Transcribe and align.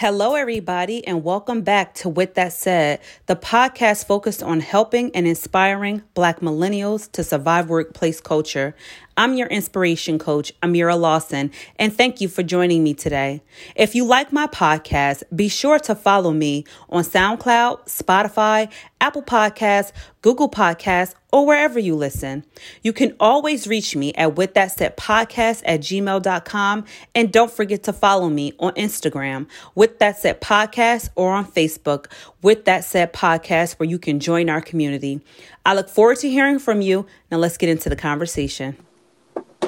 Hello, 0.00 0.34
everybody, 0.34 1.06
and 1.06 1.22
welcome 1.22 1.60
back 1.60 1.92
to 1.96 2.08
With 2.08 2.32
That 2.32 2.54
Said, 2.54 3.00
the 3.26 3.36
podcast 3.36 4.06
focused 4.06 4.42
on 4.42 4.60
helping 4.60 5.14
and 5.14 5.26
inspiring 5.26 6.00
Black 6.14 6.40
millennials 6.40 7.12
to 7.12 7.22
survive 7.22 7.68
workplace 7.68 8.18
culture. 8.18 8.74
I'm 9.20 9.34
your 9.34 9.48
inspiration 9.48 10.18
coach, 10.18 10.50
Amira 10.62 10.98
Lawson, 10.98 11.50
and 11.76 11.94
thank 11.94 12.22
you 12.22 12.28
for 12.28 12.42
joining 12.42 12.82
me 12.82 12.94
today. 12.94 13.42
If 13.76 13.94
you 13.94 14.06
like 14.06 14.32
my 14.32 14.46
podcast, 14.46 15.24
be 15.36 15.50
sure 15.50 15.78
to 15.80 15.94
follow 15.94 16.32
me 16.32 16.64
on 16.88 17.04
SoundCloud, 17.04 17.84
Spotify, 17.84 18.72
Apple 18.98 19.22
Podcasts, 19.22 19.92
Google 20.22 20.48
Podcasts, 20.48 21.14
or 21.30 21.44
wherever 21.44 21.78
you 21.78 21.96
listen. 21.96 22.46
You 22.82 22.94
can 22.94 23.14
always 23.20 23.66
reach 23.66 23.94
me 23.94 24.14
at 24.14 24.36
with 24.36 24.54
that 24.54 24.72
said 24.72 24.96
podcast 24.96 25.64
at 25.66 25.80
gmail.com. 25.80 26.86
And 27.14 27.30
don't 27.30 27.52
forget 27.52 27.82
to 27.82 27.92
follow 27.92 28.30
me 28.30 28.54
on 28.58 28.72
Instagram 28.72 29.48
with 29.74 29.98
that 29.98 30.18
said 30.18 30.40
podcast 30.40 31.10
or 31.14 31.32
on 31.32 31.44
Facebook 31.44 32.06
with 32.40 32.64
that 32.64 32.84
said 32.84 33.12
podcast 33.12 33.78
where 33.78 33.88
you 33.88 33.98
can 33.98 34.18
join 34.18 34.48
our 34.48 34.62
community. 34.62 35.20
I 35.66 35.74
look 35.74 35.90
forward 35.90 36.16
to 36.20 36.30
hearing 36.30 36.58
from 36.58 36.80
you. 36.80 37.04
Now 37.30 37.36
let's 37.36 37.58
get 37.58 37.68
into 37.68 37.90
the 37.90 37.96
conversation. 37.96 38.78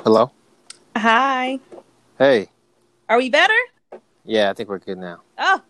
Hello. 0.04 0.32
Hi. 0.96 1.60
Hey. 2.18 2.48
Are 3.08 3.18
we 3.18 3.30
better? 3.30 3.54
Yeah, 4.24 4.50
I 4.50 4.52
think 4.52 4.68
we're 4.68 4.80
good 4.80 4.98
now. 4.98 5.20
Oh, 5.38 5.62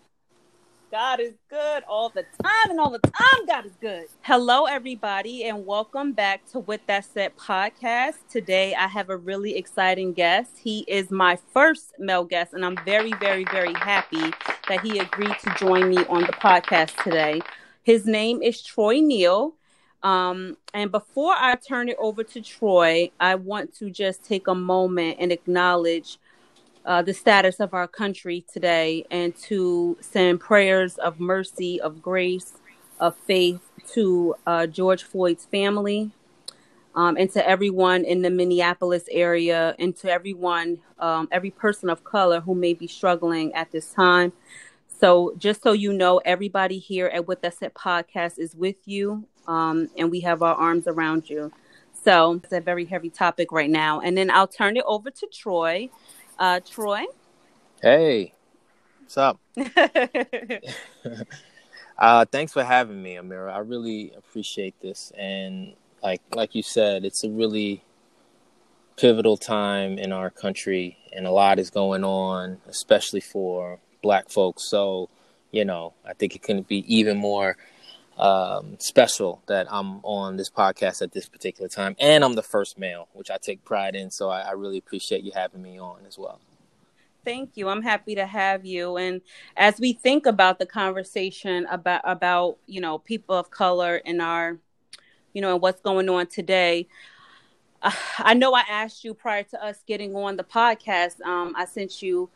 God 0.90 1.20
is 1.20 1.34
good 1.50 1.82
all 1.86 2.08
the 2.08 2.24
time, 2.42 2.70
and 2.70 2.80
all 2.80 2.90
the 2.90 2.98
time, 2.98 3.46
God 3.46 3.66
is 3.66 3.76
good. 3.78 4.06
Hello, 4.22 4.64
everybody, 4.64 5.44
and 5.44 5.66
welcome 5.66 6.12
back 6.12 6.50
to 6.52 6.60
With 6.60 6.80
That 6.86 7.04
Said 7.04 7.36
podcast. 7.36 8.14
Today, 8.30 8.74
I 8.74 8.88
have 8.88 9.10
a 9.10 9.18
really 9.18 9.54
exciting 9.54 10.14
guest. 10.14 10.52
He 10.58 10.86
is 10.88 11.10
my 11.10 11.38
first 11.52 11.92
male 11.98 12.24
guest, 12.24 12.54
and 12.54 12.64
I'm 12.64 12.78
very, 12.86 13.12
very, 13.20 13.44
very 13.52 13.74
happy 13.74 14.32
that 14.66 14.80
he 14.82 14.98
agreed 14.98 15.36
to 15.44 15.54
join 15.58 15.90
me 15.90 16.06
on 16.06 16.22
the 16.22 16.32
podcast 16.32 16.96
today. 17.04 17.42
His 17.82 18.06
name 18.06 18.40
is 18.40 18.62
Troy 18.62 19.00
Neal. 19.00 19.56
Um, 20.02 20.56
and 20.74 20.90
before 20.90 21.34
I 21.36 21.54
turn 21.54 21.88
it 21.88 21.96
over 21.98 22.24
to 22.24 22.40
Troy, 22.40 23.10
I 23.20 23.36
want 23.36 23.74
to 23.76 23.90
just 23.90 24.24
take 24.24 24.48
a 24.48 24.54
moment 24.54 25.18
and 25.20 25.30
acknowledge 25.30 26.18
uh, 26.84 27.02
the 27.02 27.14
status 27.14 27.60
of 27.60 27.74
our 27.74 27.86
country 27.86 28.44
today 28.52 29.04
and 29.10 29.36
to 29.36 29.96
send 30.00 30.40
prayers 30.40 30.98
of 30.98 31.20
mercy, 31.20 31.80
of 31.80 32.02
grace, 32.02 32.54
of 32.98 33.16
faith 33.16 33.60
to 33.92 34.34
uh, 34.46 34.66
George 34.66 35.04
Floyd's 35.04 35.44
family 35.44 36.10
um, 36.94 37.16
and 37.16 37.30
to 37.32 37.48
everyone 37.48 38.04
in 38.04 38.22
the 38.22 38.30
Minneapolis 38.30 39.04
area 39.10 39.74
and 39.78 39.96
to 39.96 40.10
everyone, 40.10 40.78
um, 40.98 41.28
every 41.30 41.50
person 41.50 41.88
of 41.88 42.04
color 42.04 42.40
who 42.40 42.54
may 42.54 42.74
be 42.74 42.86
struggling 42.86 43.52
at 43.54 43.70
this 43.70 43.92
time. 43.92 44.32
So, 45.00 45.34
just 45.36 45.62
so 45.62 45.72
you 45.72 45.92
know, 45.92 46.18
everybody 46.24 46.78
here 46.78 47.08
at 47.08 47.26
With 47.26 47.42
That 47.42 47.54
Said 47.54 47.74
podcast 47.74 48.38
is 48.38 48.54
with 48.54 48.76
you 48.86 49.26
um, 49.46 49.88
and 49.96 50.10
we 50.10 50.20
have 50.20 50.42
our 50.42 50.54
arms 50.54 50.86
around 50.86 51.28
you. 51.28 51.52
So 52.04 52.40
it's 52.42 52.52
a 52.52 52.60
very 52.60 52.84
heavy 52.84 53.10
topic 53.10 53.52
right 53.52 53.70
now. 53.70 54.00
And 54.00 54.16
then 54.16 54.30
I'll 54.30 54.48
turn 54.48 54.76
it 54.76 54.84
over 54.86 55.10
to 55.10 55.26
Troy. 55.32 55.88
Uh, 56.38 56.60
Troy. 56.60 57.04
Hey, 57.80 58.34
what's 59.00 59.16
up? 59.16 59.38
uh, 61.98 62.24
thanks 62.26 62.52
for 62.52 62.64
having 62.64 63.02
me, 63.02 63.14
Amira. 63.16 63.52
I 63.52 63.58
really 63.58 64.12
appreciate 64.16 64.74
this. 64.80 65.12
And 65.16 65.74
like 66.02 66.22
like 66.34 66.54
you 66.54 66.62
said, 66.62 67.04
it's 67.04 67.22
a 67.24 67.30
really 67.30 67.84
pivotal 68.96 69.36
time 69.36 69.98
in 69.98 70.12
our 70.12 70.30
country, 70.30 70.98
and 71.12 71.26
a 71.26 71.30
lot 71.30 71.58
is 71.58 71.70
going 71.70 72.04
on, 72.04 72.58
especially 72.68 73.20
for 73.20 73.78
Black 74.02 74.28
folks. 74.28 74.64
So, 74.64 75.08
you 75.50 75.64
know, 75.64 75.94
I 76.04 76.14
think 76.14 76.34
it 76.34 76.42
couldn't 76.42 76.68
be 76.68 76.84
even 76.92 77.16
more 77.16 77.56
um, 78.18 78.76
special 78.78 79.42
that 79.46 79.66
I'm 79.70 80.00
on 80.04 80.36
this 80.36 80.50
podcast 80.50 81.02
at 81.02 81.12
this 81.12 81.28
particular 81.28 81.68
time, 81.68 81.96
and 81.98 82.24
I'm 82.24 82.34
the 82.34 82.42
first 82.42 82.78
male, 82.78 83.08
which 83.12 83.30
I 83.30 83.38
take 83.38 83.64
pride 83.64 83.94
in. 83.94 84.10
So 84.10 84.28
I, 84.28 84.42
I 84.42 84.50
really 84.52 84.78
appreciate 84.78 85.24
you 85.24 85.32
having 85.34 85.62
me 85.62 85.78
on 85.78 86.04
as 86.06 86.18
well. 86.18 86.40
Thank 87.24 87.56
you. 87.56 87.68
I'm 87.68 87.82
happy 87.82 88.16
to 88.16 88.26
have 88.26 88.64
you. 88.66 88.96
And 88.96 89.20
as 89.56 89.78
we 89.78 89.92
think 89.92 90.26
about 90.26 90.58
the 90.58 90.66
conversation 90.66 91.66
about 91.70 92.00
about 92.04 92.58
you 92.66 92.80
know 92.80 92.98
people 92.98 93.36
of 93.36 93.50
color 93.50 93.96
in 93.96 94.20
our, 94.20 94.58
you 95.32 95.40
know, 95.40 95.52
and 95.52 95.62
what's 95.62 95.80
going 95.80 96.08
on 96.08 96.26
today, 96.26 96.88
uh, 97.82 97.92
I 98.18 98.34
know 98.34 98.54
I 98.54 98.64
asked 98.68 99.04
you 99.04 99.14
prior 99.14 99.44
to 99.44 99.64
us 99.64 99.84
getting 99.86 100.16
on 100.16 100.36
the 100.36 100.44
podcast. 100.44 101.20
Um, 101.22 101.54
I 101.56 101.64
sent 101.64 102.02
you 102.02 102.28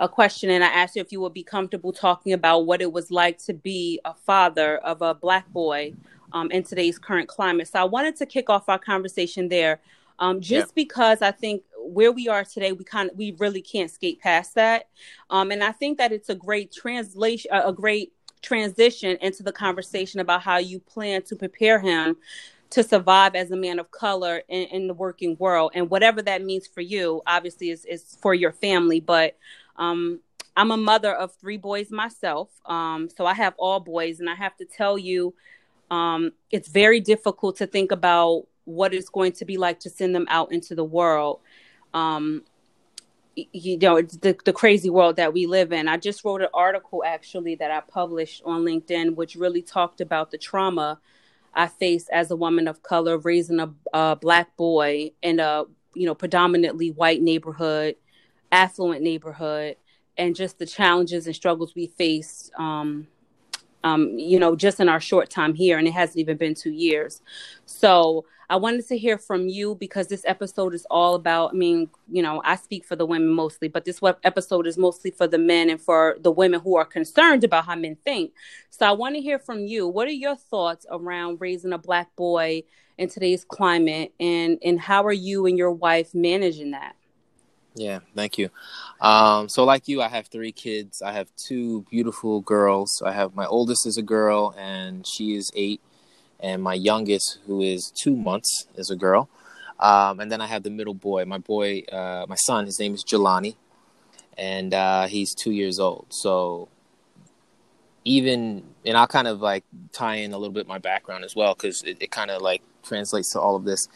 a 0.00 0.08
question 0.08 0.48
and 0.50 0.64
I 0.64 0.68
asked 0.68 0.96
you 0.96 1.02
if 1.02 1.12
you 1.12 1.20
would 1.20 1.34
be 1.34 1.44
comfortable 1.44 1.92
talking 1.92 2.32
about 2.32 2.60
what 2.66 2.80
it 2.80 2.90
was 2.90 3.10
like 3.10 3.38
to 3.44 3.52
be 3.52 4.00
a 4.06 4.14
father 4.14 4.78
of 4.78 5.02
a 5.02 5.14
black 5.14 5.46
boy 5.50 5.92
um, 6.32 6.50
in 6.50 6.62
today's 6.62 6.98
current 6.98 7.28
climate. 7.28 7.68
So 7.68 7.78
I 7.78 7.84
wanted 7.84 8.16
to 8.16 8.26
kick 8.26 8.48
off 8.48 8.68
our 8.68 8.78
conversation 8.78 9.48
there, 9.48 9.80
um, 10.18 10.40
just 10.40 10.68
yeah. 10.68 10.72
because 10.74 11.20
I 11.20 11.30
think 11.30 11.62
where 11.76 12.12
we 12.12 12.28
are 12.28 12.44
today, 12.44 12.72
we 12.72 12.82
kind 12.82 13.10
of 13.10 13.16
we 13.18 13.36
really 13.38 13.60
can't 13.60 13.90
skate 13.90 14.20
past 14.20 14.54
that, 14.54 14.88
um, 15.28 15.50
and 15.50 15.62
I 15.62 15.72
think 15.72 15.98
that 15.98 16.12
it's 16.12 16.30
a 16.30 16.34
great 16.34 16.72
translation, 16.72 17.50
a 17.52 17.72
great 17.72 18.12
transition 18.40 19.18
into 19.20 19.42
the 19.42 19.52
conversation 19.52 20.20
about 20.20 20.40
how 20.40 20.56
you 20.56 20.80
plan 20.80 21.22
to 21.24 21.36
prepare 21.36 21.78
him 21.78 22.16
to 22.70 22.82
survive 22.82 23.34
as 23.34 23.50
a 23.50 23.56
man 23.56 23.78
of 23.78 23.90
color 23.90 24.42
in, 24.48 24.62
in, 24.68 24.86
the 24.86 24.94
working 24.94 25.36
world 25.38 25.72
and 25.74 25.90
whatever 25.90 26.22
that 26.22 26.42
means 26.42 26.66
for 26.66 26.80
you 26.80 27.20
obviously 27.26 27.68
is, 27.68 27.84
is 27.84 28.16
for 28.22 28.32
your 28.32 28.52
family 28.52 29.00
but 29.00 29.36
um, 29.80 30.20
I'm 30.56 30.70
a 30.70 30.76
mother 30.76 31.12
of 31.12 31.34
three 31.34 31.56
boys 31.56 31.90
myself. 31.90 32.50
Um, 32.66 33.08
so 33.16 33.26
I 33.26 33.34
have 33.34 33.54
all 33.58 33.80
boys, 33.80 34.20
and 34.20 34.30
I 34.30 34.36
have 34.36 34.56
to 34.58 34.64
tell 34.64 34.96
you, 34.96 35.34
um, 35.90 36.32
it's 36.52 36.68
very 36.68 37.00
difficult 37.00 37.56
to 37.56 37.66
think 37.66 37.90
about 37.90 38.46
what 38.64 38.94
it's 38.94 39.08
going 39.08 39.32
to 39.32 39.44
be 39.44 39.56
like 39.56 39.80
to 39.80 39.90
send 39.90 40.14
them 40.14 40.26
out 40.28 40.52
into 40.52 40.76
the 40.76 40.84
world. 40.84 41.40
Um, 41.94 42.44
you 43.34 43.78
know, 43.78 43.96
it's 43.96 44.16
the, 44.18 44.36
the 44.44 44.52
crazy 44.52 44.90
world 44.90 45.16
that 45.16 45.32
we 45.32 45.46
live 45.46 45.72
in. 45.72 45.88
I 45.88 45.96
just 45.96 46.24
wrote 46.24 46.42
an 46.42 46.48
article 46.54 47.02
actually 47.04 47.56
that 47.56 47.70
I 47.70 47.80
published 47.80 48.42
on 48.44 48.62
LinkedIn, 48.62 49.16
which 49.16 49.34
really 49.34 49.62
talked 49.62 50.00
about 50.00 50.30
the 50.30 50.38
trauma 50.38 51.00
I 51.54 51.66
faced 51.66 52.08
as 52.10 52.30
a 52.30 52.36
woman 52.36 52.68
of 52.68 52.82
color 52.82 53.18
raising 53.18 53.60
a, 53.60 53.72
a 53.92 54.16
black 54.16 54.56
boy 54.56 55.12
in 55.22 55.40
a 55.40 55.64
you 55.94 56.06
know 56.06 56.14
predominantly 56.14 56.90
white 56.92 57.20
neighborhood 57.20 57.96
affluent 58.52 59.02
neighborhood 59.02 59.76
and 60.18 60.36
just 60.36 60.58
the 60.58 60.66
challenges 60.66 61.26
and 61.26 61.34
struggles 61.34 61.74
we 61.74 61.86
face 61.86 62.50
um, 62.56 63.06
um, 63.84 64.18
you 64.18 64.38
know 64.38 64.54
just 64.54 64.80
in 64.80 64.88
our 64.88 65.00
short 65.00 65.30
time 65.30 65.54
here 65.54 65.78
and 65.78 65.88
it 65.88 65.92
hasn't 65.92 66.18
even 66.18 66.36
been 66.36 66.54
two 66.54 66.70
years. 66.72 67.22
So 67.64 68.24
i 68.50 68.56
wanted 68.56 68.86
to 68.88 68.98
hear 68.98 69.16
from 69.16 69.48
you 69.48 69.76
because 69.76 70.08
this 70.08 70.24
episode 70.26 70.74
is 70.74 70.84
all 70.90 71.14
about 71.14 71.50
i 71.52 71.54
mean 71.54 71.88
you 72.10 72.20
know 72.20 72.42
i 72.44 72.56
speak 72.56 72.84
for 72.84 72.96
the 72.96 73.06
women 73.06 73.28
mostly 73.28 73.68
but 73.68 73.84
this 73.84 74.00
episode 74.24 74.66
is 74.66 74.76
mostly 74.76 75.12
for 75.12 75.28
the 75.28 75.38
men 75.38 75.70
and 75.70 75.80
for 75.80 76.16
the 76.20 76.32
women 76.32 76.58
who 76.60 76.76
are 76.76 76.84
concerned 76.84 77.44
about 77.44 77.64
how 77.64 77.76
men 77.76 77.96
think. 78.04 78.32
So 78.68 78.86
i 78.86 78.90
want 78.92 79.14
to 79.14 79.22
hear 79.22 79.38
from 79.38 79.60
you. 79.60 79.86
What 79.86 80.08
are 80.08 80.10
your 80.26 80.36
thoughts 80.36 80.84
around 80.90 81.40
raising 81.40 81.72
a 81.72 81.78
black 81.78 82.14
boy 82.16 82.64
in 82.98 83.08
today's 83.08 83.44
climate 83.44 84.12
and 84.20 84.58
and 84.62 84.78
how 84.78 85.04
are 85.04 85.12
you 85.12 85.46
and 85.46 85.56
your 85.56 85.72
wife 85.72 86.14
managing 86.14 86.72
that 86.72 86.96
yeah, 87.74 88.00
thank 88.14 88.38
you. 88.38 88.50
Um, 89.00 89.48
so, 89.48 89.64
like 89.64 89.86
you, 89.88 90.02
I 90.02 90.08
have 90.08 90.26
three 90.26 90.52
kids. 90.52 91.02
I 91.02 91.12
have 91.12 91.28
two 91.36 91.84
beautiful 91.90 92.40
girls. 92.40 93.02
I 93.04 93.12
have 93.12 93.34
my 93.34 93.46
oldest 93.46 93.86
is 93.86 93.96
a 93.96 94.02
girl, 94.02 94.54
and 94.58 95.06
she 95.06 95.34
is 95.34 95.50
eight, 95.54 95.80
and 96.40 96.62
my 96.62 96.74
youngest, 96.74 97.38
who 97.46 97.60
is 97.62 97.92
two 98.02 98.16
months, 98.16 98.66
is 98.74 98.90
a 98.90 98.96
girl. 98.96 99.28
Um, 99.78 100.20
and 100.20 100.30
then 100.30 100.40
I 100.40 100.46
have 100.46 100.62
the 100.62 100.70
middle 100.70 100.94
boy. 100.94 101.24
My 101.24 101.38
boy, 101.38 101.84
uh, 101.90 102.26
my 102.28 102.34
son, 102.34 102.66
his 102.66 102.78
name 102.78 102.94
is 102.94 103.04
Jelani, 103.04 103.56
and 104.36 104.74
uh, 104.74 105.06
he's 105.06 105.34
two 105.34 105.52
years 105.52 105.78
old. 105.78 106.06
So, 106.10 106.68
even 108.04 108.64
and 108.84 108.96
I'll 108.96 109.06
kind 109.06 109.28
of 109.28 109.40
like 109.40 109.64
tie 109.92 110.16
in 110.16 110.32
a 110.32 110.38
little 110.38 110.52
bit 110.52 110.66
my 110.66 110.78
background 110.78 111.24
as 111.24 111.36
well 111.36 111.54
because 111.54 111.82
it, 111.82 111.98
it 112.00 112.10
kind 112.10 112.30
of 112.30 112.42
like 112.42 112.62
translates 112.82 113.32
to 113.32 113.40
all 113.40 113.56
of 113.56 113.64
this 113.64 113.86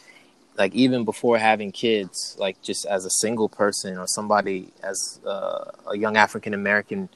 like 0.57 0.73
even 0.73 1.03
before 1.03 1.37
having 1.37 1.71
kids, 1.71 2.35
like 2.39 2.61
just 2.61 2.85
as 2.85 3.05
a 3.05 3.09
single 3.09 3.49
person 3.49 3.97
or 3.97 4.07
somebody 4.07 4.71
as 4.83 5.19
uh, 5.25 5.71
a 5.91 5.97
young 5.97 6.17
African 6.17 6.53
American 6.53 7.09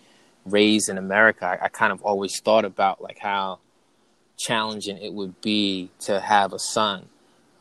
raised 0.46 0.90
in 0.90 0.98
America, 0.98 1.46
I, 1.46 1.66
I, 1.66 1.68
kind 1.70 1.92
of 1.92 2.02
always 2.02 2.40
thought 2.40 2.66
about 2.66 3.02
like 3.02 3.20
how 3.20 3.60
challenging 4.38 4.98
it 4.98 5.14
would 5.14 5.40
be 5.42 5.90
to 6.00 6.20
have 6.20 6.54
a 6.54 6.60
son, 6.60 7.08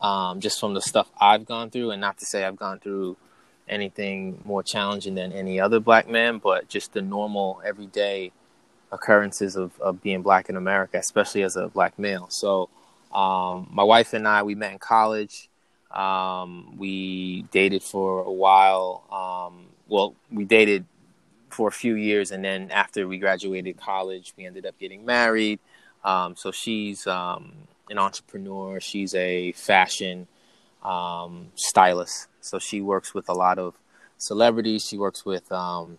um, 0.00 0.40
just 0.40 0.58
from 0.58 0.74
the 0.74 0.80
stuff 0.80 1.10
I've 1.20 1.46
gone 1.46 1.70
through, 1.70 1.90
and 1.90 2.00
not 2.00 2.18
to 2.18 2.26
say 2.26 2.44
I've 2.44 2.56
gone 2.56 2.80
through 2.80 3.16
anything 3.68 4.40
more 4.44 4.62
challenging 4.62 5.14
than 5.14 5.32
any 5.32 5.60
other 5.60 5.80
black 5.80 6.08
man, 6.08 6.38
but 6.38 6.68
just 6.68 6.92
the 6.92 7.02
normal 7.02 7.60
everyday 7.64 8.32
occurrences 8.90 9.56
of, 9.56 9.78
of 9.80 10.02
being 10.02 10.22
black 10.22 10.48
in 10.48 10.56
America, 10.56 10.98
especially 10.98 11.42
as 11.42 11.56
a 11.56 11.68
black 11.68 11.98
male. 11.98 12.26
So 12.30 12.70
um, 13.12 13.68
my 13.70 13.82
wife 13.82 14.12
and 14.14 14.26
I, 14.26 14.42
we 14.42 14.54
met 14.54 14.72
in 14.72 14.78
college. 14.78 15.48
Um, 15.90 16.76
we 16.76 17.42
dated 17.50 17.82
for 17.82 18.20
a 18.20 18.32
while. 18.32 19.04
Um, 19.10 19.66
well, 19.88 20.14
we 20.30 20.44
dated 20.44 20.84
for 21.50 21.68
a 21.68 21.72
few 21.72 21.94
years, 21.94 22.30
and 22.30 22.44
then 22.44 22.70
after 22.70 23.08
we 23.08 23.18
graduated 23.18 23.78
college, 23.78 24.34
we 24.36 24.46
ended 24.46 24.66
up 24.66 24.78
getting 24.78 25.04
married. 25.04 25.60
Um, 26.04 26.36
so 26.36 26.50
she's 26.52 27.06
um, 27.06 27.52
an 27.90 27.98
entrepreneur. 27.98 28.80
She's 28.80 29.14
a 29.14 29.52
fashion 29.52 30.26
um, 30.82 31.48
stylist. 31.54 32.28
So 32.40 32.58
she 32.58 32.80
works 32.80 33.14
with 33.14 33.28
a 33.28 33.34
lot 33.34 33.58
of 33.58 33.74
celebrities. 34.18 34.84
She 34.86 34.98
works 34.98 35.24
with 35.24 35.50
um, 35.50 35.98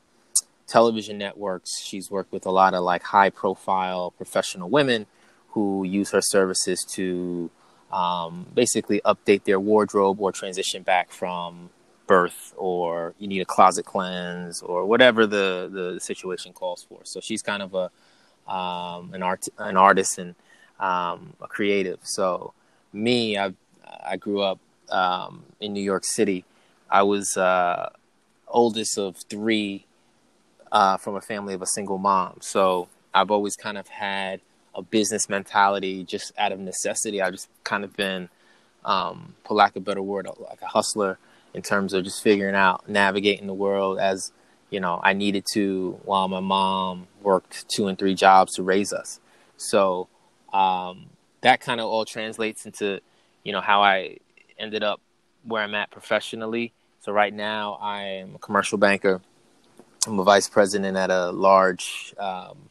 television 0.67 1.17
networks. 1.17 1.81
She's 1.81 2.09
worked 2.09 2.31
with 2.31 2.45
a 2.45 2.51
lot 2.51 2.73
of 2.73 2.83
like 2.83 3.03
high 3.03 3.29
profile 3.29 4.11
professional 4.11 4.69
women 4.69 5.07
who 5.49 5.83
use 5.83 6.11
her 6.11 6.21
services 6.21 6.85
to 6.91 7.49
um, 7.91 8.45
basically 8.53 9.01
update 9.05 9.43
their 9.43 9.59
wardrobe 9.59 10.19
or 10.21 10.31
transition 10.31 10.83
back 10.83 11.11
from 11.11 11.69
birth 12.07 12.53
or 12.57 13.13
you 13.19 13.27
need 13.27 13.39
a 13.39 13.45
closet 13.45 13.85
cleanse 13.85 14.61
or 14.61 14.85
whatever 14.85 15.27
the, 15.27 15.69
the 15.71 15.99
situation 15.99 16.53
calls 16.53 16.83
for. 16.83 17.01
So 17.03 17.19
she's 17.19 17.41
kind 17.41 17.61
of 17.61 17.73
a 17.75 17.91
um, 18.51 19.13
an 19.13 19.21
art 19.21 19.47
an 19.59 19.77
artist 19.77 20.17
and 20.17 20.35
um, 20.79 21.33
a 21.41 21.47
creative. 21.47 21.99
So 22.03 22.53
me, 22.91 23.37
I 23.37 23.53
I 24.03 24.17
grew 24.17 24.41
up 24.41 24.59
um, 24.89 25.43
in 25.59 25.73
New 25.73 25.83
York 25.83 26.03
City. 26.03 26.45
I 26.89 27.03
was 27.03 27.37
uh, 27.37 27.89
oldest 28.47 28.97
of 28.97 29.17
three 29.29 29.85
uh, 30.71 30.97
from 30.97 31.15
a 31.15 31.21
family 31.21 31.53
of 31.53 31.61
a 31.61 31.67
single 31.67 31.97
mom. 31.97 32.37
So 32.41 32.87
I've 33.13 33.31
always 33.31 33.55
kind 33.55 33.77
of 33.77 33.87
had 33.87 34.41
a 34.79 34.83
business 34.83 35.29
mentality 35.29 36.03
just 36.03 36.31
out 36.37 36.51
of 36.51 36.59
necessity. 36.59 37.21
I've 37.21 37.33
just 37.33 37.49
kind 37.63 37.83
of 37.83 37.95
been, 37.95 38.29
um, 38.85 39.35
for 39.45 39.53
lack 39.53 39.75
of 39.75 39.83
a 39.83 39.85
better 39.85 40.01
word, 40.01 40.27
like 40.39 40.61
a 40.61 40.67
hustler 40.67 41.19
in 41.53 41.61
terms 41.61 41.93
of 41.93 42.03
just 42.03 42.23
figuring 42.23 42.55
out 42.55 42.87
navigating 42.87 43.47
the 43.47 43.53
world 43.53 43.99
as 43.99 44.31
you 44.69 44.79
know 44.79 44.99
I 45.03 45.13
needed 45.13 45.45
to 45.53 45.99
while 46.03 46.27
my 46.27 46.39
mom 46.39 47.07
worked 47.21 47.67
two 47.69 47.87
and 47.87 47.97
three 47.97 48.15
jobs 48.15 48.55
to 48.55 48.63
raise 48.63 48.93
us. 48.93 49.19
So 49.57 50.07
um, 50.53 51.07
that 51.41 51.59
kind 51.59 51.79
of 51.79 51.87
all 51.87 52.05
translates 52.05 52.65
into 52.65 53.01
you 53.43 53.51
know 53.51 53.61
how 53.61 53.81
I 53.81 54.17
ended 54.57 54.83
up 54.83 55.01
where 55.43 55.63
I'm 55.63 55.75
at 55.75 55.91
professionally. 55.91 56.73
So 57.01 57.11
right 57.11 57.33
now 57.33 57.77
I 57.81 58.03
am 58.03 58.35
a 58.35 58.39
commercial 58.39 58.77
banker. 58.77 59.21
I'm 60.05 60.19
a 60.19 60.23
vice 60.23 60.47
president 60.47 60.97
at 60.97 61.09
a 61.09 61.31
large 61.31 62.13
um, 62.17 62.69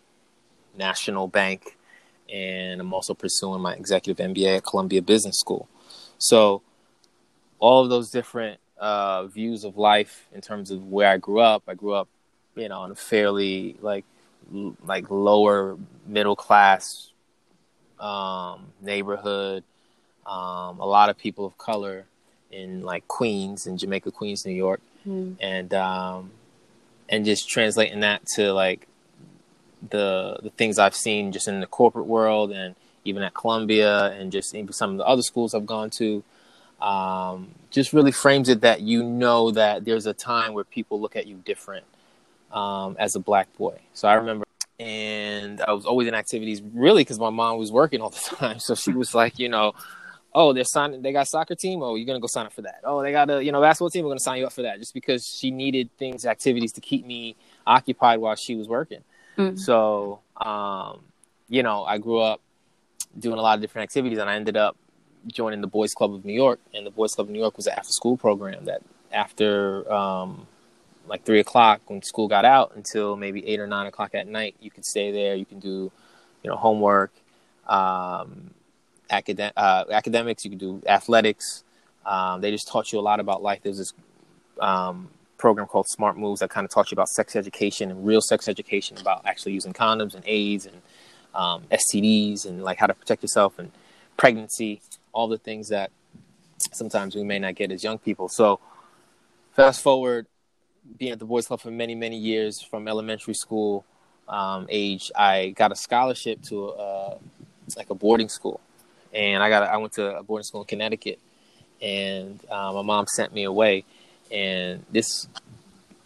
national 0.76 1.28
bank, 1.28 1.76
and 2.32 2.80
I'm 2.80 2.92
also 2.92 3.14
pursuing 3.14 3.60
my 3.60 3.74
executive 3.74 4.24
MBA 4.24 4.58
at 4.58 4.64
Columbia 4.64 5.02
Business 5.02 5.38
School. 5.38 5.68
So 6.18 6.62
all 7.58 7.82
of 7.84 7.90
those 7.90 8.10
different 8.10 8.60
uh, 8.78 9.26
views 9.26 9.64
of 9.64 9.76
life 9.76 10.26
in 10.32 10.40
terms 10.40 10.70
of 10.70 10.86
where 10.88 11.10
I 11.10 11.16
grew 11.16 11.40
up. 11.40 11.64
I 11.68 11.74
grew 11.74 11.92
up, 11.92 12.08
you 12.54 12.68
know, 12.68 12.84
in 12.84 12.90
a 12.90 12.94
fairly 12.94 13.76
like 13.80 14.04
l- 14.54 14.76
like 14.84 15.10
lower 15.10 15.76
middle 16.06 16.36
class 16.36 17.10
um, 17.98 18.66
neighborhood. 18.80 19.64
Um, 20.26 20.78
a 20.78 20.86
lot 20.86 21.08
of 21.08 21.18
people 21.18 21.46
of 21.46 21.56
color 21.58 22.04
in 22.50 22.82
like 22.82 23.08
Queens, 23.08 23.66
in 23.66 23.78
Jamaica, 23.78 24.10
Queens, 24.10 24.44
New 24.44 24.52
York, 24.52 24.80
mm. 25.06 25.36
and 25.40 25.72
um, 25.74 26.30
and 27.08 27.24
just 27.24 27.48
translating 27.48 28.00
that 28.00 28.26
to 28.36 28.52
like 28.52 28.87
the 29.90 30.38
the 30.42 30.50
things 30.50 30.78
I've 30.78 30.94
seen 30.94 31.32
just 31.32 31.48
in 31.48 31.60
the 31.60 31.66
corporate 31.66 32.06
world 32.06 32.52
and 32.52 32.74
even 33.04 33.22
at 33.22 33.34
Columbia 33.34 34.12
and 34.12 34.32
just 34.32 34.54
even 34.54 34.72
some 34.72 34.92
of 34.92 34.96
the 34.98 35.06
other 35.06 35.22
schools 35.22 35.54
I've 35.54 35.66
gone 35.66 35.90
to 35.98 36.22
um, 36.80 37.54
just 37.70 37.92
really 37.92 38.12
frames 38.12 38.48
it 38.48 38.60
that 38.60 38.80
you 38.80 39.02
know 39.02 39.50
that 39.50 39.84
there's 39.84 40.06
a 40.06 40.14
time 40.14 40.54
where 40.54 40.64
people 40.64 41.00
look 41.00 41.16
at 41.16 41.26
you 41.26 41.36
different 41.44 41.84
um, 42.52 42.96
as 42.98 43.16
a 43.16 43.20
black 43.20 43.54
boy. 43.56 43.78
So 43.94 44.08
I 44.08 44.14
remember, 44.14 44.44
and 44.78 45.60
I 45.60 45.72
was 45.72 45.84
always 45.84 46.06
in 46.06 46.14
activities 46.14 46.62
really 46.62 47.02
because 47.02 47.18
my 47.18 47.30
mom 47.30 47.58
was 47.58 47.72
working 47.72 48.00
all 48.00 48.10
the 48.10 48.16
time. 48.36 48.58
So 48.60 48.74
she 48.74 48.92
was 48.92 49.14
like, 49.14 49.38
you 49.38 49.48
know, 49.48 49.72
oh, 50.34 50.52
they're 50.52 50.64
signing, 50.64 51.02
they 51.02 51.12
got 51.12 51.26
soccer 51.26 51.56
team. 51.56 51.82
Oh, 51.82 51.96
you're 51.96 52.06
gonna 52.06 52.20
go 52.20 52.28
sign 52.28 52.46
up 52.46 52.52
for 52.52 52.62
that. 52.62 52.80
Oh, 52.84 53.02
they 53.02 53.10
got 53.10 53.28
a 53.28 53.42
you 53.42 53.50
know 53.50 53.60
basketball 53.60 53.90
team. 53.90 54.04
We're 54.04 54.10
gonna 54.10 54.20
sign 54.20 54.38
you 54.38 54.46
up 54.46 54.52
for 54.52 54.62
that. 54.62 54.78
Just 54.78 54.94
because 54.94 55.24
she 55.26 55.50
needed 55.50 55.90
things, 55.98 56.24
activities 56.24 56.72
to 56.72 56.80
keep 56.80 57.04
me 57.04 57.34
occupied 57.66 58.20
while 58.20 58.36
she 58.36 58.54
was 58.54 58.68
working. 58.68 59.02
Mm-hmm. 59.38 59.56
So, 59.56 60.20
um, 60.36 61.00
you 61.48 61.62
know, 61.62 61.84
I 61.84 61.98
grew 61.98 62.18
up 62.18 62.40
doing 63.18 63.38
a 63.38 63.42
lot 63.42 63.56
of 63.56 63.60
different 63.60 63.84
activities, 63.84 64.18
and 64.18 64.28
I 64.28 64.34
ended 64.34 64.56
up 64.56 64.76
joining 65.26 65.60
the 65.60 65.66
Boys 65.66 65.94
Club 65.94 66.12
of 66.12 66.24
New 66.24 66.32
York, 66.32 66.60
and 66.74 66.84
the 66.84 66.90
Boys 66.90 67.14
Club 67.14 67.28
of 67.28 67.32
New 67.32 67.38
York 67.38 67.56
was 67.56 67.66
an 67.66 67.74
after 67.76 67.92
school 67.92 68.16
program 68.16 68.64
that 68.64 68.82
after 69.12 69.90
um, 69.92 70.46
like 71.06 71.24
three 71.24 71.40
o'clock 71.40 71.80
when 71.86 72.02
school 72.02 72.28
got 72.28 72.44
out 72.44 72.72
until 72.76 73.16
maybe 73.16 73.46
eight 73.46 73.60
or 73.60 73.66
nine 73.66 73.86
o'clock 73.86 74.14
at 74.14 74.26
night, 74.26 74.56
you 74.60 74.70
could 74.70 74.84
stay 74.84 75.10
there. 75.10 75.34
You 75.34 75.46
can 75.46 75.60
do, 75.60 75.90
you 76.42 76.50
know, 76.50 76.56
homework, 76.56 77.12
um, 77.66 78.50
academ- 79.10 79.52
uh, 79.56 79.84
academics. 79.90 80.44
You 80.44 80.50
could 80.50 80.58
do 80.58 80.82
athletics. 80.86 81.64
Um, 82.04 82.40
they 82.40 82.50
just 82.50 82.68
taught 82.68 82.92
you 82.92 82.98
a 82.98 83.02
lot 83.02 83.20
about 83.20 83.42
life. 83.42 83.60
There's 83.62 83.78
this 83.78 83.92
um, 84.60 85.08
program 85.38 85.66
called 85.66 85.88
Smart 85.88 86.18
Moves 86.18 86.40
that 86.40 86.50
kind 86.50 86.64
of 86.64 86.70
taught 86.70 86.90
you 86.90 86.94
about 86.94 87.08
sex 87.08 87.36
education 87.36 87.90
and 87.90 88.06
real 88.06 88.20
sex 88.20 88.48
education 88.48 88.98
about 88.98 89.22
actually 89.24 89.52
using 89.52 89.72
condoms 89.72 90.14
and 90.14 90.24
AIDS 90.26 90.66
and 90.66 90.82
um, 91.34 91.62
STDs 91.70 92.46
and 92.46 92.62
like 92.62 92.78
how 92.78 92.86
to 92.86 92.94
protect 92.94 93.22
yourself 93.22 93.58
and 93.58 93.70
pregnancy 94.16 94.80
all 95.12 95.28
the 95.28 95.38
things 95.38 95.68
that 95.68 95.90
sometimes 96.72 97.14
we 97.14 97.22
may 97.22 97.38
not 97.38 97.54
get 97.54 97.72
as 97.72 97.82
young 97.82 97.98
people. 97.98 98.28
So, 98.28 98.60
fast 99.54 99.82
forward, 99.82 100.26
being 100.96 101.12
at 101.12 101.18
the 101.18 101.24
Boys 101.24 101.46
Club 101.46 101.60
for 101.60 101.70
many, 101.70 101.94
many 101.94 102.16
years 102.16 102.62
from 102.62 102.88
elementary 102.88 103.34
school 103.34 103.84
um, 104.28 104.66
age, 104.68 105.10
I 105.16 105.50
got 105.50 105.72
a 105.72 105.76
scholarship 105.76 106.42
to 106.44 106.68
a, 106.68 107.18
like 107.76 107.90
a 107.90 107.94
boarding 107.94 108.28
school, 108.28 108.60
and 109.12 109.42
I 109.42 109.48
got 109.48 109.62
a, 109.64 109.72
I 109.72 109.76
went 109.76 109.92
to 109.94 110.18
a 110.18 110.22
boarding 110.22 110.44
school 110.44 110.62
in 110.62 110.66
Connecticut, 110.66 111.18
and 111.80 112.40
uh, 112.50 112.72
my 112.72 112.82
mom 112.82 113.06
sent 113.06 113.32
me 113.32 113.44
away, 113.44 113.84
and 114.30 114.84
this 114.90 115.28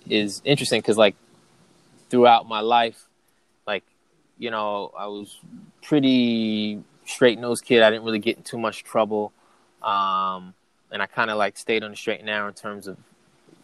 is 0.08 0.42
interesting 0.44 0.80
because 0.80 0.96
like 0.96 1.16
throughout 2.10 2.48
my 2.48 2.60
life, 2.60 3.06
like 3.66 3.84
you 4.38 4.50
know, 4.50 4.92
I 4.96 5.06
was 5.06 5.38
pretty 5.82 6.82
straight 7.06 7.38
nosed 7.38 7.64
kid. 7.64 7.82
I 7.82 7.90
didn't 7.90 8.04
really 8.04 8.18
get 8.18 8.36
in 8.36 8.42
too 8.42 8.58
much 8.58 8.84
trouble. 8.84 9.32
Um, 9.82 10.54
and 10.90 11.02
I 11.02 11.06
kind 11.06 11.30
of 11.30 11.38
like 11.38 11.56
stayed 11.56 11.82
on 11.82 11.90
the 11.90 11.96
straight 11.96 12.20
and 12.20 12.26
narrow 12.26 12.48
in 12.48 12.54
terms 12.54 12.86
of 12.86 12.98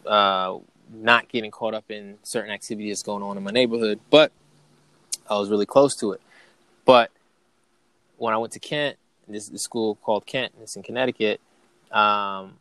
uh, 0.05 0.57
not 0.91 1.29
getting 1.29 1.51
caught 1.51 1.73
up 1.73 1.85
in 1.89 2.17
certain 2.23 2.51
activities 2.51 3.03
going 3.03 3.23
on 3.23 3.37
in 3.37 3.43
my 3.43 3.51
neighborhood. 3.51 3.99
But 4.09 4.31
I 5.29 5.37
was 5.37 5.49
really 5.49 5.65
close 5.65 5.95
to 5.97 6.13
it. 6.13 6.21
But 6.85 7.11
when 8.17 8.33
I 8.33 8.37
went 8.37 8.53
to 8.53 8.59
Kent, 8.59 8.97
this 9.27 9.47
is 9.47 9.53
a 9.53 9.59
school 9.59 9.95
called 9.95 10.25
Kent, 10.25 10.53
it's 10.61 10.75
in 10.75 10.83
Connecticut. 10.83 11.39
Um, 11.91 12.55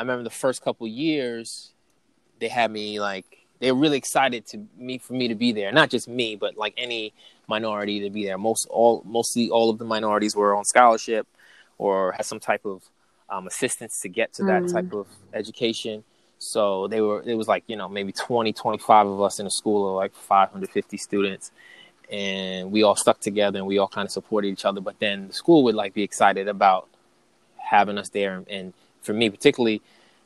I 0.00 0.02
remember 0.02 0.24
the 0.24 0.30
first 0.30 0.62
couple 0.62 0.86
years, 0.86 1.74
they 2.38 2.48
had 2.48 2.70
me 2.70 2.98
like 3.00 3.26
they 3.58 3.70
were 3.70 3.78
really 3.78 3.98
excited 3.98 4.46
to 4.46 4.66
me 4.78 4.96
for 4.96 5.12
me 5.12 5.28
to 5.28 5.34
be 5.34 5.52
there. 5.52 5.70
Not 5.72 5.90
just 5.90 6.08
me, 6.08 6.36
but 6.36 6.56
like 6.56 6.72
any 6.78 7.12
minority 7.48 8.00
to 8.00 8.08
be 8.08 8.24
there. 8.24 8.38
Most 8.38 8.66
all 8.70 9.02
mostly 9.04 9.50
all 9.50 9.68
of 9.68 9.76
the 9.76 9.84
minorities 9.84 10.34
were 10.34 10.56
on 10.56 10.64
scholarship 10.64 11.26
or 11.76 12.12
had 12.12 12.24
some 12.24 12.40
type 12.40 12.64
of 12.64 12.82
um, 13.28 13.46
assistance 13.46 14.00
to 14.00 14.08
get 14.08 14.32
to 14.32 14.44
that 14.44 14.62
mm. 14.62 14.72
type 14.72 14.90
of 14.94 15.06
education. 15.34 16.02
So 16.38 16.88
they 16.88 17.02
were 17.02 17.22
it 17.26 17.34
was 17.34 17.46
like, 17.46 17.64
you 17.66 17.76
know, 17.76 17.90
maybe 17.90 18.10
20, 18.10 18.54
25 18.54 19.06
of 19.06 19.20
us 19.20 19.38
in 19.38 19.46
a 19.46 19.50
school 19.50 19.86
of 19.86 19.96
like 19.96 20.14
550 20.14 20.96
students 20.96 21.52
and 22.10 22.72
we 22.72 22.84
all 22.84 22.96
stuck 22.96 23.20
together 23.20 23.58
and 23.58 23.66
we 23.66 23.76
all 23.76 23.86
kind 23.86 24.06
of 24.06 24.12
supported 24.12 24.48
each 24.48 24.64
other, 24.64 24.80
but 24.80 24.98
then 24.98 25.28
the 25.28 25.34
school 25.34 25.62
would 25.64 25.74
like 25.74 25.92
be 25.92 26.02
excited 26.02 26.48
about 26.48 26.88
having 27.58 27.98
us 27.98 28.08
there 28.08 28.36
and, 28.36 28.48
and 28.48 28.72
for 29.02 29.12
me 29.12 29.30
particularly 29.30 29.82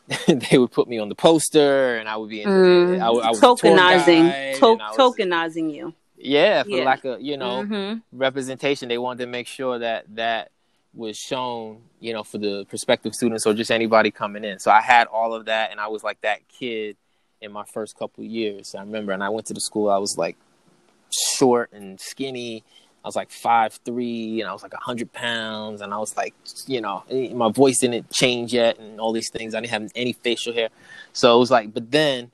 they 0.26 0.58
would 0.58 0.70
put 0.70 0.86
me 0.86 0.98
on 0.98 1.08
the 1.08 1.14
poster, 1.14 1.96
and 1.96 2.08
I 2.08 2.16
would 2.16 2.28
be 2.28 2.42
in, 2.42 2.48
mm, 2.48 3.00
I, 3.00 3.06
I 3.06 3.30
was 3.30 3.40
tokenizing, 3.40 4.58
to- 4.58 4.74
was, 4.74 4.96
tokenizing 4.96 5.74
you. 5.74 5.94
Yeah, 6.16 6.62
for 6.62 6.70
yeah. 6.70 6.84
lack 6.84 7.04
of 7.04 7.20
you 7.20 7.36
know 7.36 7.62
mm-hmm. 7.62 7.98
representation, 8.12 8.88
they 8.88 8.98
wanted 8.98 9.24
to 9.24 9.30
make 9.30 9.46
sure 9.46 9.78
that 9.78 10.04
that 10.14 10.50
was 10.94 11.16
shown, 11.16 11.80
you 12.00 12.12
know, 12.12 12.22
for 12.22 12.38
the 12.38 12.64
prospective 12.66 13.14
students 13.14 13.46
or 13.46 13.54
just 13.54 13.70
anybody 13.70 14.10
coming 14.10 14.44
in. 14.44 14.58
So 14.58 14.70
I 14.70 14.80
had 14.80 15.06
all 15.06 15.34
of 15.34 15.46
that, 15.46 15.70
and 15.70 15.80
I 15.80 15.88
was 15.88 16.04
like 16.04 16.20
that 16.20 16.46
kid 16.48 16.96
in 17.40 17.50
my 17.52 17.64
first 17.72 17.96
couple 17.98 18.24
years. 18.24 18.74
I 18.74 18.80
remember, 18.80 19.12
and 19.12 19.24
I 19.24 19.30
went 19.30 19.46
to 19.48 19.54
the 19.54 19.60
school. 19.60 19.90
I 19.90 19.98
was 19.98 20.16
like 20.18 20.36
short 21.36 21.72
and 21.72 21.98
skinny, 22.00 22.62
I 23.04 23.08
was 23.08 23.16
like 23.16 23.30
five 23.30 23.78
three, 23.84 24.40
and 24.40 24.48
I 24.48 24.52
was 24.54 24.62
like 24.62 24.72
hundred 24.72 25.12
pounds, 25.12 25.82
and 25.82 25.92
I 25.92 25.98
was 25.98 26.16
like, 26.16 26.34
you 26.66 26.80
know, 26.80 27.04
eh, 27.10 27.34
my 27.34 27.52
voice 27.52 27.78
didn't 27.80 28.10
change 28.10 28.54
yet, 28.54 28.78
and 28.78 28.98
all 28.98 29.12
these 29.12 29.30
things. 29.30 29.54
I 29.54 29.60
didn't 29.60 29.72
have 29.72 29.92
any 29.94 30.14
facial 30.14 30.54
hair, 30.54 30.70
so 31.12 31.36
it 31.36 31.38
was 31.38 31.50
like. 31.50 31.74
But 31.74 31.90
then, 31.90 32.30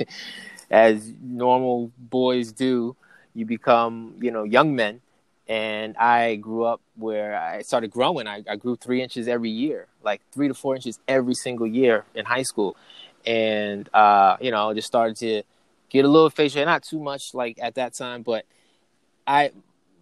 as 0.70 1.10
normal 1.22 1.90
boys 1.98 2.52
do, 2.52 2.96
you 3.34 3.46
become, 3.46 4.16
you 4.20 4.30
know, 4.30 4.44
young 4.44 4.76
men, 4.76 5.00
and 5.48 5.96
I 5.96 6.36
grew 6.36 6.64
up 6.64 6.82
where 6.96 7.34
I 7.40 7.62
started 7.62 7.90
growing. 7.90 8.26
I, 8.26 8.44
I 8.46 8.56
grew 8.56 8.76
three 8.76 9.00
inches 9.00 9.26
every 9.26 9.50
year, 9.50 9.86
like 10.02 10.20
three 10.32 10.48
to 10.48 10.54
four 10.54 10.76
inches 10.76 10.98
every 11.08 11.34
single 11.34 11.66
year 11.66 12.04
in 12.14 12.26
high 12.26 12.42
school, 12.42 12.76
and 13.24 13.88
uh, 13.94 14.36
you 14.38 14.50
know, 14.50 14.74
just 14.74 14.86
started 14.86 15.16
to 15.16 15.44
get 15.88 16.04
a 16.04 16.08
little 16.08 16.28
facial 16.28 16.58
hair, 16.58 16.66
not 16.66 16.82
too 16.82 17.00
much 17.00 17.32
like 17.32 17.58
at 17.62 17.76
that 17.76 17.94
time, 17.94 18.20
but 18.20 18.44
I 19.26 19.52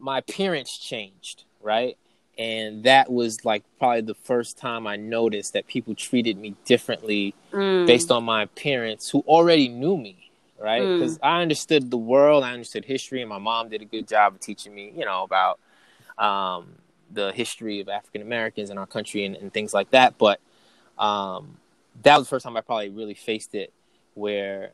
my 0.02 0.18
appearance 0.18 0.76
changed, 0.76 1.44
right? 1.62 1.96
And 2.36 2.82
that 2.84 3.10
was 3.10 3.44
like 3.44 3.62
probably 3.78 4.00
the 4.00 4.14
first 4.14 4.58
time 4.58 4.86
I 4.86 4.96
noticed 4.96 5.52
that 5.52 5.66
people 5.66 5.94
treated 5.94 6.36
me 6.36 6.56
differently 6.64 7.34
mm. 7.52 7.86
based 7.86 8.10
on 8.10 8.24
my 8.24 8.42
appearance, 8.42 9.08
who 9.08 9.20
already 9.20 9.68
knew 9.68 9.96
me, 9.96 10.30
right? 10.58 10.80
Because 10.80 11.18
mm. 11.18 11.20
I 11.22 11.40
understood 11.40 11.90
the 11.90 11.96
world, 11.96 12.42
I 12.42 12.52
understood 12.52 12.84
history, 12.84 13.20
and 13.20 13.28
my 13.28 13.38
mom 13.38 13.68
did 13.68 13.80
a 13.80 13.84
good 13.84 14.08
job 14.08 14.34
of 14.34 14.40
teaching 14.40 14.74
me, 14.74 14.92
you 14.96 15.04
know, 15.04 15.22
about 15.22 15.60
um, 16.18 16.72
the 17.12 17.32
history 17.32 17.80
of 17.80 17.88
African 17.88 18.22
Americans 18.22 18.70
in 18.70 18.78
our 18.78 18.86
country 18.86 19.24
and, 19.24 19.36
and, 19.36 19.52
things 19.52 19.72
like 19.72 19.90
that. 19.90 20.18
But 20.18 20.40
um, 20.98 21.58
that 22.02 22.18
was 22.18 22.26
the 22.26 22.30
first 22.30 22.44
time 22.44 22.56
I 22.56 22.60
probably 22.60 22.90
really 22.90 23.14
faced 23.14 23.54
it, 23.54 23.72
where 24.14 24.72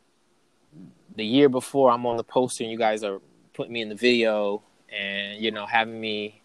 the 1.17 1.25
year 1.25 1.49
before 1.49 1.91
I'm 1.91 2.07
on 2.07 2.17
the 2.17 2.25
poster 2.25 2.65
and 2.65 2.71
you 2.71 2.79
guys 2.79 3.05
are 3.05 3.21
putting 3.53 3.73
me 3.73 3.83
in 3.83 3.89
the 3.89 3.95
video 3.95 4.63
and 4.97 5.41
you 5.43 5.51
know 5.51 5.67
having 5.67 6.01
me 6.01 6.41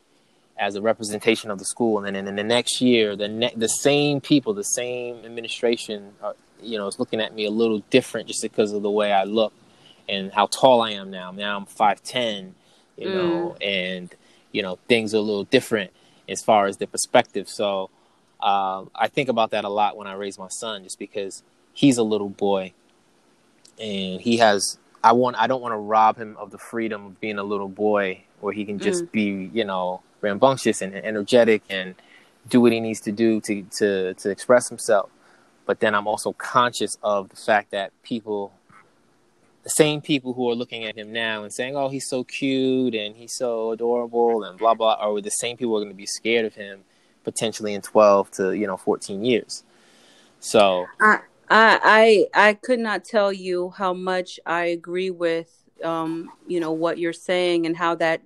as 0.58 0.76
a 0.76 0.82
representation 0.82 1.50
of 1.50 1.60
the 1.60 1.66
school. 1.66 1.98
And 1.98 2.16
then 2.16 2.28
in 2.28 2.36
the 2.36 2.44
next 2.44 2.82
year 2.82 3.16
the 3.16 3.28
ne- 3.28 3.54
the 3.56 3.68
same 3.68 4.22
people 4.22 4.54
the 4.54 4.64
same 4.64 5.26
administration 5.26 6.14
are, 6.22 6.36
you 6.62 6.78
know 6.78 6.88
is 6.88 7.00
looking 7.00 7.20
at 7.20 7.34
me 7.34 7.46
a 7.46 7.52
little 7.52 7.80
different 7.90 8.28
just 8.28 8.42
because 8.42 8.72
of 8.72 8.82
the 8.82 8.92
way 8.92 9.12
I 9.12 9.24
look 9.24 9.54
and 10.08 10.32
how 10.32 10.48
tall 10.48 10.82
I 10.82 10.92
am 10.92 11.10
now. 11.12 11.32
Now 11.32 11.58
I'm 11.58 11.66
5'10 11.66 12.54
you 12.98 13.08
mm. 13.08 13.14
know 13.14 13.56
and 13.62 14.14
you 14.52 14.62
know 14.62 14.78
things 14.88 15.14
are 15.14 15.18
a 15.18 15.22
little 15.22 15.46
different 15.46 15.92
as 16.30 16.42
far 16.42 16.68
as 16.68 16.78
the 16.78 16.88
perspective. 16.88 17.50
So 17.50 17.90
uh, 18.40 18.86
I 18.96 19.08
think 19.08 19.30
about 19.30 19.52
that 19.52 19.64
a 19.64 19.70
lot 19.70 19.98
when 19.98 20.08
I 20.08 20.14
raise 20.14 20.38
my 20.38 20.50
son 20.50 20.84
just 20.84 21.00
because 21.00 21.44
he's 21.74 21.98
a 21.98 22.04
little 22.04 22.30
boy 22.30 22.74
and 23.80 24.22
he 24.22 24.38
has 24.38 24.78
I 25.04 25.12
want 25.12 25.36
I 25.38 25.48
don't 25.48 25.62
want 25.62 25.74
to 25.74 25.78
rob 25.78 26.18
him 26.18 26.38
of 26.38 26.52
the 26.52 26.58
freedom 26.58 27.06
of 27.08 27.20
being 27.20 27.38
a 27.38 27.44
little 27.44 27.68
boy 27.68 28.24
where 28.40 28.54
he 28.54 28.66
can 28.66 28.80
just 28.80 29.06
mm. 29.06 29.12
be, 29.12 29.50
you 29.54 29.66
know, 29.66 30.02
rambunctious 30.22 30.82
and 30.82 30.96
energetic 30.96 31.62
and 31.70 31.96
do 32.50 32.62
what 32.62 32.72
he 32.72 32.80
needs 32.80 33.02
to 33.02 33.12
do 33.12 33.42
to 33.42 33.64
to 33.78 34.14
to 34.14 34.30
express 34.30 34.70
himself. 34.70 35.10
But 35.66 35.80
then 35.80 35.96
I'm 35.96 36.08
also 36.08 36.34
conscious 36.34 36.98
of 37.04 37.30
the 37.30 37.36
fact 37.36 37.72
that 37.72 37.92
people 38.04 38.54
the 39.64 39.70
same 39.70 40.02
people 40.02 40.34
who 40.34 40.50
are 40.50 40.56
looking 40.56 40.84
at 40.86 40.98
him 40.98 41.14
now 41.14 41.44
and 41.44 41.54
saying, 41.54 41.76
"Oh, 41.76 41.90
he's 41.90 42.08
so 42.08 42.24
cute 42.24 42.96
and 42.96 43.16
he's 43.16 43.34
so 43.34 43.72
adorable 43.72 44.44
and 44.44 44.58
blah 44.58 44.74
blah," 44.74 44.96
are 44.96 45.22
the 45.22 45.32
same 45.32 45.58
people 45.58 45.72
who 45.72 45.78
are 45.78 45.86
going 45.86 45.94
to 45.94 45.98
be 45.98 46.06
scared 46.06 46.46
of 46.46 46.56
him 46.56 46.84
potentially 47.24 47.74
in 47.74 47.82
12 47.82 48.32
to 48.32 48.52
you 48.52 48.68
know 48.68 48.78
14 48.78 49.24
years. 49.24 49.64
So 50.40 50.88
I 51.00 51.22
I 51.54 52.28
I, 52.34 52.50
I 52.50 52.54
could 52.56 52.80
not 52.80 53.06
tell 53.06 53.32
you 53.32 53.70
how 53.78 53.94
much 53.94 54.40
I 54.46 54.66
agree 54.66 55.12
with 55.12 55.64
um, 55.84 56.32
you 56.48 56.60
know 56.60 56.72
what 56.72 56.98
you're 56.98 57.14
saying 57.14 57.66
and 57.66 57.78
how 57.78 57.96
that 57.96 58.22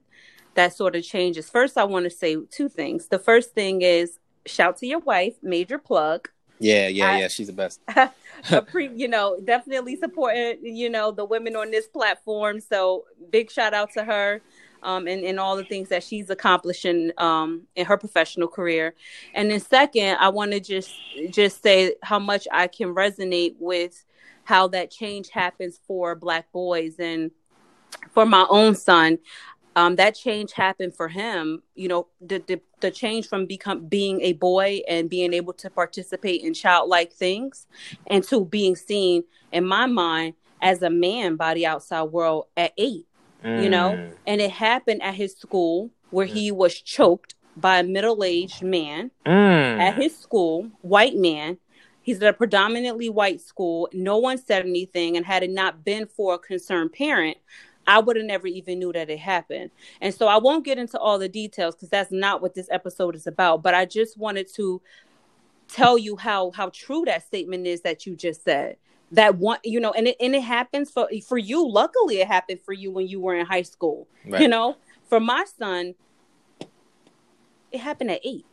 that 0.56 0.74
sort 0.74 0.96
of 0.96 1.04
changes. 1.04 1.50
First, 1.50 1.78
I 1.78 1.84
want 1.84 2.06
to 2.06 2.10
say 2.10 2.38
two 2.50 2.70
things. 2.70 3.08
The 3.08 3.20
first 3.20 3.54
thing 3.54 3.82
is 3.82 4.18
shout 4.46 4.78
to 4.78 4.88
your 4.88 5.00
wife, 5.00 5.36
major 5.44 5.78
plug. 5.78 6.30
Yeah, 6.60 6.88
yeah, 6.88 7.06
I, 7.06 7.20
yeah. 7.20 7.28
She's 7.28 7.48
the 7.48 7.54
best. 7.54 7.82
pre, 8.68 8.90
you 8.96 9.08
know, 9.08 9.40
definitely 9.44 9.98
supporting 9.98 10.66
you 10.66 10.90
know 10.90 11.12
the 11.12 11.26
women 11.26 11.56
on 11.56 11.70
this 11.70 11.88
platform. 11.88 12.62
So 12.62 13.06
big 13.30 13.52
shout 13.52 13.74
out 13.74 13.92
to 13.94 14.06
her 14.06 14.42
um, 14.88 15.06
and, 15.06 15.26
and 15.26 15.38
all 15.38 15.58
the 15.58 15.66
things 15.66 15.90
that 15.90 16.02
she's 16.02 16.30
accomplishing 16.30 17.12
um, 17.18 17.64
in 17.76 17.86
her 17.86 17.98
professional 17.98 18.48
career. 18.48 18.96
And 19.36 19.52
then 19.52 19.60
second, 19.60 20.16
I 20.18 20.30
want 20.30 20.54
to 20.54 20.62
just 20.62 20.90
just 21.30 21.62
say 21.62 21.96
how 22.02 22.20
much 22.20 22.48
I 22.54 22.68
can 22.68 22.96
resonate 22.96 23.56
with 23.60 24.06
how 24.46 24.70
that 24.70 24.90
change 24.90 25.30
happens 25.30 25.82
for 25.86 26.16
Black 26.16 26.50
boys 26.54 26.96
and 27.00 27.32
for 28.12 28.26
my 28.26 28.48
own 28.50 28.76
son. 28.76 29.20
Um, 29.76 29.98
that 29.98 30.16
change 30.16 30.54
happened 30.54 30.96
for 30.96 31.10
him. 31.10 31.62
You 31.76 31.90
know, 31.90 32.08
the, 32.22 32.42
the 32.48 32.62
the 32.80 32.90
change 32.90 33.28
from 33.28 33.46
become 33.46 33.88
being 33.88 34.22
a 34.22 34.34
boy 34.34 34.84
and 34.88 35.10
being 35.10 35.34
able 35.34 35.54
to 35.54 35.70
participate 35.70 36.44
in 36.44 36.54
childlike 36.54 37.12
things, 37.12 37.68
and 38.08 38.24
to 38.24 38.46
being 38.46 38.78
seen 38.78 39.26
in 39.52 39.66
my 39.66 39.86
mind 39.86 40.36
as 40.62 40.82
a 40.82 40.90
man 40.90 41.36
by 41.36 41.54
the 41.56 41.66
outside 41.66 42.04
world 42.04 42.46
at 42.56 42.72
eight 42.78 43.07
mm. 43.44 43.64
you 43.64 43.70
know, 43.70 43.92
mm. 43.92 44.12
and 44.26 44.42
it 44.42 44.52
happened 44.52 45.02
at 45.02 45.16
his 45.16 45.36
school 45.36 45.90
where 46.10 46.26
he 46.26 46.52
was 46.52 46.80
choked 46.80 47.36
by 47.56 47.80
a 47.80 47.84
middle-aged 47.84 48.62
man 48.62 49.12
mm. 49.26 49.80
at 49.80 49.96
his 49.96 50.18
school, 50.18 50.70
white 50.82 51.16
man. 51.16 51.58
He's 52.02 52.22
at 52.22 52.30
a 52.30 52.34
predominantly 52.34 53.10
white 53.10 53.42
school. 53.42 53.90
No 53.92 54.18
one 54.18 54.38
said 54.38 54.66
anything, 54.66 55.18
and 55.18 55.26
had 55.26 55.44
it 55.44 55.50
not 55.50 55.84
been 55.84 56.06
for 56.06 56.36
a 56.36 56.40
concerned 56.40 56.94
parent, 56.94 57.38
I 57.86 58.00
would 58.00 58.16
have 58.16 58.26
never 58.26 58.48
even 58.48 58.80
knew 58.80 58.94
that 58.94 59.10
it 59.10 59.20
happened. 59.20 59.72
And 60.02 60.14
so 60.14 60.28
I 60.28 60.38
won't 60.38 60.66
get 60.66 60.78
into 60.78 61.00
all 61.00 61.20
the 61.20 61.30
details 61.30 61.76
because 61.76 61.90
that's 61.90 62.12
not 62.12 62.42
what 62.42 62.54
this 62.54 62.68
episode 62.72 63.16
is 63.16 63.28
about. 63.28 63.64
But 63.64 63.74
I 63.74 63.86
just 63.86 64.18
wanted 64.18 64.54
to 64.56 64.82
tell 65.68 65.98
you 65.98 66.16
how 66.16 66.52
how 66.52 66.70
true 66.70 67.04
that 67.06 67.26
statement 67.26 67.68
is 67.68 67.82
that 67.82 68.06
you 68.06 68.16
just 68.16 68.44
said 68.44 68.78
that 69.12 69.36
one 69.36 69.60
you 69.64 69.80
know 69.80 69.92
and 69.92 70.08
it 70.08 70.16
and 70.20 70.36
it 70.36 70.42
happens 70.42 70.92
for 70.92 71.10
for 71.26 71.38
you. 71.38 71.68
Luckily 71.70 72.20
it 72.20 72.28
happened 72.28 72.60
for 72.62 72.74
you 72.74 72.92
when 72.92 73.08
you 73.08 73.20
were 73.20 73.36
in 73.36 73.46
high 73.46 73.62
school 73.62 74.08
right. 74.26 74.42
you 74.42 74.48
know? 74.48 74.78
For 75.08 75.20
my 75.20 75.46
son 75.58 75.96
it 77.72 77.80
happened 77.80 78.12
at 78.12 78.22
8 78.24 78.46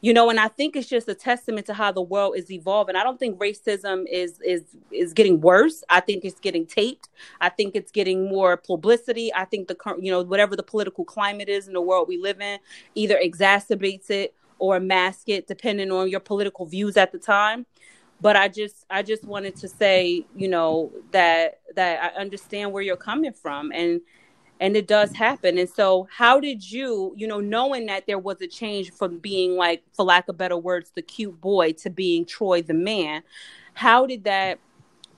you 0.00 0.12
know? 0.12 0.30
And 0.30 0.40
i 0.40 0.48
think 0.48 0.74
it's 0.74 0.88
just 0.88 1.08
a 1.08 1.14
testament 1.14 1.66
to 1.66 1.74
how 1.74 1.92
the 1.92 2.02
world 2.02 2.36
is 2.36 2.50
evolving. 2.50 2.96
I 2.96 3.04
don't 3.04 3.18
think 3.18 3.38
racism 3.38 4.04
is 4.10 4.40
is 4.40 4.64
is 4.90 5.12
getting 5.12 5.40
worse. 5.40 5.84
I 5.88 6.00
think 6.00 6.24
it's 6.24 6.40
getting 6.40 6.66
taped. 6.66 7.08
I 7.40 7.48
think 7.48 7.76
it's 7.76 7.92
getting 7.92 8.28
more 8.28 8.56
publicity. 8.56 9.32
I 9.32 9.44
think 9.44 9.68
the 9.68 9.76
current 9.76 10.02
you 10.04 10.10
know 10.10 10.22
whatever 10.22 10.56
the 10.56 10.64
political 10.64 11.04
climate 11.04 11.48
is 11.48 11.68
in 11.68 11.74
the 11.74 11.80
world 11.80 12.08
we 12.08 12.18
live 12.18 12.40
in 12.40 12.58
either 12.96 13.20
exacerbates 13.22 14.10
it 14.10 14.34
or 14.58 14.80
mask 14.80 15.28
it 15.28 15.46
depending 15.46 15.90
on 15.92 16.08
your 16.08 16.20
political 16.20 16.66
views 16.66 16.96
at 16.96 17.12
the 17.12 17.18
time 17.18 17.66
but 18.22 18.36
i 18.36 18.48
just 18.48 18.86
i 18.88 19.02
just 19.02 19.24
wanted 19.24 19.54
to 19.54 19.68
say 19.68 20.24
you 20.34 20.48
know 20.48 20.90
that 21.10 21.60
that 21.74 22.02
i 22.02 22.20
understand 22.20 22.72
where 22.72 22.82
you're 22.82 22.96
coming 22.96 23.32
from 23.32 23.70
and 23.72 24.00
and 24.60 24.76
it 24.76 24.86
does 24.86 25.10
happen. 25.12 25.58
And 25.58 25.68
so 25.68 26.06
how 26.16 26.38
did 26.38 26.70
you 26.70 27.12
you 27.16 27.26
know 27.26 27.40
knowing 27.40 27.86
that 27.86 28.06
there 28.06 28.20
was 28.20 28.40
a 28.40 28.46
change 28.46 28.92
from 28.92 29.18
being 29.18 29.56
like 29.56 29.82
for 29.92 30.04
lack 30.04 30.28
of 30.28 30.38
better 30.38 30.56
words 30.56 30.92
the 30.94 31.02
cute 31.02 31.40
boy 31.40 31.72
to 31.72 31.90
being 31.90 32.24
troy 32.24 32.62
the 32.62 32.72
man 32.72 33.24
how 33.74 34.06
did 34.06 34.24
that 34.24 34.58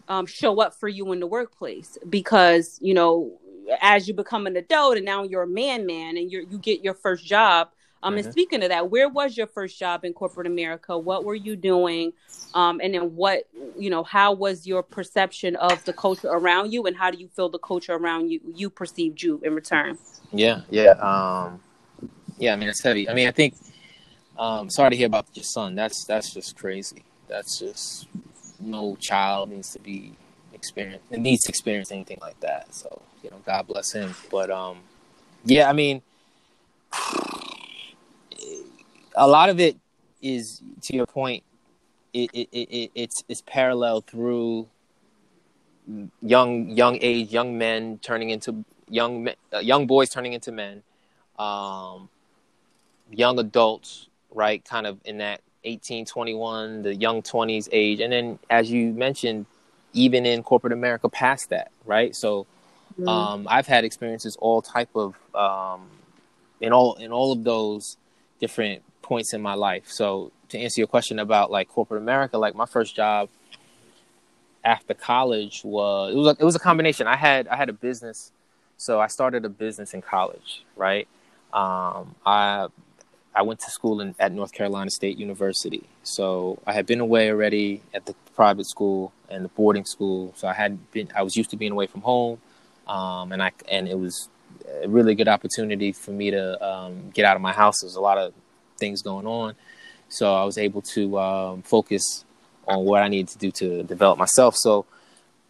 um, 0.09 0.27
show 0.27 0.61
up 0.61 0.75
for 0.75 0.89
you 0.89 1.13
in 1.13 1.21
the 1.21 1.27
workplace? 1.27 1.99
Because 2.09 2.79
you 2.81 2.95
know 2.95 3.39
as 3.81 4.07
you 4.07 4.15
become 4.15 4.47
an 4.47 4.57
adult 4.57 4.97
and 4.97 5.07
now 5.07 5.23
you're 5.23 5.43
a 5.43 5.49
man 5.49 5.87
man 5.87 6.17
and 6.17 6.31
you 6.31 6.47
you 6.51 6.59
get 6.59 6.85
your 6.85 6.95
first 6.95 7.25
job 7.25 7.69
um, 8.05 8.15
mm-hmm. 8.15 8.25
And 8.27 8.33
speaking 8.33 8.63
of 8.63 8.69
that, 8.69 8.91
where 8.91 9.09
was 9.09 9.37
your 9.37 9.47
first 9.47 9.79
job 9.79 10.05
in 10.05 10.13
corporate 10.13 10.47
America? 10.47 10.97
What 10.97 11.25
were 11.25 11.35
you 11.35 11.57
doing? 11.57 12.13
Um, 12.53 12.81
and 12.83 12.95
then 12.95 13.17
what, 13.17 13.49
you 13.79 13.89
know, 13.89 14.05
how 14.05 14.35
was 14.35 14.67
your 14.67 14.83
perception 14.83 15.57
of 15.57 15.83
the 15.87 15.95
culture 15.95 16.29
around 16.29 16.73
you, 16.73 16.85
and 16.87 16.95
how 16.95 17.11
do 17.11 17.19
you 17.19 17.29
feel 17.29 17.49
the 17.49 17.59
culture 17.59 17.95
around 17.95 18.31
you 18.31 18.41
you 18.55 18.69
perceived 18.69 19.23
you 19.23 19.41
in 19.43 19.55
return? 19.55 19.99
Yeah, 20.33 20.61
yeah, 20.69 20.91
um, 20.91 21.61
yeah. 22.39 22.53
I 22.53 22.57
mean, 22.57 22.69
it's 22.69 22.83
heavy. 22.83 23.09
I 23.09 23.15
mean, 23.15 23.27
I 23.27 23.33
think. 23.33 23.55
Um, 24.37 24.69
sorry 24.69 24.91
to 24.91 24.97
hear 24.97 25.07
about 25.07 25.29
your 25.35 25.45
son. 25.45 25.77
That's 25.77 26.05
that's 26.07 26.35
just 26.35 26.59
crazy. 26.59 27.05
That's 27.29 27.61
just 27.61 28.09
no 28.59 28.97
child 29.01 29.51
needs 29.51 29.73
to 29.73 29.79
be 29.79 30.17
experience 30.53 31.03
needs 31.11 31.45
to 31.45 31.51
experience 31.51 31.93
anything 31.93 32.19
like 32.21 32.39
that. 32.41 32.75
So 32.75 33.01
you 33.23 33.31
know, 33.31 33.37
God 33.47 33.69
bless 33.69 33.93
him. 33.93 34.13
But 34.33 34.51
um, 34.51 34.79
yeah, 35.45 35.71
I 35.71 35.73
mean 35.73 36.03
a 39.15 39.27
lot 39.27 39.49
of 39.49 39.61
it 39.61 39.77
is 40.23 40.63
to 40.83 40.95
your 40.95 41.07
point. 41.07 41.43
It, 42.13 42.31
it, 42.33 42.49
it, 42.53 42.91
it's 42.95 43.25
it's 43.29 43.43
parallel 43.45 44.01
through 44.03 44.69
young 46.23 46.71
young 46.71 46.99
age 47.01 47.33
young 47.33 47.59
men 47.59 47.99
turning 48.03 48.31
into 48.31 48.65
young 48.89 49.29
uh, 49.53 49.59
young 49.59 49.87
boys 49.87 50.11
turning 50.11 50.33
into 50.33 50.53
men, 50.53 50.83
um, 51.39 52.09
young 53.11 53.39
adults, 53.39 54.09
right? 54.33 54.65
Kind 54.65 54.87
of 54.87 54.99
in 55.05 55.19
that 55.19 55.41
18, 55.65 56.05
21, 56.05 56.83
the 56.83 56.95
young 56.95 57.23
20s 57.23 57.69
age, 57.73 58.01
and 58.01 58.13
then 58.13 58.39
as 58.51 58.71
you 58.71 58.93
mentioned, 58.93 59.47
even 59.93 60.27
in 60.27 60.43
corporate 60.43 60.73
America 60.73 61.09
past 61.09 61.51
that, 61.51 61.71
right? 61.85 62.15
So 62.15 62.47
mm. 62.99 63.09
um, 63.09 63.47
I've 63.51 63.67
had 63.67 63.85
experiences 63.85 64.37
all 64.37 64.63
type 64.63 64.91
of 64.95 65.15
um, 65.35 65.89
in 66.61 66.73
all 66.73 66.95
in 66.95 67.11
all 67.13 67.33
of 67.33 67.45
those 67.45 67.97
different 68.41 68.83
points 69.05 69.35
in 69.35 69.43
my 69.43 69.55
life. 69.55 69.85
So 69.87 70.33
to 70.49 70.59
answer 70.59 70.81
your 70.81 70.89
question 70.89 71.19
about 71.19 71.51
like 71.51 71.69
corporate 71.69 72.03
America, 72.03 72.39
like 72.39 72.55
my 72.55 72.67
first 72.67 72.97
job 72.97 73.29
after 74.65 74.95
college 74.95 75.63
was 75.63 76.13
it 76.13 76.17
was 76.17 76.27
a, 76.29 76.37
it 76.41 76.45
was 76.45 76.57
a 76.57 76.59
combination. 76.59 77.07
I 77.07 77.17
had 77.17 77.47
I 77.49 77.57
had 77.57 77.69
a 77.69 77.73
business, 77.73 78.33
so 78.77 79.01
I 79.01 79.09
started 79.09 79.45
a 79.45 79.49
business 79.49 79.95
in 79.95 80.01
college, 80.03 80.65
right? 80.77 81.07
Um, 81.53 82.15
I 82.25 82.69
I 83.35 83.43
went 83.43 83.61
to 83.61 83.71
school 83.71 84.01
in, 84.01 84.15
at 84.19 84.33
North 84.33 84.53
Carolina 84.53 84.91
State 84.91 85.19
University. 85.19 85.83
So 86.03 86.59
I 86.67 86.73
had 86.73 86.87
been 86.87 87.01
away 87.01 87.31
already 87.31 87.83
at 87.93 88.07
the 88.07 88.15
private 88.35 88.67
school 88.67 89.13
and 89.29 89.45
the 89.45 89.49
boarding 89.49 89.85
school. 89.85 90.33
So 90.37 90.47
I 90.47 90.55
had 90.55 90.91
been, 90.93 91.09
I 91.15 91.23
was 91.23 91.37
used 91.37 91.51
to 91.51 91.57
being 91.57 91.73
away 91.73 91.87
from 91.87 92.03
home, 92.03 92.41
um, 92.87 93.33
and 93.33 93.43
I 93.43 93.53
and 93.69 93.89
it 93.89 93.99
was 93.99 94.29
a 94.83 94.89
really 94.89 95.15
good 95.15 95.29
opportunity 95.29 95.93
for 95.93 96.13
me 96.13 96.31
to 96.31 96.45
um, 96.67 97.11
get 97.11 97.25
out 97.25 97.37
of 97.37 97.43
my 97.43 97.53
house. 97.53 97.81
There's 97.83 97.97
a 97.97 98.01
lot 98.01 98.19
of 98.19 98.33
things 98.79 99.03
going 99.03 99.27
on, 99.27 99.55
so 100.09 100.35
I 100.35 100.45
was 100.45 100.59
able 100.59 100.83
to 100.83 101.19
um, 101.19 101.63
focus 101.63 102.25
on 102.67 102.85
what 102.85 103.03
I 103.03 103.09
needed 103.09 103.29
to 103.29 103.39
do 103.39 103.51
to 103.53 103.83
develop 103.83 104.19
myself. 104.19 104.57
So 104.57 104.87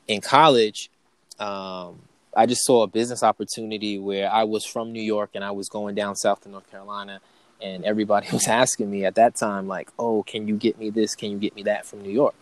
in 0.08 0.20
college, 0.20 0.90
um, 1.38 2.00
I 2.36 2.46
just 2.46 2.64
saw 2.64 2.82
a 2.82 2.86
business 2.86 3.22
opportunity 3.22 3.98
where 3.98 4.30
I 4.30 4.44
was 4.44 4.64
from 4.64 4.92
New 4.92 5.02
York 5.02 5.30
and 5.34 5.44
I 5.44 5.52
was 5.52 5.68
going 5.68 5.94
down 5.94 6.16
south 6.16 6.42
to 6.42 6.48
North 6.48 6.68
Carolina, 6.70 7.20
and 7.62 7.84
everybody 7.84 8.28
was 8.32 8.46
asking 8.48 8.90
me 8.90 9.04
at 9.04 9.14
that 9.16 9.36
time, 9.36 9.68
like, 9.68 9.90
"Oh, 9.98 10.22
can 10.22 10.48
you 10.48 10.56
get 10.56 10.78
me 10.78 10.90
this? 10.90 11.14
Can 11.14 11.30
you 11.30 11.38
get 11.38 11.54
me 11.54 11.62
that 11.64 11.86
from 11.86 12.02
New 12.02 12.10
York?" 12.10 12.34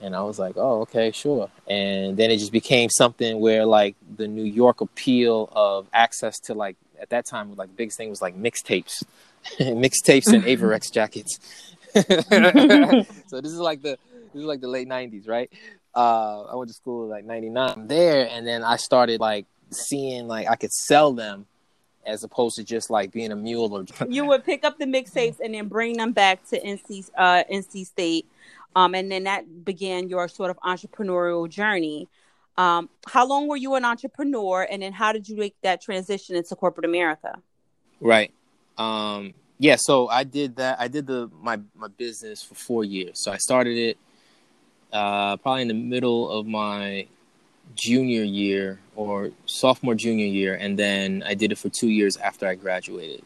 And 0.00 0.16
I 0.16 0.22
was 0.22 0.38
like, 0.38 0.56
"Oh, 0.56 0.80
okay, 0.82 1.12
sure." 1.12 1.50
And 1.68 2.16
then 2.16 2.30
it 2.30 2.38
just 2.38 2.52
became 2.52 2.90
something 2.90 3.40
where 3.40 3.64
like 3.64 3.96
the 4.16 4.26
New 4.26 4.44
York 4.44 4.80
appeal 4.80 5.48
of 5.52 5.86
access 5.92 6.38
to 6.40 6.54
like 6.54 6.76
at 7.00 7.10
that 7.10 7.26
time, 7.26 7.54
like 7.56 7.68
the 7.68 7.76
biggest 7.76 7.98
thing 7.98 8.10
was 8.10 8.22
like 8.22 8.36
mixtapes, 8.36 9.04
mixtapes 9.58 10.32
and 10.32 10.44
Avirex 10.44 10.92
jackets. 10.92 11.38
so 13.28 13.40
this 13.40 13.52
is 13.52 13.58
like 13.58 13.82
the 13.82 13.98
this 14.32 14.40
is 14.40 14.46
like 14.46 14.60
the 14.60 14.68
late 14.68 14.88
'90s, 14.88 15.28
right? 15.28 15.50
uh, 15.94 16.42
I 16.44 16.56
went 16.56 16.68
to 16.68 16.74
school 16.74 17.08
like 17.08 17.24
'99 17.24 17.86
there, 17.86 18.28
and 18.30 18.46
then 18.46 18.62
I 18.62 18.76
started 18.76 19.20
like 19.20 19.46
seeing 19.70 20.26
like 20.26 20.48
I 20.48 20.56
could 20.56 20.72
sell 20.72 21.12
them 21.12 21.46
as 22.04 22.24
opposed 22.24 22.56
to 22.56 22.64
just 22.64 22.90
like 22.90 23.12
being 23.12 23.30
a 23.30 23.36
mule 23.36 23.72
or. 23.72 23.84
you 24.08 24.26
would 24.26 24.44
pick 24.44 24.64
up 24.64 24.78
the 24.78 24.86
mixtapes 24.86 25.38
and 25.38 25.54
then 25.54 25.68
bring 25.68 25.96
them 25.96 26.12
back 26.12 26.46
to 26.48 26.60
NC 26.60 27.10
uh, 27.16 27.44
NC 27.50 27.86
State, 27.86 28.26
um, 28.74 28.94
and 28.94 29.10
then 29.10 29.24
that 29.24 29.64
began 29.64 30.08
your 30.08 30.28
sort 30.28 30.50
of 30.50 30.58
entrepreneurial 30.60 31.48
journey. 31.48 32.08
Um, 32.58 32.90
how 33.06 33.26
long 33.26 33.48
were 33.48 33.56
you 33.56 33.74
an 33.74 33.84
entrepreneur, 33.84 34.66
and 34.70 34.82
then 34.82 34.92
how 34.92 35.12
did 35.12 35.28
you 35.28 35.36
make 35.36 35.54
that 35.62 35.80
transition 35.82 36.36
into 36.36 36.54
corporate 36.56 36.84
America? 36.84 37.34
Right. 38.00 38.32
Um, 38.82 39.34
yeah. 39.58 39.76
So 39.78 40.08
I 40.08 40.24
did 40.24 40.56
that. 40.56 40.80
I 40.80 40.88
did 40.88 41.06
the 41.06 41.30
my 41.40 41.60
my 41.74 41.88
business 41.88 42.42
for 42.42 42.54
four 42.54 42.84
years. 42.84 43.22
So 43.22 43.32
I 43.32 43.36
started 43.36 43.76
it 43.76 43.98
uh, 44.92 45.36
probably 45.38 45.62
in 45.62 45.68
the 45.68 45.74
middle 45.74 46.30
of 46.30 46.46
my 46.46 47.06
junior 47.74 48.24
year 48.24 48.80
or 48.96 49.30
sophomore 49.46 49.94
junior 49.94 50.26
year, 50.26 50.54
and 50.54 50.78
then 50.78 51.22
I 51.26 51.34
did 51.34 51.52
it 51.52 51.58
for 51.58 51.68
two 51.68 51.88
years 51.88 52.16
after 52.16 52.46
I 52.46 52.54
graduated. 52.54 53.24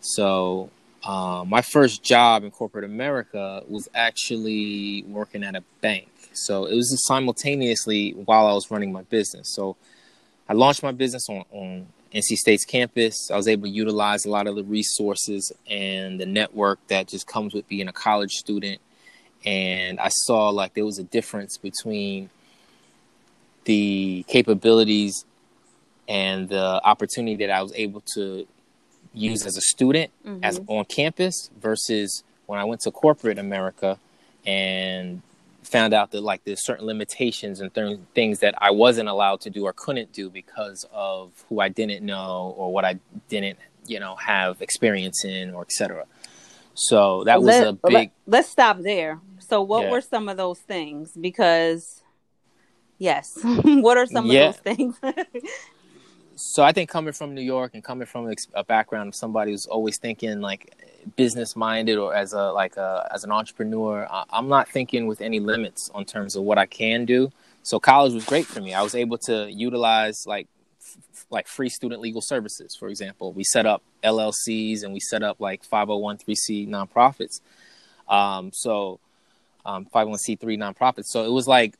So 0.00 0.70
uh, 1.04 1.44
my 1.46 1.62
first 1.62 2.02
job 2.02 2.42
in 2.42 2.50
corporate 2.50 2.84
America 2.84 3.62
was 3.68 3.88
actually 3.94 5.04
working 5.08 5.44
at 5.44 5.54
a 5.54 5.62
bank. 5.80 6.08
So 6.32 6.66
it 6.66 6.74
was 6.74 7.06
simultaneously 7.06 8.12
while 8.12 8.46
I 8.46 8.52
was 8.52 8.70
running 8.70 8.92
my 8.92 9.02
business. 9.02 9.54
So 9.54 9.76
I 10.48 10.52
launched 10.52 10.82
my 10.82 10.92
business 10.92 11.28
on, 11.28 11.44
on 11.50 11.86
NC 12.16 12.36
State's 12.36 12.64
campus. 12.64 13.30
I 13.30 13.36
was 13.36 13.46
able 13.46 13.64
to 13.64 13.70
utilize 13.70 14.24
a 14.24 14.30
lot 14.30 14.46
of 14.46 14.56
the 14.56 14.64
resources 14.64 15.52
and 15.68 16.18
the 16.18 16.26
network 16.26 16.78
that 16.88 17.08
just 17.08 17.26
comes 17.26 17.54
with 17.54 17.68
being 17.68 17.88
a 17.88 17.92
college 17.92 18.32
student 18.32 18.80
and 19.46 20.00
I 20.00 20.08
saw 20.08 20.50
like 20.50 20.74
there 20.74 20.84
was 20.84 20.98
a 20.98 21.04
difference 21.04 21.56
between 21.56 22.30
the 23.64 24.24
capabilities 24.28 25.24
and 26.08 26.48
the 26.48 26.80
opportunity 26.84 27.46
that 27.46 27.50
I 27.50 27.62
was 27.62 27.72
able 27.74 28.02
to 28.14 28.46
use 29.14 29.46
as 29.46 29.56
a 29.56 29.60
student 29.60 30.10
mm-hmm. 30.26 30.44
as 30.44 30.60
on 30.66 30.84
campus 30.84 31.50
versus 31.60 32.22
when 32.46 32.58
I 32.58 32.64
went 32.64 32.80
to 32.82 32.90
corporate 32.90 33.38
America 33.38 33.98
and 34.44 35.22
found 35.66 35.92
out 35.92 36.10
that 36.12 36.22
like 36.22 36.44
there's 36.44 36.64
certain 36.64 36.86
limitations 36.86 37.60
and 37.60 37.72
th- 37.74 37.98
things 38.14 38.40
that 38.40 38.54
I 38.58 38.70
wasn't 38.70 39.08
allowed 39.08 39.40
to 39.42 39.50
do 39.50 39.64
or 39.64 39.72
couldn't 39.72 40.12
do 40.12 40.30
because 40.30 40.86
of 40.92 41.32
who 41.48 41.60
I 41.60 41.68
didn't 41.68 42.04
know 42.04 42.54
or 42.56 42.72
what 42.72 42.84
I 42.84 42.98
didn't 43.28 43.58
you 43.86 44.00
know 44.00 44.16
have 44.16 44.62
experience 44.62 45.24
in 45.24 45.54
or 45.54 45.62
etc. 45.62 46.06
So 46.76 47.24
that 47.24 47.38
was 47.38 47.46
let, 47.46 47.66
a 47.66 47.72
big. 47.72 48.10
Let, 48.26 48.40
us 48.40 48.50
stop 48.50 48.80
there. 48.80 49.20
So, 49.38 49.62
what 49.62 49.84
yeah. 49.84 49.90
were 49.90 50.02
some 50.02 50.28
of 50.28 50.36
those 50.36 50.58
things? 50.58 51.12
Because, 51.18 52.02
yes, 52.98 53.38
what 53.42 53.96
are 53.96 54.06
some 54.06 54.26
yeah. 54.26 54.48
of 54.48 54.62
those 54.62 54.76
things? 54.76 55.00
so, 56.36 56.62
I 56.62 56.72
think 56.72 56.90
coming 56.90 57.12
from 57.12 57.34
New 57.34 57.42
York 57.42 57.72
and 57.74 57.82
coming 57.82 58.06
from 58.06 58.32
a 58.54 58.62
background 58.62 59.08
of 59.08 59.14
somebody 59.14 59.52
who's 59.52 59.66
always 59.66 59.98
thinking 59.98 60.40
like 60.40 60.74
business 61.16 61.56
minded 61.56 61.98
or 61.98 62.14
as 62.14 62.32
a 62.32 62.52
like 62.52 62.76
a 62.76 63.08
as 63.12 63.24
an 63.24 63.32
entrepreneur, 63.32 64.06
I'm 64.30 64.48
not 64.48 64.68
thinking 64.68 65.06
with 65.06 65.20
any 65.20 65.40
limits 65.40 65.90
on 65.94 66.04
terms 66.04 66.36
of 66.36 66.42
what 66.44 66.58
I 66.58 66.66
can 66.66 67.04
do. 67.06 67.32
So, 67.62 67.80
college 67.80 68.12
was 68.12 68.24
great 68.24 68.46
for 68.46 68.60
me. 68.60 68.74
I 68.74 68.82
was 68.82 68.94
able 68.94 69.18
to 69.18 69.50
utilize 69.50 70.26
like 70.26 70.46
like 71.30 71.48
free 71.48 71.68
student 71.68 72.00
legal 72.00 72.20
services, 72.20 72.76
for 72.76 72.88
example. 72.88 73.32
We 73.32 73.44
set 73.44 73.66
up 73.66 73.82
LLCs 74.04 74.84
and 74.84 74.92
we 74.92 75.00
set 75.00 75.22
up 75.22 75.40
like 75.40 75.66
501c 75.66 76.68
nonprofits. 76.68 77.40
Um, 78.08 78.52
so 78.52 79.00
um, 79.64 79.86
501c3 79.86 80.38
nonprofits. 80.58 81.06
So 81.06 81.24
it 81.24 81.32
was 81.32 81.48
like 81.48 81.74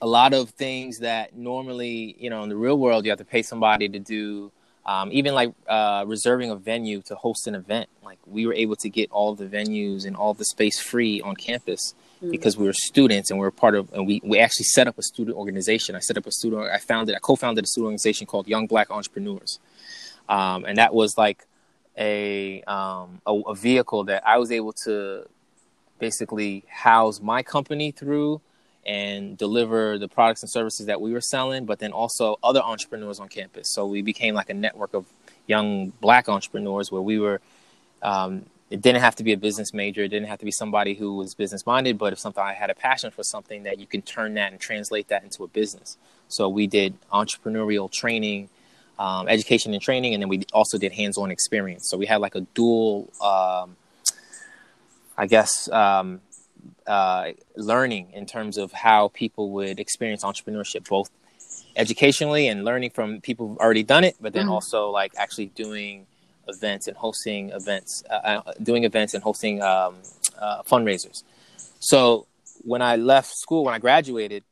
a 0.00 0.06
lot 0.06 0.32
of 0.32 0.50
things 0.50 0.98
that 1.00 1.36
normally, 1.36 2.16
you 2.18 2.30
know, 2.30 2.42
in 2.42 2.48
the 2.48 2.56
real 2.56 2.78
world, 2.78 3.04
you 3.04 3.10
have 3.10 3.18
to 3.18 3.24
pay 3.24 3.42
somebody 3.42 3.88
to 3.88 3.98
do. 3.98 4.52
Um, 4.86 5.10
even 5.12 5.34
like 5.34 5.52
uh, 5.68 6.04
reserving 6.06 6.50
a 6.50 6.56
venue 6.56 7.02
to 7.02 7.14
host 7.14 7.46
an 7.46 7.54
event, 7.54 7.90
like 8.02 8.18
we 8.26 8.46
were 8.46 8.54
able 8.54 8.76
to 8.76 8.88
get 8.88 9.10
all 9.10 9.34
the 9.34 9.44
venues 9.44 10.06
and 10.06 10.16
all 10.16 10.32
the 10.32 10.46
space 10.46 10.80
free 10.80 11.20
on 11.20 11.36
campus 11.36 11.94
mm-hmm. 12.16 12.30
because 12.30 12.56
we 12.56 12.64
were 12.64 12.72
students 12.72 13.30
and 13.30 13.38
we 13.38 13.44
were 13.44 13.50
part 13.50 13.74
of, 13.74 13.92
and 13.92 14.06
we, 14.06 14.22
we 14.24 14.38
actually 14.38 14.64
set 14.64 14.88
up 14.88 14.96
a 14.96 15.02
student 15.02 15.36
organization. 15.36 15.94
I 15.94 15.98
set 15.98 16.16
up 16.16 16.26
a 16.26 16.32
student, 16.32 16.70
I 16.70 16.78
founded, 16.78 17.14
I 17.14 17.18
co-founded 17.18 17.64
a 17.64 17.66
student 17.66 17.86
organization 17.88 18.26
called 18.26 18.48
Young 18.48 18.66
Black 18.66 18.90
Entrepreneurs, 18.90 19.58
um, 20.26 20.64
and 20.64 20.78
that 20.78 20.94
was 20.94 21.18
like 21.18 21.46
a, 21.98 22.62
um, 22.62 23.20
a, 23.26 23.34
a 23.34 23.54
vehicle 23.54 24.04
that 24.04 24.26
I 24.26 24.38
was 24.38 24.50
able 24.50 24.72
to 24.84 25.28
basically 25.98 26.64
house 26.66 27.20
my 27.20 27.42
company 27.42 27.90
through 27.90 28.40
and 28.86 29.36
deliver 29.36 29.98
the 29.98 30.08
products 30.08 30.42
and 30.42 30.50
services 30.50 30.86
that 30.86 31.00
we 31.00 31.12
were 31.12 31.20
selling, 31.20 31.66
but 31.66 31.78
then 31.78 31.92
also 31.92 32.38
other 32.42 32.60
entrepreneurs 32.60 33.20
on 33.20 33.28
campus. 33.28 33.72
So 33.72 33.86
we 33.86 34.02
became 34.02 34.34
like 34.34 34.50
a 34.50 34.54
network 34.54 34.94
of 34.94 35.06
young 35.46 35.90
black 36.00 36.28
entrepreneurs 36.28 36.90
where 36.90 37.02
we 37.02 37.18
were. 37.18 37.40
Um, 38.02 38.46
it 38.70 38.82
didn't 38.82 39.00
have 39.00 39.16
to 39.16 39.24
be 39.24 39.32
a 39.32 39.36
business 39.38 39.72
major. 39.72 40.02
It 40.02 40.08
didn't 40.08 40.28
have 40.28 40.40
to 40.40 40.44
be 40.44 40.50
somebody 40.50 40.92
who 40.92 41.16
was 41.16 41.34
business 41.34 41.64
minded, 41.64 41.96
but 41.96 42.12
if 42.12 42.18
something 42.18 42.42
I 42.42 42.52
had 42.52 42.68
a 42.68 42.74
passion 42.74 43.10
for 43.10 43.22
something 43.22 43.62
that 43.62 43.78
you 43.78 43.86
can 43.86 44.02
turn 44.02 44.34
that 44.34 44.52
and 44.52 44.60
translate 44.60 45.08
that 45.08 45.24
into 45.24 45.42
a 45.42 45.48
business. 45.48 45.96
So 46.28 46.50
we 46.50 46.66
did 46.66 46.94
entrepreneurial 47.10 47.90
training, 47.90 48.50
um, 48.98 49.26
education 49.26 49.72
and 49.72 49.80
training, 49.80 50.12
and 50.12 50.22
then 50.22 50.28
we 50.28 50.44
also 50.52 50.76
did 50.76 50.92
hands 50.92 51.16
on 51.16 51.30
experience. 51.30 51.88
So 51.88 51.96
we 51.96 52.04
had 52.04 52.20
like 52.20 52.34
a 52.34 52.42
dual 52.42 53.10
um, 53.22 53.76
I 55.18 55.26
guess, 55.26 55.68
um, 55.70 56.20
uh, 56.88 57.32
learning 57.56 58.10
in 58.12 58.26
terms 58.26 58.56
of 58.58 58.72
how 58.72 59.08
people 59.08 59.50
would 59.50 59.78
experience 59.78 60.24
entrepreneurship, 60.24 60.88
both 60.88 61.10
educationally 61.76 62.48
and 62.48 62.64
learning 62.64 62.90
from 62.90 63.20
people 63.20 63.48
who've 63.48 63.58
already 63.58 63.82
done 63.84 64.04
it, 64.04 64.16
but 64.20 64.32
then 64.32 64.44
mm-hmm. 64.44 64.52
also 64.52 64.90
like 64.90 65.12
actually 65.16 65.46
doing 65.46 66.06
events 66.48 66.88
and 66.88 66.96
hosting 66.96 67.50
events, 67.50 68.02
uh, 68.10 68.14
uh, 68.14 68.52
doing 68.62 68.84
events 68.84 69.14
and 69.14 69.22
hosting 69.22 69.62
um, 69.62 69.96
uh, 70.38 70.62
fundraisers. 70.62 71.22
So 71.78 72.26
when 72.62 72.82
I 72.82 72.96
left 72.96 73.36
school, 73.36 73.64
when 73.64 73.74
I 73.74 73.78
graduated, 73.78 74.42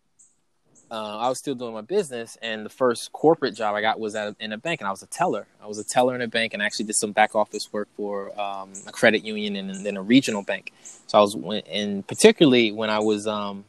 uh, 0.90 1.18
I 1.18 1.28
was 1.28 1.38
still 1.38 1.54
doing 1.54 1.74
my 1.74 1.80
business, 1.80 2.38
and 2.40 2.64
the 2.64 2.70
first 2.70 3.12
corporate 3.12 3.54
job 3.54 3.74
I 3.74 3.80
got 3.80 3.98
was 3.98 4.14
at 4.14 4.36
in 4.38 4.52
a 4.52 4.58
bank, 4.58 4.80
and 4.80 4.86
I 4.86 4.90
was 4.90 5.02
a 5.02 5.06
teller. 5.06 5.46
I 5.62 5.66
was 5.66 5.78
a 5.78 5.84
teller 5.84 6.14
in 6.14 6.22
a 6.22 6.28
bank, 6.28 6.54
and 6.54 6.62
I 6.62 6.66
actually 6.66 6.84
did 6.86 6.94
some 6.94 7.12
back 7.12 7.34
office 7.34 7.72
work 7.72 7.88
for 7.96 8.38
um, 8.40 8.72
a 8.86 8.92
credit 8.92 9.24
union 9.24 9.56
and 9.56 9.84
then 9.84 9.96
a 9.96 10.02
regional 10.02 10.42
bank. 10.42 10.72
So 11.08 11.18
I 11.18 11.20
was, 11.22 11.34
and 11.68 12.06
particularly 12.06 12.70
when 12.70 12.88
I 12.88 13.00
was 13.00 13.26
um, 13.26 13.64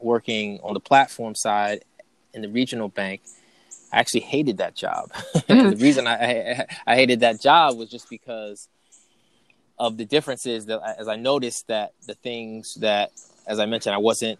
working 0.00 0.60
on 0.62 0.72
the 0.74 0.80
platform 0.80 1.34
side 1.34 1.84
in 2.32 2.40
the 2.40 2.48
regional 2.48 2.88
bank, 2.88 3.20
I 3.92 3.98
actually 3.98 4.20
hated 4.20 4.58
that 4.58 4.74
job. 4.74 5.12
The 5.46 5.76
reason 5.78 6.06
I, 6.06 6.14
I, 6.14 6.66
I 6.86 6.96
hated 6.96 7.20
that 7.20 7.40
job 7.40 7.76
was 7.76 7.90
just 7.90 8.08
because 8.08 8.68
of 9.78 9.96
the 9.96 10.04
differences 10.04 10.66
that 10.66 10.80
as 10.98 11.08
I 11.08 11.16
noticed 11.16 11.68
that 11.68 11.92
the 12.06 12.14
things 12.14 12.76
that, 12.76 13.12
as 13.46 13.58
I 13.58 13.66
mentioned, 13.66 13.94
I 13.94 13.98
wasn't 13.98 14.38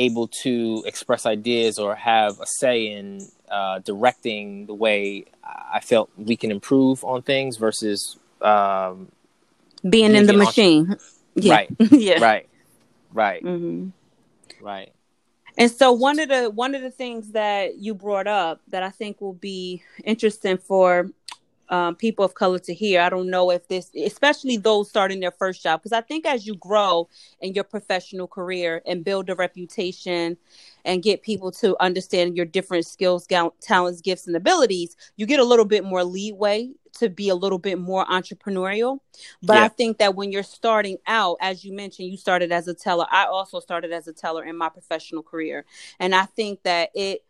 able 0.00 0.28
to 0.28 0.82
express 0.86 1.26
ideas 1.26 1.78
or 1.78 1.94
have 1.94 2.40
a 2.40 2.46
say 2.46 2.88
in 2.88 3.26
uh, 3.50 3.80
directing 3.80 4.66
the 4.66 4.74
way 4.74 5.24
I 5.44 5.80
felt 5.80 6.10
we 6.16 6.36
can 6.36 6.50
improve 6.50 7.04
on 7.04 7.22
things 7.22 7.56
versus 7.56 8.16
um, 8.40 9.10
being 9.88 10.14
in 10.14 10.26
the 10.26 10.34
machine. 10.34 10.96
Yeah. 11.36 11.54
Right. 11.54 11.70
yeah. 11.92 12.20
Right. 12.20 12.48
Right. 13.12 13.42
Mm-hmm. 13.44 13.90
Right. 14.66 14.92
And 15.56 15.70
so 15.70 15.92
one 15.92 16.18
of 16.18 16.28
the 16.28 16.50
one 16.50 16.74
of 16.74 16.82
the 16.82 16.90
things 16.90 17.30
that 17.30 17.78
you 17.78 17.94
brought 17.94 18.26
up 18.26 18.60
that 18.68 18.82
I 18.82 18.90
think 18.90 19.20
will 19.20 19.34
be 19.34 19.82
interesting 20.02 20.58
for 20.58 21.08
um, 21.70 21.94
people 21.94 22.24
of 22.24 22.34
color 22.34 22.58
to 22.58 22.74
hear. 22.74 23.00
I 23.00 23.08
don't 23.08 23.30
know 23.30 23.50
if 23.50 23.66
this, 23.68 23.90
especially 23.94 24.56
those 24.56 24.88
starting 24.88 25.20
their 25.20 25.30
first 25.30 25.62
job, 25.62 25.80
because 25.80 25.92
I 25.92 26.02
think 26.02 26.26
as 26.26 26.46
you 26.46 26.56
grow 26.56 27.08
in 27.40 27.54
your 27.54 27.64
professional 27.64 28.26
career 28.26 28.82
and 28.86 29.04
build 29.04 29.30
a 29.30 29.34
reputation 29.34 30.36
and 30.84 31.02
get 31.02 31.22
people 31.22 31.50
to 31.52 31.76
understand 31.80 32.36
your 32.36 32.46
different 32.46 32.86
skills, 32.86 33.26
talents, 33.60 34.00
gifts, 34.00 34.26
and 34.26 34.36
abilities, 34.36 34.96
you 35.16 35.26
get 35.26 35.40
a 35.40 35.44
little 35.44 35.64
bit 35.64 35.84
more 35.84 36.04
leeway 36.04 36.70
to 36.98 37.08
be 37.08 37.28
a 37.28 37.34
little 37.34 37.58
bit 37.58 37.78
more 37.78 38.04
entrepreneurial. 38.06 38.98
But 39.42 39.54
yeah. 39.54 39.64
I 39.64 39.68
think 39.68 39.98
that 39.98 40.16
when 40.16 40.32
you're 40.32 40.42
starting 40.42 40.98
out, 41.06 41.36
as 41.40 41.64
you 41.64 41.72
mentioned, 41.72 42.08
you 42.08 42.16
started 42.16 42.50
as 42.50 42.66
a 42.66 42.74
teller. 42.74 43.06
I 43.10 43.26
also 43.26 43.60
started 43.60 43.92
as 43.92 44.08
a 44.08 44.12
teller 44.12 44.44
in 44.44 44.56
my 44.56 44.68
professional 44.68 45.22
career. 45.22 45.64
And 46.00 46.14
I 46.14 46.24
think 46.24 46.62
that 46.64 46.90
it, 46.94 47.22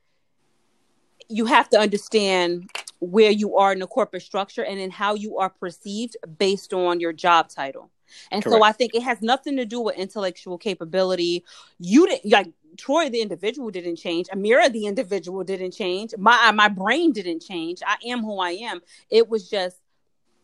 you 1.30 1.46
have 1.46 1.68
to 1.70 1.78
understand 1.78 2.70
where 2.98 3.30
you 3.30 3.56
are 3.56 3.72
in 3.72 3.78
the 3.78 3.86
corporate 3.86 4.22
structure 4.22 4.64
and 4.64 4.78
in 4.78 4.90
how 4.90 5.14
you 5.14 5.38
are 5.38 5.48
perceived 5.48 6.16
based 6.38 6.74
on 6.74 7.00
your 7.00 7.12
job 7.12 7.48
title. 7.48 7.90
And 8.30 8.42
Correct. 8.42 8.58
so 8.58 8.64
I 8.64 8.72
think 8.72 8.94
it 8.94 9.02
has 9.02 9.22
nothing 9.22 9.56
to 9.56 9.64
do 9.64 9.80
with 9.80 9.96
intellectual 9.96 10.58
capability. 10.58 11.44
You 11.78 12.06
didn't 12.06 12.30
like 12.30 12.50
Troy, 12.76 13.08
the 13.08 13.20
individual 13.20 13.70
didn't 13.70 13.96
change. 13.96 14.26
Amira, 14.28 14.70
the 14.70 14.86
individual 14.86 15.44
didn't 15.44 15.72
change. 15.72 16.14
My 16.18 16.48
uh, 16.48 16.52
my 16.52 16.68
brain 16.68 17.12
didn't 17.12 17.40
change. 17.40 17.80
I 17.86 17.96
am 18.06 18.20
who 18.22 18.38
I 18.40 18.50
am. 18.50 18.80
It 19.08 19.28
was 19.28 19.48
just 19.48 19.78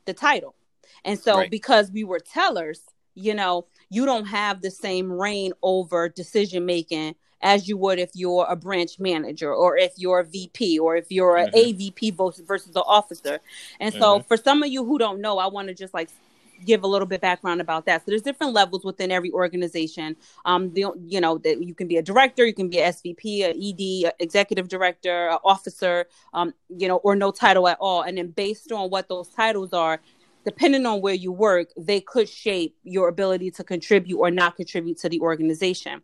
the 0.05 0.15
title. 0.15 0.55
And 1.05 1.19
so 1.19 1.39
right. 1.39 1.51
because 1.51 1.91
we 1.91 2.05
were 2.05 2.21
tellers, 2.21 2.81
you 3.15 3.35
know, 3.35 3.67
you 3.91 4.07
don't 4.07 4.27
have 4.27 4.61
the 4.61 4.71
same 4.71 5.13
reign 5.13 5.53
over 5.63 6.09
decision 6.09 6.67
making 6.67 7.17
as 7.43 7.69
you 7.69 7.77
would 7.77 7.99
if 7.99 8.11
you're 8.15 8.47
a 8.49 8.57
branch 8.57 8.99
manager 8.99 9.53
or 9.53 9.77
if 9.77 9.93
you're 9.97 10.21
a 10.21 10.25
VP 10.25 10.79
or 10.79 10.97
if 10.97 11.07
you're 11.11 11.37
an 11.37 11.51
mm-hmm. 11.51 11.81
AVP 11.81 12.47
versus 12.47 12.75
an 12.75 12.83
officer. 12.87 13.41
And 13.81 13.93
so, 13.93 14.19
mm-hmm. 14.19 14.27
for 14.27 14.37
some 14.37 14.63
of 14.63 14.69
you 14.69 14.85
who 14.85 14.99
don't 14.99 15.21
know, 15.21 15.39
I 15.39 15.47
want 15.47 15.69
to 15.69 15.75
just 15.75 15.93
like 15.95 16.09
give 16.65 16.83
a 16.83 16.87
little 16.87 17.07
bit 17.07 17.21
background 17.21 17.61
about 17.61 17.87
that. 17.87 18.01
So 18.01 18.05
there's 18.11 18.23
different 18.23 18.53
levels 18.53 18.85
within 18.85 19.11
every 19.11 19.31
organization. 19.31 20.17
Um, 20.45 20.73
the, 20.73 20.87
you 21.07 21.21
know 21.21 21.39
that 21.39 21.63
you 21.63 21.75
can 21.75 21.89
be 21.89 21.97
a 21.97 22.03
director, 22.03 22.47
you 22.47 22.55
can 22.55 22.69
be 22.69 22.79
a 22.79 22.89
SVP, 22.89 23.41
a 23.41 23.51
ED, 23.51 24.11
a 24.11 24.23
executive 24.23 24.69
director, 24.69 25.29
an 25.29 25.39
officer, 25.45 26.07
um, 26.33 26.55
you 26.69 26.89
know, 26.89 26.97
or 26.97 27.17
no 27.17 27.31
title 27.31 27.69
at 27.69 27.79
all. 27.81 28.03
And 28.03 28.17
then 28.19 28.29
based 28.29 28.73
on 28.73 28.91
what 28.91 29.09
those 29.09 29.29
titles 29.29 29.73
are, 29.73 30.01
depending 30.45 30.87
on 30.87 31.01
where 31.01 31.15
you 31.15 31.33
work, 31.33 31.71
they 31.77 32.01
could 32.01 32.29
shape 32.29 32.77
your 32.85 33.09
ability 33.09 33.51
to 33.51 33.65
contribute 33.65 34.19
or 34.19 34.31
not 34.31 34.57
contribute 34.57 34.99
to 34.99 35.09
the 35.09 35.21
organization. 35.21 36.01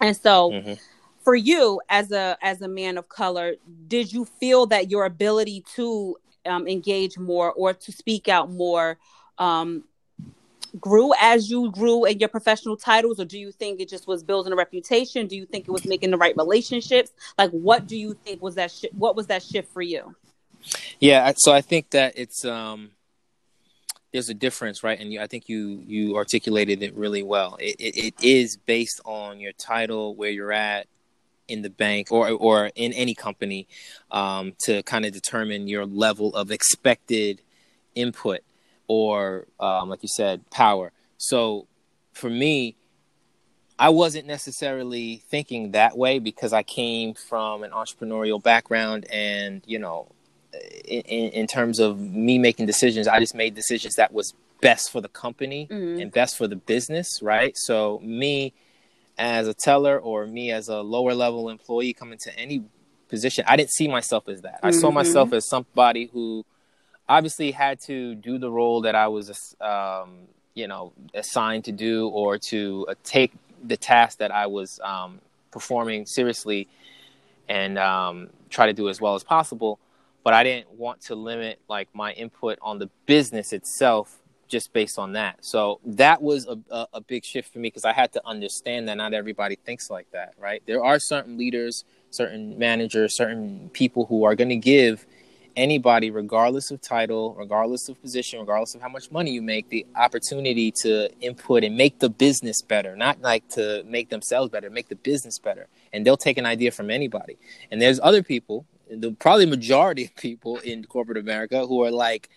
And 0.00 0.16
so 0.16 0.50
mm-hmm. 0.50 0.74
for 1.22 1.34
you 1.34 1.80
as 1.88 2.12
a 2.12 2.36
as 2.42 2.62
a 2.62 2.68
man 2.68 2.98
of 2.98 3.08
color, 3.08 3.56
did 3.88 4.12
you 4.12 4.24
feel 4.24 4.66
that 4.66 4.90
your 4.90 5.04
ability 5.04 5.64
to 5.76 6.16
um, 6.44 6.68
engage 6.68 7.18
more 7.18 7.52
or 7.52 7.72
to 7.72 7.92
speak 7.92 8.28
out 8.28 8.50
more 8.50 8.98
um, 9.38 9.84
grew 10.78 11.12
as 11.20 11.50
you 11.50 11.70
grew 11.70 12.04
in 12.04 12.18
your 12.18 12.28
professional 12.28 12.76
titles? 12.76 13.18
Or 13.18 13.24
do 13.24 13.38
you 13.38 13.52
think 13.52 13.80
it 13.80 13.88
just 13.88 14.06
was 14.06 14.22
building 14.22 14.52
a 14.52 14.56
reputation? 14.56 15.26
Do 15.26 15.36
you 15.36 15.46
think 15.46 15.66
it 15.66 15.70
was 15.70 15.86
making 15.86 16.10
the 16.10 16.18
right 16.18 16.36
relationships? 16.36 17.10
Like 17.38 17.50
what 17.50 17.86
do 17.86 17.96
you 17.96 18.14
think 18.24 18.42
was 18.42 18.54
that 18.56 18.70
sh- 18.70 18.92
what 18.92 19.16
was 19.16 19.26
that 19.28 19.42
shift 19.42 19.72
for 19.72 19.82
you? 19.82 20.14
Yeah 21.00 21.32
so 21.36 21.52
i 21.52 21.60
think 21.60 21.90
that 21.90 22.14
it's 22.16 22.44
um 22.44 22.90
there's 24.16 24.30
a 24.30 24.34
difference, 24.34 24.82
right? 24.82 24.98
And 24.98 25.12
you, 25.12 25.20
I 25.20 25.26
think 25.26 25.46
you 25.46 25.82
you 25.86 26.16
articulated 26.16 26.82
it 26.82 26.94
really 26.94 27.22
well. 27.22 27.56
It, 27.60 27.76
it, 27.78 27.96
it 27.96 28.14
is 28.22 28.56
based 28.56 29.00
on 29.04 29.40
your 29.40 29.52
title, 29.52 30.14
where 30.14 30.30
you're 30.30 30.52
at 30.52 30.86
in 31.48 31.60
the 31.60 31.68
bank 31.68 32.10
or 32.10 32.30
or 32.30 32.70
in 32.74 32.94
any 32.94 33.14
company, 33.14 33.68
um, 34.10 34.54
to 34.64 34.82
kind 34.84 35.04
of 35.04 35.12
determine 35.12 35.68
your 35.68 35.84
level 35.84 36.34
of 36.34 36.50
expected 36.50 37.42
input 37.94 38.40
or, 38.88 39.46
um, 39.60 39.90
like 39.90 40.02
you 40.02 40.08
said, 40.08 40.48
power. 40.50 40.92
So, 41.18 41.66
for 42.12 42.30
me, 42.30 42.76
I 43.78 43.90
wasn't 43.90 44.26
necessarily 44.26 45.22
thinking 45.28 45.72
that 45.72 45.98
way 45.98 46.20
because 46.20 46.54
I 46.54 46.62
came 46.62 47.12
from 47.12 47.62
an 47.64 47.72
entrepreneurial 47.72 48.42
background, 48.42 49.06
and 49.12 49.62
you 49.66 49.78
know, 49.78 50.08
in, 50.84 51.30
in, 51.30 51.46
terms 51.46 51.78
of 51.78 51.98
me 51.98 52.38
making 52.38 52.66
decisions, 52.66 53.08
I 53.08 53.20
just 53.20 53.34
made 53.34 53.54
decisions 53.54 53.96
that 53.96 54.12
was 54.12 54.34
best 54.60 54.90
for 54.90 55.00
the 55.00 55.08
company 55.08 55.68
mm-hmm. 55.70 56.00
and 56.00 56.12
best 56.12 56.36
for 56.36 56.46
the 56.46 56.56
business, 56.56 57.20
right? 57.22 57.56
So 57.56 58.00
me 58.02 58.52
as 59.18 59.48
a 59.48 59.54
teller 59.54 59.98
or 59.98 60.26
me 60.26 60.50
as 60.50 60.68
a 60.68 60.80
lower 60.80 61.14
level 61.14 61.48
employee 61.48 61.92
coming 61.92 62.18
to 62.18 62.38
any 62.38 62.64
position, 63.08 63.44
I 63.46 63.56
didn't 63.56 63.72
see 63.72 63.88
myself 63.88 64.28
as 64.28 64.42
that. 64.42 64.56
Mm-hmm. 64.56 64.66
I 64.66 64.70
saw 64.70 64.88
mm-hmm. 64.88 64.94
myself 64.94 65.32
as 65.32 65.48
somebody 65.48 66.06
who 66.12 66.44
obviously 67.08 67.50
had 67.52 67.80
to 67.82 68.14
do 68.14 68.38
the 68.38 68.50
role 68.50 68.82
that 68.82 68.94
I 68.94 69.08
was, 69.08 69.54
um, 69.60 70.28
you 70.54 70.66
know, 70.66 70.92
assigned 71.14 71.64
to 71.64 71.72
do 71.72 72.08
or 72.08 72.38
to 72.50 72.86
uh, 72.88 72.94
take 73.04 73.32
the 73.64 73.76
task 73.76 74.18
that 74.18 74.30
I 74.30 74.46
was 74.46 74.80
um, 74.82 75.20
performing 75.50 76.06
seriously 76.06 76.68
and 77.48 77.78
um, 77.78 78.28
try 78.50 78.66
to 78.66 78.72
do 78.72 78.88
as 78.88 79.00
well 79.00 79.14
as 79.14 79.22
possible 79.22 79.78
but 80.26 80.34
I 80.34 80.42
didn't 80.42 80.72
want 80.72 81.02
to 81.02 81.14
limit 81.14 81.60
like 81.68 81.88
my 81.94 82.12
input 82.14 82.58
on 82.60 82.80
the 82.80 82.90
business 83.06 83.52
itself 83.52 84.18
just 84.48 84.72
based 84.72 84.98
on 84.98 85.12
that. 85.12 85.44
So 85.44 85.78
that 85.84 86.20
was 86.20 86.48
a, 86.48 86.58
a, 86.68 86.86
a 86.94 87.00
big 87.00 87.24
shift 87.24 87.52
for 87.52 87.60
me 87.60 87.68
because 87.68 87.84
I 87.84 87.92
had 87.92 88.12
to 88.14 88.26
understand 88.26 88.88
that 88.88 88.96
not 88.96 89.14
everybody 89.14 89.54
thinks 89.54 89.88
like 89.88 90.10
that, 90.10 90.34
right? 90.36 90.64
There 90.66 90.84
are 90.84 90.98
certain 90.98 91.38
leaders, 91.38 91.84
certain 92.10 92.58
managers, 92.58 93.16
certain 93.16 93.70
people 93.72 94.06
who 94.06 94.24
are 94.24 94.34
going 94.34 94.48
to 94.48 94.56
give 94.56 95.06
anybody, 95.54 96.10
regardless 96.10 96.72
of 96.72 96.80
title, 96.80 97.32
regardless 97.34 97.88
of 97.88 98.02
position, 98.02 98.40
regardless 98.40 98.74
of 98.74 98.80
how 98.80 98.88
much 98.88 99.12
money 99.12 99.30
you 99.30 99.42
make, 99.42 99.68
the 99.68 99.86
opportunity 99.94 100.72
to 100.82 101.08
input 101.20 101.62
and 101.62 101.76
make 101.76 102.00
the 102.00 102.10
business 102.10 102.62
better, 102.62 102.96
not 102.96 103.20
like 103.20 103.48
to 103.50 103.84
make 103.86 104.08
themselves 104.08 104.50
better, 104.50 104.70
make 104.70 104.88
the 104.88 104.96
business 104.96 105.38
better. 105.38 105.68
And 105.92 106.04
they'll 106.04 106.16
take 106.16 106.36
an 106.36 106.46
idea 106.46 106.72
from 106.72 106.90
anybody. 106.90 107.38
And 107.70 107.80
there's 107.80 108.00
other 108.02 108.24
people 108.24 108.66
the 108.90 109.12
probably 109.12 109.46
majority 109.46 110.04
of 110.04 110.14
people 110.16 110.58
in 110.58 110.84
corporate 110.84 111.18
America 111.18 111.66
who 111.66 111.82
are 111.84 111.90
like, 111.90 112.28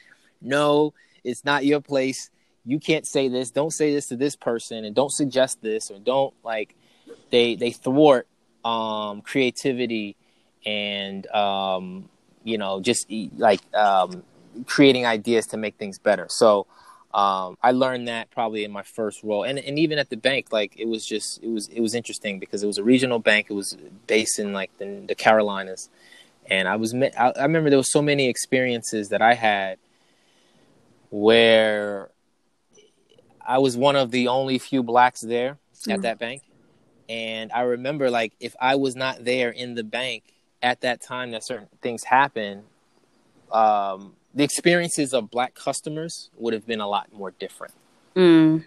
no, 0.41 0.93
it's 1.23 1.45
not 1.45 1.65
your 1.65 1.81
place. 1.81 2.29
You 2.65 2.79
can't 2.79 3.05
say 3.05 3.27
this. 3.27 3.51
Don't 3.51 3.71
say 3.71 3.93
this 3.93 4.07
to 4.07 4.15
this 4.15 4.35
person, 4.35 4.85
and 4.85 4.95
don't 4.95 5.11
suggest 5.11 5.61
this, 5.61 5.89
or 5.91 5.99
don't 5.99 6.33
like. 6.43 6.75
They 7.31 7.55
they 7.55 7.71
thwart 7.71 8.27
um, 8.65 9.21
creativity 9.21 10.15
and 10.65 11.25
um, 11.27 12.09
you 12.43 12.57
know 12.57 12.79
just 12.79 13.09
like 13.37 13.61
um, 13.73 14.23
creating 14.65 15.05
ideas 15.05 15.47
to 15.47 15.57
make 15.57 15.75
things 15.75 15.99
better. 15.99 16.27
So 16.29 16.67
um, 17.13 17.57
I 17.63 17.71
learned 17.71 18.07
that 18.07 18.29
probably 18.29 18.63
in 18.63 18.71
my 18.71 18.83
first 18.83 19.23
role, 19.23 19.43
and 19.43 19.57
and 19.57 19.79
even 19.79 19.97
at 19.97 20.09
the 20.09 20.17
bank, 20.17 20.51
like 20.51 20.77
it 20.77 20.87
was 20.87 21.05
just 21.05 21.41
it 21.41 21.49
was 21.49 21.67
it 21.69 21.81
was 21.81 21.95
interesting 21.95 22.39
because 22.39 22.61
it 22.61 22.67
was 22.67 22.77
a 22.77 22.83
regional 22.83 23.19
bank. 23.19 23.47
It 23.49 23.53
was 23.53 23.77
based 24.05 24.37
in 24.37 24.53
like 24.53 24.77
the, 24.77 25.03
the 25.07 25.15
Carolinas, 25.15 25.89
and 26.49 26.67
I 26.67 26.75
was 26.75 26.93
I, 26.93 27.33
I 27.35 27.43
remember 27.43 27.69
there 27.69 27.77
was 27.77 27.91
so 27.91 28.01
many 28.01 28.27
experiences 28.27 29.09
that 29.09 29.21
I 29.21 29.33
had 29.33 29.77
where 31.09 32.09
I 33.45 33.57
was 33.59 33.75
one 33.75 33.95
of 33.95 34.11
the 34.11 34.27
only 34.27 34.59
few 34.59 34.83
blacks 34.83 35.21
there 35.21 35.57
mm. 35.87 35.93
at 35.93 36.01
that 36.03 36.19
bank. 36.19 36.43
And 37.07 37.51
I 37.51 37.61
remember 37.61 38.09
like 38.09 38.33
if 38.39 38.55
I 38.59 38.75
was 38.75 38.95
not 38.95 39.25
there 39.25 39.49
in 39.49 39.75
the 39.75 39.83
bank 39.83 40.23
at 40.61 40.81
that 40.81 41.01
time 41.01 41.31
that 41.31 41.45
certain 41.45 41.67
things 41.81 42.03
happened, 42.03 42.63
um, 43.51 44.13
the 44.33 44.43
experiences 44.43 45.13
of 45.13 45.31
black 45.31 45.55
customers 45.55 46.29
would 46.37 46.53
have 46.53 46.67
been 46.67 46.81
a 46.81 46.87
lot 46.87 47.11
more 47.11 47.31
different. 47.31 47.73
Mm. 48.15 48.65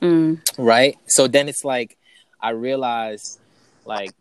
Mm. 0.00 0.40
Right? 0.56 0.96
So 1.06 1.28
then 1.28 1.48
it's 1.48 1.64
like 1.64 1.98
I 2.40 2.50
realized 2.50 3.38
like 3.84 4.12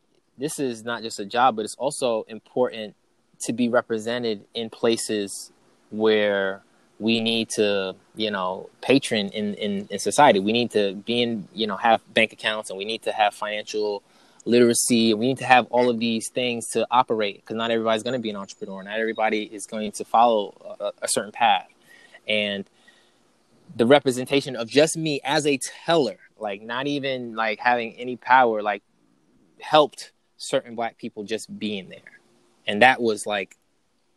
this 0.41 0.59
is 0.59 0.83
not 0.83 1.03
just 1.03 1.19
a 1.19 1.25
job, 1.25 1.55
but 1.55 1.65
it's 1.65 1.75
also 1.75 2.25
important 2.27 2.95
to 3.41 3.53
be 3.53 3.69
represented 3.69 4.43
in 4.53 4.69
places 4.69 5.51
where 5.91 6.63
we 6.99 7.19
need 7.19 7.49
to, 7.49 7.95
you 8.15 8.29
know, 8.29 8.69
patron 8.81 9.29
in, 9.29 9.53
in, 9.55 9.87
in 9.89 9.99
society. 9.99 10.39
We 10.39 10.51
need 10.51 10.71
to 10.71 10.93
be 10.93 11.21
in, 11.21 11.47
you 11.53 11.67
know, 11.67 11.77
have 11.77 12.01
bank 12.13 12.33
accounts 12.33 12.69
and 12.69 12.77
we 12.77 12.85
need 12.85 13.03
to 13.03 13.11
have 13.11 13.33
financial 13.33 14.03
literacy. 14.45 15.13
We 15.13 15.27
need 15.27 15.39
to 15.39 15.45
have 15.45 15.65
all 15.71 15.89
of 15.89 15.99
these 15.99 16.29
things 16.29 16.67
to 16.69 16.85
operate 16.91 17.37
because 17.37 17.55
not 17.55 17.71
everybody's 17.71 18.03
going 18.03 18.13
to 18.13 18.19
be 18.19 18.29
an 18.29 18.35
entrepreneur. 18.35 18.83
Not 18.83 18.99
everybody 18.99 19.43
is 19.43 19.65
going 19.65 19.91
to 19.93 20.05
follow 20.05 20.77
a, 20.79 20.91
a 21.03 21.07
certain 21.07 21.31
path. 21.31 21.67
And 22.27 22.65
the 23.75 23.85
representation 23.85 24.55
of 24.55 24.69
just 24.69 24.97
me 24.97 25.21
as 25.23 25.47
a 25.47 25.57
teller, 25.85 26.17
like 26.39 26.61
not 26.61 26.87
even 26.87 27.35
like 27.35 27.59
having 27.59 27.93
any 27.93 28.15
power, 28.15 28.61
like 28.61 28.83
helped 29.59 30.11
certain 30.41 30.73
black 30.75 30.97
people 30.97 31.23
just 31.23 31.57
being 31.59 31.87
there. 31.89 32.19
And 32.65 32.81
that 32.81 32.99
was 32.99 33.25
like 33.25 33.55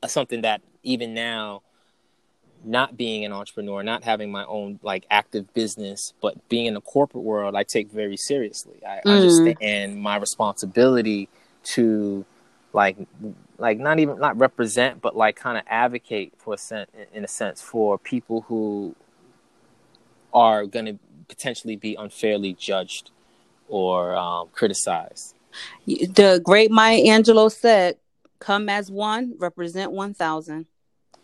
a, 0.03 0.09
something 0.09 0.41
that 0.43 0.63
even 0.83 1.15
now, 1.15 1.63
not 2.65 2.97
being 2.97 3.27
an 3.27 3.33
entrepreneur, 3.33 3.83
not 3.83 4.05
having 4.05 4.33
my 4.33 4.45
own 4.47 4.81
like 4.83 5.05
active 5.11 5.53
business, 5.53 6.15
but 6.23 6.49
being 6.49 6.65
in 6.65 6.75
the 6.75 6.81
corporate 6.81 7.23
world, 7.23 7.55
I 7.55 7.63
take 7.63 7.91
very 7.91 8.17
seriously. 8.17 8.81
I 8.87 9.01
mm. 9.07 9.17
understand 9.17 10.01
my 10.01 10.17
responsibility 10.17 11.29
to 11.65 12.25
like 12.73 12.97
like 13.59 13.79
not 13.79 14.01
even 14.01 14.19
not 14.19 14.37
represent 14.37 15.01
but 15.01 15.17
like 15.17 15.37
kind 15.37 15.57
of 15.57 15.63
advocate 15.69 16.33
for 16.37 16.55
a 16.55 16.59
sense 16.59 16.91
in 17.13 17.25
a 17.25 17.29
sense 17.29 17.63
for 17.63 17.97
people 17.97 18.43
who 18.43 18.95
are 20.35 20.67
going 20.67 20.85
to 20.85 20.99
potentially 21.29 21.77
be 21.77 21.95
unfairly 21.95 22.53
judged 22.53 23.13
or 23.69 24.17
um, 24.17 24.49
criticized 24.53 25.37
the 25.87 26.41
great 26.45 26.71
maya 26.71 27.01
angelou 27.03 27.51
said 27.51 27.97
come 28.39 28.69
as 28.69 28.91
one 28.91 29.35
represent 29.39 29.93
1000 29.93 30.67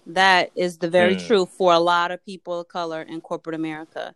that 0.06 0.50
is 0.56 0.78
the 0.78 0.88
very 0.88 1.16
mm. 1.16 1.26
truth 1.26 1.50
for 1.50 1.72
a 1.72 1.78
lot 1.78 2.10
of 2.10 2.24
people 2.24 2.60
of 2.60 2.68
color 2.68 3.02
in 3.02 3.20
corporate 3.20 3.54
america 3.54 4.14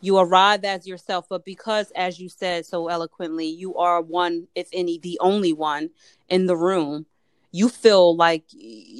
you 0.00 0.18
arrive 0.18 0.64
as 0.64 0.86
yourself 0.86 1.26
but 1.28 1.44
because 1.44 1.90
as 1.94 2.18
you 2.18 2.28
said 2.28 2.64
so 2.64 2.88
eloquently 2.88 3.46
you 3.46 3.76
are 3.76 4.00
one 4.00 4.46
if 4.54 4.68
any 4.72 4.98
the 4.98 5.18
only 5.20 5.52
one 5.52 5.90
in 6.28 6.46
the 6.46 6.56
room 6.56 7.06
you 7.56 7.70
feel 7.70 8.14
like 8.14 8.44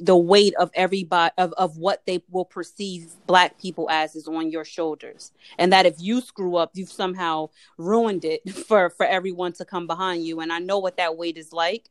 the 0.01 0.17
weight 0.17 0.55
of 0.55 0.71
everybody 0.73 1.31
of, 1.37 1.53
of 1.53 1.77
what 1.77 2.03
they 2.07 2.23
will 2.31 2.45
perceive 2.45 3.13
black 3.27 3.59
people 3.59 3.87
as 3.89 4.15
is 4.15 4.27
on 4.27 4.49
your 4.49 4.65
shoulders. 4.65 5.31
And 5.59 5.71
that 5.71 5.85
if 5.85 5.95
you 5.99 6.21
screw 6.21 6.55
up 6.55 6.71
you've 6.73 6.91
somehow 6.91 7.49
ruined 7.77 8.25
it 8.25 8.49
for 8.67 8.89
for 8.89 9.05
everyone 9.05 9.53
to 9.53 9.65
come 9.65 9.85
behind 9.85 10.25
you. 10.25 10.39
And 10.39 10.51
i 10.51 10.59
know 10.59 10.79
what 10.79 10.97
that 10.97 11.17
weight 11.17 11.37
is 11.37 11.53
like. 11.53 11.89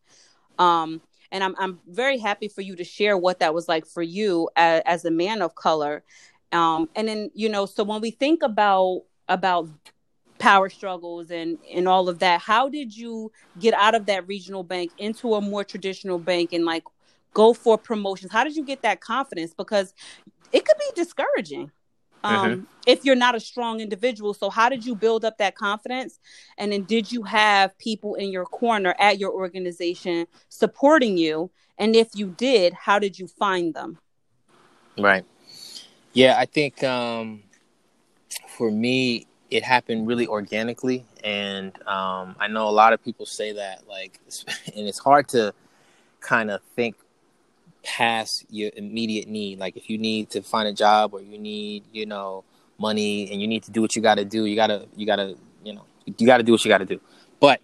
Um 0.59 1.01
and 1.31 1.45
i'm 1.45 1.55
i'm 1.59 1.79
very 1.87 2.19
happy 2.19 2.49
for 2.49 2.63
you 2.63 2.75
to 2.77 2.85
share 2.85 3.17
what 3.17 3.39
that 3.41 3.55
was 3.55 3.69
like 3.69 3.87
for 3.87 4.03
you 4.03 4.49
as, 4.57 4.83
as 4.87 5.05
a 5.05 5.11
man 5.11 5.43
of 5.43 5.55
color. 5.55 6.03
Um 6.51 6.89
and 6.97 7.07
then 7.07 7.31
you 7.35 7.49
know 7.49 7.67
so 7.67 7.85
when 7.85 8.01
we 8.01 8.11
think 8.11 8.43
about 8.43 9.03
about 9.29 9.69
power 10.47 10.69
struggles 10.69 11.31
and 11.31 11.59
and 11.75 11.89
all 11.89 12.09
of 12.09 12.19
that 12.21 12.41
how 12.41 12.69
did 12.69 12.97
you 12.97 13.33
get 13.59 13.75
out 13.75 13.95
of 13.95 14.07
that 14.07 14.27
regional 14.29 14.63
bank 14.63 14.93
into 14.99 15.35
a 15.35 15.41
more 15.41 15.65
traditional 15.65 16.19
bank 16.19 16.53
and 16.53 16.65
like 16.65 16.85
go 17.37 17.53
for 17.53 17.77
promotions? 17.77 18.33
How 18.33 18.45
did 18.45 18.57
you 18.57 18.65
get 18.65 18.81
that 18.81 19.03
confidence? 19.03 19.53
Because 19.53 19.93
it 20.53 20.65
could 20.65 20.79
be 20.79 21.03
discouraging 21.03 21.71
um, 22.25 22.51
mm-hmm. 22.51 22.65
if 22.87 23.05
you're 23.05 23.15
not 23.15 23.35
a 23.35 23.41
strong 23.41 23.81
individual. 23.81 24.33
So 24.33 24.49
how 24.49 24.71
did 24.71 24.87
you 24.87 24.95
build 24.95 25.23
up 25.23 25.37
that 25.37 25.55
confidence? 25.55 26.19
And 26.57 26.73
then 26.73 26.85
did 26.85 27.13
you 27.13 27.25
have 27.25 27.77
people 27.77 28.15
in 28.15 28.33
your 28.33 28.47
corner 28.47 28.95
at 28.99 29.19
your 29.19 29.33
organization 29.33 30.27
supporting 30.49 31.19
you? 31.19 31.51
And 31.77 31.95
if 31.95 32.09
you 32.15 32.29
did 32.29 32.73
how 32.73 32.99
did 32.99 33.19
you 33.19 33.29
find 33.29 33.75
them? 33.75 33.99
Right. 34.99 35.27
Yeah 36.15 36.37
i 36.39 36.47
think 36.47 36.83
um, 36.83 37.43
for 38.57 38.71
me 38.71 39.27
it 39.51 39.63
happened 39.63 40.07
really 40.07 40.27
organically 40.27 41.05
and 41.23 41.77
um, 41.87 42.35
i 42.39 42.49
know 42.49 42.69
a 42.69 42.71
lot 42.71 42.93
of 42.93 43.03
people 43.05 43.27
say 43.27 43.53
that 43.53 43.87
like 43.89 44.21
and 44.77 44.89
it's 44.89 44.99
hard 44.99 45.29
to 45.29 45.53
kind 46.21 46.51
of 46.51 46.61
think 46.75 46.97
past 47.87 48.45
your 48.51 48.71
immediate 48.77 49.29
need. 49.29 49.59
Like 49.59 49.77
if 49.77 49.89
you 49.89 49.97
need 49.97 50.31
to 50.31 50.43
find 50.43 50.69
a 50.69 50.73
job 50.73 51.15
or 51.15 51.23
you 51.23 51.39
need 51.39 51.85
you 51.93 52.05
know 52.05 52.45
money 52.79 53.31
and 53.31 53.41
you 53.41 53.47
need 53.47 53.63
to 53.63 53.71
do 53.71 53.81
what 53.81 53.97
you 53.97 54.03
got 54.03 54.17
to 54.17 54.25
do 54.25 54.45
you 54.45 54.55
got 54.55 54.67
to 54.67 54.87
you 54.97 55.07
got 55.07 55.17
to 55.17 55.35
you 55.65 55.73
know 55.73 55.87
you 56.05 56.27
got 56.27 56.37
to 56.37 56.43
do 56.43 56.53
what 56.53 56.65
you 56.65 56.69
got 56.69 56.79
to 56.79 56.85
do. 56.85 57.01
But 57.41 57.61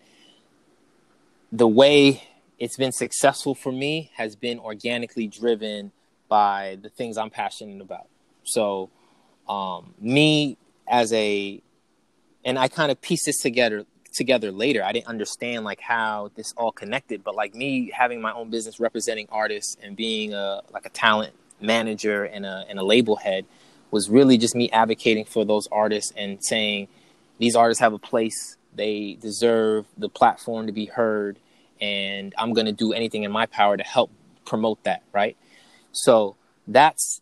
the 1.51 1.68
way 1.68 2.23
it's 2.59 2.77
been 2.77 2.92
successful 2.92 3.55
for 3.55 3.73
me 3.73 4.11
has 4.14 4.37
been 4.37 4.59
organically 4.59 5.27
driven 5.27 5.90
by 6.29 6.79
the 6.81 6.88
things 6.88 7.18
i'm 7.18 7.31
passionate 7.31 7.83
about. 7.83 8.07
So 8.45 8.90
um, 9.49 9.95
me 10.01 10.57
as 10.88 11.12
a 11.12 11.61
and 12.44 12.59
I 12.59 12.68
kind 12.68 12.90
of 12.90 13.00
pieced 13.00 13.26
this 13.26 13.38
together 13.38 13.85
together 14.12 14.52
later. 14.52 14.85
I 14.85 14.92
didn't 14.92 15.07
understand 15.07 15.64
like 15.64 15.81
how 15.81 16.31
this 16.35 16.52
all 16.57 16.72
connected, 16.72 17.24
but 17.24 17.35
like 17.35 17.55
me 17.55 17.90
having 17.94 18.20
my 18.20 18.33
own 18.33 18.50
business 18.50 18.78
representing 18.78 19.26
artists 19.31 19.76
and 19.83 19.96
being 19.96 20.35
a 20.35 20.62
like 20.72 20.87
a 20.87 20.90
talent 20.90 21.33
manager 21.61 22.24
and 22.24 22.44
a 22.44 22.64
and 22.68 22.78
a 22.78 22.85
label 22.85 23.16
head 23.16 23.46
was 23.90 24.09
really 24.09 24.38
just 24.38 24.55
me 24.55 24.70
advocating 24.70 25.24
for 25.24 25.44
those 25.44 25.68
artists 25.70 26.12
and 26.16 26.42
saying 26.42 26.88
these 27.38 27.55
artists 27.57 27.81
have 27.81 27.92
a 27.92 27.98
place, 27.98 28.57
they 28.74 29.18
deserve 29.20 29.87
the 29.98 30.09
platform 30.09 30.66
to 30.66 30.72
be 30.72 30.87
heard 30.87 31.38
and 31.81 32.33
I'm 32.38 32.52
going 32.52 32.66
to 32.66 32.72
do 32.72 32.92
anything 32.92 33.24
in 33.24 33.33
my 33.33 33.46
power 33.46 33.76
to 33.76 33.83
help 33.83 34.11
promote 34.46 34.83
that, 34.85 35.02
right? 35.12 35.37
So 35.90 36.37
that's 36.66 37.20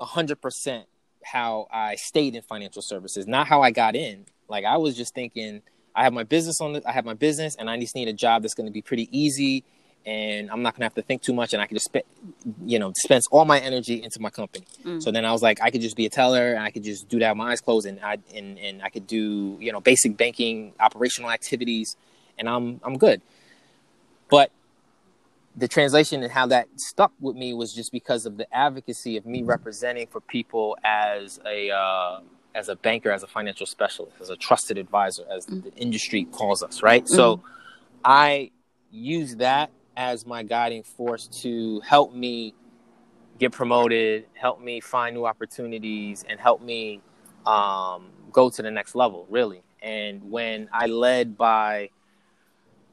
100% 0.00 0.84
how 1.24 1.66
I 1.72 1.96
stayed 1.96 2.34
in 2.34 2.42
financial 2.42 2.82
services, 2.82 3.26
not 3.26 3.48
how 3.48 3.62
I 3.62 3.70
got 3.70 3.96
in. 3.96 4.26
Like 4.48 4.64
I 4.64 4.76
was 4.76 4.96
just 4.96 5.14
thinking, 5.14 5.62
I 5.94 6.04
have 6.04 6.12
my 6.12 6.24
business 6.24 6.60
on 6.60 6.74
the, 6.74 6.88
I 6.88 6.92
have 6.92 7.04
my 7.04 7.14
business, 7.14 7.56
and 7.56 7.68
I 7.68 7.78
just 7.78 7.94
need 7.94 8.08
a 8.08 8.12
job 8.12 8.42
that's 8.42 8.54
going 8.54 8.66
to 8.66 8.72
be 8.72 8.82
pretty 8.82 9.08
easy, 9.10 9.64
and 10.06 10.50
I'm 10.50 10.62
not 10.62 10.74
going 10.74 10.80
to 10.80 10.84
have 10.86 10.94
to 10.94 11.02
think 11.02 11.22
too 11.22 11.34
much, 11.34 11.52
and 11.52 11.60
I 11.60 11.66
can 11.66 11.76
just, 11.76 11.86
spend, 11.86 12.04
you 12.64 12.78
know, 12.78 12.92
dispense 12.92 13.26
all 13.30 13.44
my 13.44 13.58
energy 13.58 14.02
into 14.02 14.20
my 14.20 14.30
company. 14.30 14.64
Mm. 14.84 15.02
So 15.02 15.10
then 15.10 15.24
I 15.24 15.32
was 15.32 15.42
like, 15.42 15.60
I 15.60 15.70
could 15.70 15.80
just 15.80 15.96
be 15.96 16.06
a 16.06 16.10
teller, 16.10 16.52
and 16.54 16.62
I 16.62 16.70
could 16.70 16.84
just 16.84 17.08
do 17.08 17.18
that 17.18 17.30
with 17.30 17.38
my 17.38 17.52
eyes 17.52 17.60
closed, 17.60 17.86
and 17.86 18.00
I 18.00 18.18
and 18.34 18.58
and 18.58 18.82
I 18.82 18.88
could 18.90 19.06
do, 19.06 19.56
you 19.60 19.72
know, 19.72 19.80
basic 19.80 20.16
banking 20.16 20.72
operational 20.80 21.30
activities, 21.30 21.96
and 22.38 22.48
I'm 22.48 22.80
I'm 22.84 22.96
good. 22.96 23.20
But 24.30 24.50
the 25.56 25.66
translation 25.66 26.22
and 26.22 26.30
how 26.30 26.46
that 26.46 26.68
stuck 26.76 27.12
with 27.20 27.34
me 27.34 27.52
was 27.52 27.74
just 27.74 27.90
because 27.90 28.24
of 28.24 28.36
the 28.36 28.46
advocacy 28.54 29.16
of 29.16 29.26
me 29.26 29.42
representing 29.42 30.06
for 30.06 30.20
people 30.20 30.78
as 30.84 31.40
a 31.44 31.70
uh, 31.70 32.20
as 32.58 32.68
a 32.68 32.76
banker, 32.76 33.10
as 33.10 33.22
a 33.22 33.26
financial 33.26 33.66
specialist, 33.66 34.16
as 34.20 34.30
a 34.30 34.36
trusted 34.36 34.76
advisor, 34.78 35.24
as 35.30 35.46
mm-hmm. 35.46 35.60
the 35.60 35.74
industry 35.76 36.24
calls 36.24 36.62
us, 36.62 36.82
right? 36.82 37.04
Mm-hmm. 37.04 37.14
So 37.14 37.42
I 38.04 38.50
use 38.90 39.36
that 39.36 39.70
as 39.96 40.26
my 40.26 40.42
guiding 40.42 40.82
force 40.82 41.28
to 41.42 41.80
help 41.80 42.12
me 42.12 42.54
get 43.38 43.52
promoted, 43.52 44.26
help 44.34 44.60
me 44.60 44.80
find 44.80 45.14
new 45.14 45.24
opportunities, 45.24 46.24
and 46.28 46.40
help 46.40 46.60
me 46.60 47.00
um, 47.46 48.10
go 48.32 48.50
to 48.50 48.62
the 48.62 48.70
next 48.70 48.94
level, 48.96 49.26
really. 49.30 49.62
And 49.80 50.30
when 50.30 50.68
I 50.72 50.86
led 50.86 51.38
by 51.38 51.90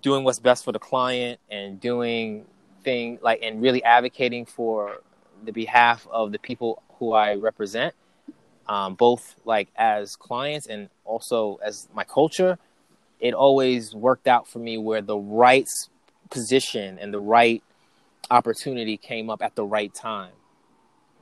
doing 0.04 0.24
what's 0.24 0.40
best 0.40 0.64
for 0.64 0.72
the 0.72 0.80
client 0.80 1.40
and 1.50 1.80
doing 1.80 2.46
thing 2.84 3.18
like 3.24 3.40
and 3.42 3.60
really 3.64 3.84
advocating 3.84 4.46
for 4.46 5.02
the 5.44 5.52
behalf 5.52 6.08
of 6.12 6.32
the 6.32 6.38
people 6.38 6.84
who 7.00 7.14
I 7.14 7.34
represent, 7.34 7.96
um, 8.68 8.96
both 8.96 9.36
like 9.46 9.70
as 9.76 10.16
clients 10.16 10.68
and 10.68 10.90
also 11.04 11.60
as 11.64 11.88
my 11.94 12.04
culture, 12.04 12.58
it 13.20 13.34
always 13.34 13.94
worked 13.94 14.28
out 14.28 14.48
for 14.48 14.60
me 14.60 14.78
where 14.78 15.02
the 15.02 15.18
right 15.18 15.68
position 16.30 16.98
and 17.00 17.14
the 17.14 17.20
right 17.20 17.64
opportunity 18.32 18.98
came 18.98 19.30
up 19.30 19.42
at 19.42 19.56
the 19.56 19.66
right 19.66 19.94
time. 19.94 20.32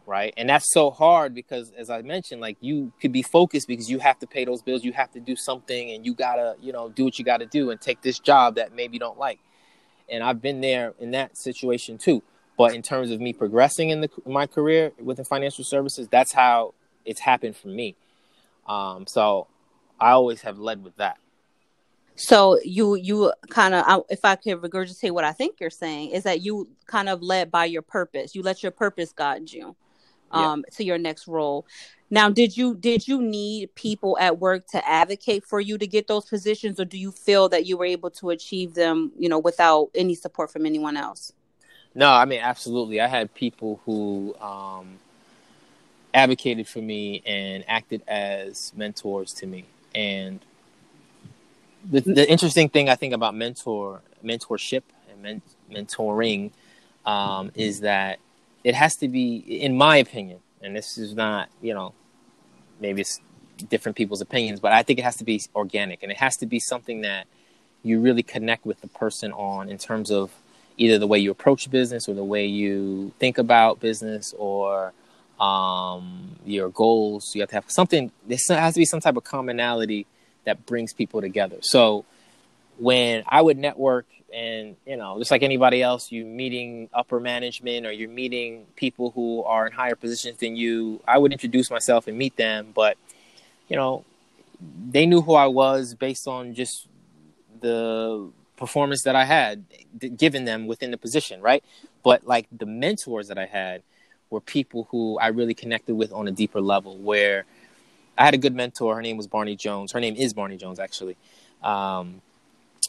Right. 0.06 0.34
And 0.36 0.49
that's 0.49 0.65
so 0.73 0.91
hard 0.91 1.34
because, 1.34 1.71
as 1.77 1.89
I 1.89 2.01
mentioned, 2.01 2.41
like 2.41 2.58
you 2.60 2.91
could 2.99 3.13
be 3.13 3.21
focused 3.21 3.69
because 3.69 3.89
you 3.89 3.99
have 3.99 4.19
to 4.19 4.27
pay 4.27 4.43
those 4.43 4.62
bills, 4.62 4.84
you 4.84 4.91
have 4.91 5.10
to 5.13 5.21
do 5.21 5.38
something, 5.38 5.91
and 5.91 6.06
you 6.06 6.13
gotta, 6.13 6.58
you 6.62 6.73
know, 6.73 6.89
do 6.89 7.06
what 7.06 7.17
you 7.17 7.23
gotta 7.23 7.45
do 7.45 7.69
and 7.69 7.79
take 7.79 8.01
this 8.01 8.19
job 8.19 8.56
that 8.56 8.75
maybe 8.75 8.95
you 8.95 8.99
don't 8.99 9.17
like 9.17 9.39
and 10.10 10.23
I've 10.23 10.41
been 10.41 10.62
there 10.62 10.93
in 10.99 11.12
that 11.12 11.38
situation 11.38 11.97
too. 11.97 12.21
But 12.58 12.75
in 12.75 12.82
terms 12.82 13.10
of 13.10 13.19
me 13.19 13.34
progressing 13.34 13.89
in 13.89 14.01
the, 14.01 14.10
my 14.25 14.45
career 14.45 14.91
within 15.01 15.25
financial 15.25 15.63
services, 15.63 16.08
that's 16.10 16.34
how 16.34 16.73
it's 17.05 17.19
happened 17.19 17.55
for 17.55 17.67
me. 17.67 17.95
Um, 18.67 19.05
so 19.07 19.47
I 19.99 20.11
always 20.11 20.41
have 20.41 20.59
led 20.59 20.83
with 20.83 20.95
that. 20.97 21.17
So 22.15 22.59
you 22.63 22.95
you 22.95 23.33
kind 23.49 23.73
of, 23.73 24.03
if 24.09 24.23
I 24.23 24.35
could 24.35 24.61
regurgitate 24.61 25.11
what 25.11 25.23
I 25.23 25.31
think 25.31 25.59
you're 25.59 25.69
saying, 25.69 26.11
is 26.11 26.23
that 26.23 26.41
you 26.41 26.69
kind 26.85 27.09
of 27.09 27.23
led 27.23 27.49
by 27.49 27.65
your 27.65 27.81
purpose. 27.81 28.35
You 28.35 28.43
let 28.43 28.61
your 28.61 28.71
purpose 28.71 29.11
guide 29.11 29.51
you 29.51 29.75
um, 30.31 30.63
yeah. 30.65 30.75
to 30.77 30.83
your 30.83 30.97
next 30.97 31.27
role. 31.27 31.65
Now, 32.09 32.29
did 32.29 32.55
you 32.55 32.75
did 32.75 33.07
you 33.07 33.21
need 33.21 33.73
people 33.73 34.17
at 34.19 34.39
work 34.39 34.67
to 34.67 34.87
advocate 34.87 35.43
for 35.45 35.59
you 35.59 35.79
to 35.79 35.87
get 35.87 36.07
those 36.07 36.25
positions, 36.25 36.79
or 36.79 36.85
do 36.85 36.97
you 36.99 37.11
feel 37.11 37.49
that 37.49 37.65
you 37.65 37.77
were 37.77 37.85
able 37.85 38.11
to 38.11 38.29
achieve 38.29 38.75
them, 38.75 39.11
you 39.17 39.27
know, 39.27 39.39
without 39.39 39.89
any 39.95 40.13
support 40.13 40.51
from 40.51 40.67
anyone 40.67 40.95
else? 40.95 41.33
No, 41.95 42.09
I 42.11 42.25
mean 42.25 42.41
absolutely. 42.41 43.01
I 43.01 43.07
had 43.07 43.33
people 43.33 43.81
who 43.85 44.35
um, 44.39 44.99
advocated 46.13 46.67
for 46.67 46.80
me 46.80 47.21
and 47.26 47.63
acted 47.67 48.02
as 48.08 48.71
mentors 48.76 49.34
to 49.34 49.47
me. 49.47 49.65
And 49.95 50.39
the, 51.89 52.02
the 52.02 52.30
interesting 52.30 52.69
thing 52.69 52.89
I 52.89 52.95
think 52.95 53.13
about 53.13 53.36
mentor 53.36 54.02
mentorship 54.23 54.84
and 55.10 55.21
men, 55.21 55.41
mentoring 55.71 56.52
um, 57.06 57.52
is 57.56 57.82
that 57.82 58.19
it 58.63 58.76
has 58.76 58.95
to 58.97 59.08
be, 59.08 59.38
in 59.38 59.76
my 59.78 59.97
opinion, 59.97 60.39
and 60.62 60.76
this 60.76 60.97
is 60.97 61.13
not, 61.13 61.49
you 61.62 61.73
know, 61.73 61.93
maybe 62.80 63.02
it's 63.02 63.19
different 63.69 63.97
people's 63.97 64.21
opinions, 64.21 64.60
but 64.60 64.71
I 64.71 64.84
think 64.84 64.99
it 64.99 65.04
has 65.04 65.17
to 65.17 65.23
be 65.23 65.41
organic 65.56 66.04
and 66.04 66.12
it 66.12 66.17
has 66.17 66.38
to 66.38 66.45
be 66.45 66.60
something 66.60 67.02
that 67.02 67.28
you 67.84 67.99
really 67.99 68.23
connect 68.23 68.65
with 68.65 68.80
the 68.82 68.88
person 68.88 69.34
on 69.34 69.69
in 69.69 69.78
terms 69.78 70.10
of 70.10 70.32
either 70.78 70.97
the 70.97 71.08
way 71.08 71.19
you 71.19 71.32
approach 71.32 71.69
business 71.69 72.08
or 72.08 72.13
the 72.13 72.23
way 72.23 72.45
you 72.45 73.12
think 73.19 73.38
about 73.38 73.80
business 73.80 74.34
or 74.38 74.93
um, 75.39 76.35
your 76.45 76.69
goals. 76.69 77.33
You 77.35 77.41
have 77.41 77.49
to 77.49 77.55
have 77.55 77.65
something, 77.71 78.11
there 78.27 78.37
has 78.49 78.73
to 78.73 78.79
be 78.79 78.85
some 78.85 78.99
type 78.99 79.17
of 79.17 79.23
commonality 79.23 80.05
that 80.45 80.65
brings 80.65 80.93
people 80.93 81.21
together. 81.21 81.57
So 81.61 82.05
when 82.77 83.23
I 83.27 83.41
would 83.41 83.57
network 83.57 84.05
and 84.33 84.75
you 84.85 84.97
know 84.97 85.17
just 85.19 85.29
like 85.29 85.43
anybody 85.43 85.81
else 85.81 86.11
you 86.11 86.25
meeting 86.25 86.89
upper 86.93 87.19
management 87.19 87.85
or 87.85 87.91
you're 87.91 88.09
meeting 88.09 88.65
people 88.75 89.11
who 89.11 89.43
are 89.43 89.67
in 89.67 89.71
higher 89.71 89.95
positions 89.95 90.37
than 90.39 90.55
you 90.55 90.99
i 91.07 91.17
would 91.17 91.31
introduce 91.31 91.69
myself 91.69 92.07
and 92.07 92.17
meet 92.17 92.35
them 92.35 92.71
but 92.73 92.97
you 93.69 93.75
know 93.75 94.03
they 94.89 95.05
knew 95.05 95.21
who 95.21 95.35
i 95.35 95.45
was 95.45 95.93
based 95.93 96.27
on 96.27 96.55
just 96.55 96.87
the 97.61 98.27
performance 98.57 99.03
that 99.03 99.15
i 99.15 99.23
had 99.23 99.63
given 100.17 100.45
them 100.45 100.65
within 100.65 100.89
the 100.89 100.97
position 100.97 101.39
right 101.39 101.63
but 102.01 102.25
like 102.25 102.47
the 102.51 102.65
mentors 102.65 103.27
that 103.27 103.37
i 103.37 103.45
had 103.45 103.83
were 104.33 104.41
people 104.41 104.87
who 104.91 105.17
i 105.19 105.27
really 105.27 105.53
connected 105.53 105.95
with 105.95 106.11
on 106.11 106.27
a 106.27 106.31
deeper 106.31 106.59
level 106.59 106.97
where 106.97 107.45
i 108.17 108.25
had 108.25 108.33
a 108.33 108.37
good 108.37 108.55
mentor. 108.55 108.95
Her 108.95 109.01
name 109.01 109.17
was 109.17 109.27
barney 109.27 109.55
jones. 109.55 109.91
Her 109.91 109.99
name 109.99 110.15
is 110.15 110.33
barney 110.33 110.57
jones 110.57 110.79
actually. 110.79 111.15
Um, 111.63 112.21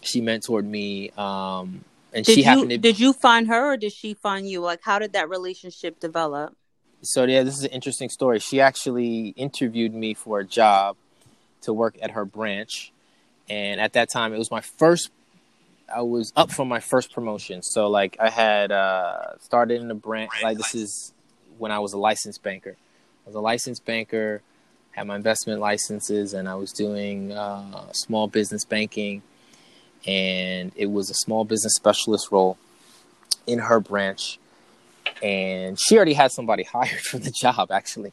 she 0.02 0.20
mentored 0.20 0.64
me 0.64 1.10
um 1.16 1.84
and 2.12 2.24
did 2.24 2.34
she 2.34 2.40
you 2.40 2.44
happened 2.44 2.70
to 2.70 2.78
did 2.78 2.98
you 3.00 3.12
find 3.12 3.48
her 3.48 3.72
or 3.72 3.76
did 3.76 3.92
she 3.92 4.14
find 4.14 4.48
you? 4.48 4.60
Like 4.60 4.80
how 4.82 4.98
did 4.98 5.12
that 5.12 5.28
relationship 5.28 6.00
develop? 6.00 6.54
So 7.02 7.24
yeah 7.24 7.42
this 7.42 7.56
is 7.58 7.64
an 7.64 7.70
interesting 7.70 8.08
story. 8.08 8.38
She 8.38 8.60
actually 8.60 9.28
interviewed 9.36 9.94
me 9.94 10.14
for 10.14 10.40
a 10.40 10.44
job 10.44 10.96
to 11.62 11.72
work 11.72 11.96
at 12.02 12.12
her 12.12 12.24
branch. 12.24 12.92
And 13.48 13.80
at 13.80 13.92
that 13.94 14.10
time 14.10 14.32
it 14.34 14.38
was 14.38 14.50
my 14.50 14.60
first 14.60 15.10
i 15.94 16.00
was 16.00 16.32
up 16.34 16.50
for 16.50 16.66
my 16.66 16.80
first 16.80 17.12
promotion. 17.12 17.62
So 17.62 17.88
like 17.88 18.16
i 18.20 18.30
had 18.30 18.72
uh 18.72 19.38
started 19.38 19.80
in 19.80 19.90
a 19.90 19.94
branch 19.94 20.32
like 20.42 20.58
this 20.58 20.74
is 20.74 21.13
when 21.58 21.72
i 21.72 21.78
was 21.78 21.92
a 21.92 21.98
licensed 21.98 22.42
banker. 22.42 22.76
I 23.24 23.28
was 23.28 23.34
a 23.34 23.40
licensed 23.40 23.84
banker 23.84 24.42
had 24.94 25.08
my 25.08 25.16
investment 25.16 25.60
licenses 25.60 26.34
and 26.34 26.48
i 26.48 26.54
was 26.54 26.72
doing 26.72 27.32
uh, 27.32 27.92
small 27.92 28.28
business 28.28 28.64
banking. 28.64 29.22
And 30.06 30.72
it 30.76 30.86
was 30.86 31.08
a 31.10 31.14
small 31.14 31.44
business 31.44 31.74
specialist 31.74 32.30
role 32.30 32.58
in 33.46 33.58
her 33.58 33.80
branch. 33.80 34.38
And 35.22 35.80
she 35.80 35.96
already 35.96 36.12
had 36.12 36.30
somebody 36.30 36.62
hired 36.76 37.00
for 37.00 37.18
the 37.18 37.30
job 37.30 37.70
actually. 37.70 38.12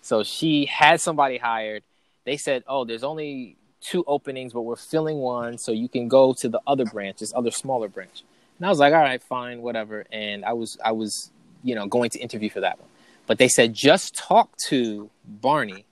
So 0.00 0.22
she 0.22 0.66
had 0.66 1.00
somebody 1.00 1.38
hired. 1.38 1.82
They 2.24 2.36
said 2.36 2.64
oh 2.66 2.84
there's 2.84 3.04
only 3.04 3.56
two 3.80 4.04
openings 4.06 4.52
but 4.52 4.62
we're 4.62 4.76
filling 4.76 5.18
one 5.18 5.58
so 5.58 5.72
you 5.72 5.88
can 5.88 6.06
go 6.06 6.32
to 6.32 6.48
the 6.48 6.60
other 6.68 6.84
branch 6.84 7.18
this 7.18 7.32
other 7.34 7.50
smaller 7.50 7.88
branch. 7.88 8.22
And 8.58 8.66
i 8.66 8.70
was 8.70 8.78
like 8.78 8.94
all 8.94 9.00
right 9.00 9.22
fine 9.22 9.60
whatever. 9.60 10.06
And 10.10 10.44
i 10.46 10.54
was 10.54 10.78
i 10.82 10.92
was 10.92 11.30
you 11.62 11.74
know 11.74 11.86
going 11.86 12.10
to 12.10 12.18
interview 12.18 12.50
for 12.50 12.60
that 12.60 12.78
one. 12.78 12.88
But 13.26 13.38
they 13.38 13.48
said 13.48 13.74
just 13.74 14.14
talk 14.14 14.50
to 14.68 15.10
barney 15.24 15.84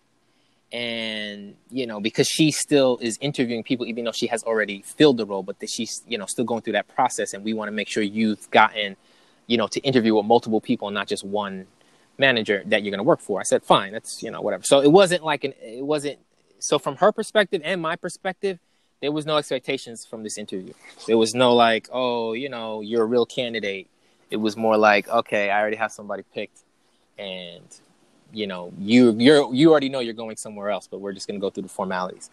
and 0.73 1.57
you 1.71 1.87
know 1.87 2.01
because 2.01 2.29
she 2.29 2.51
still 2.51 2.99
is 3.01 3.19
interviewing 3.21 3.63
people 3.63 3.87
even 3.87 4.05
though 4.05 4.13
she 4.13 4.29
has 4.29 4.43
already 4.45 4.83
filled 4.83 5.17
the 5.17 5.27
role 5.27 5.43
but 5.43 5.59
that 5.59 5.69
she's 5.69 6.03
you 6.07 6.17
know 6.17 6.27
still 6.27 6.45
going 6.45 6.63
through 6.63 6.75
that 6.75 6.89
process. 6.89 7.33
And 7.35 7.45
we 7.45 7.53
want 7.53 7.69
to 7.69 7.73
make 7.73 7.89
sure 7.89 8.03
you've 8.03 8.51
gotten 8.51 8.97
you 9.47 9.57
know 9.57 9.67
to 9.69 9.81
interview 9.81 10.15
with 10.15 10.27
multiple 10.27 10.61
people 10.61 10.89
and 10.89 10.95
not 10.95 11.09
just 11.09 11.25
one 11.25 11.67
manager 12.19 12.63
that 12.67 12.83
you're 12.83 12.91
going 12.91 12.99
to 12.99 13.05
work 13.05 13.21
for. 13.21 13.41
I 13.41 13.45
said 13.45 13.63
fine 13.63 13.93
that's 13.93 14.23
you 14.23 14.31
know 14.31 14.41
whatever. 14.41 14.63
So 14.65 14.81
it 14.81 14.93
wasn't 14.93 15.25
like 15.25 15.45
an 15.45 15.55
it 15.63 15.85
wasn't 15.85 16.19
so 16.59 16.79
from 16.79 16.97
her 16.97 17.11
perspective 17.11 17.63
and 17.65 17.81
my 17.81 17.97
perspective 17.97 18.59
there 19.01 19.11
was 19.11 19.25
no 19.25 19.39
expectations 19.39 20.07
from 20.09 20.23
this 20.23 20.37
interview. 20.37 20.75
There 21.07 21.19
was 21.19 21.35
no 21.35 21.55
like 21.55 21.89
oh 21.93 22.33
you 22.33 22.49
know 22.49 22.81
you're 22.81 23.03
a 23.03 23.07
real 23.07 23.27
candidate 23.27 23.89
it 24.31 24.37
was 24.37 24.57
more 24.57 24.77
like 24.77 25.09
okay 25.09 25.51
i 25.51 25.61
already 25.61 25.77
have 25.77 25.93
somebody 25.93 26.23
picked 26.35 26.61
and 27.19 27.81
you 28.33 28.47
know 28.47 28.73
you 28.79 29.14
you're 29.19 29.53
you 29.53 29.71
already 29.71 29.88
know 29.88 30.01
you're 30.01 30.14
going 30.14 30.37
somewhere 30.37 30.71
else 30.71 30.87
but 30.88 31.01
we're 31.01 31.12
just 31.12 31.27
to 31.29 31.38
go 31.38 31.51
through 31.51 31.62
the 31.62 31.69
formalities. 31.69 32.31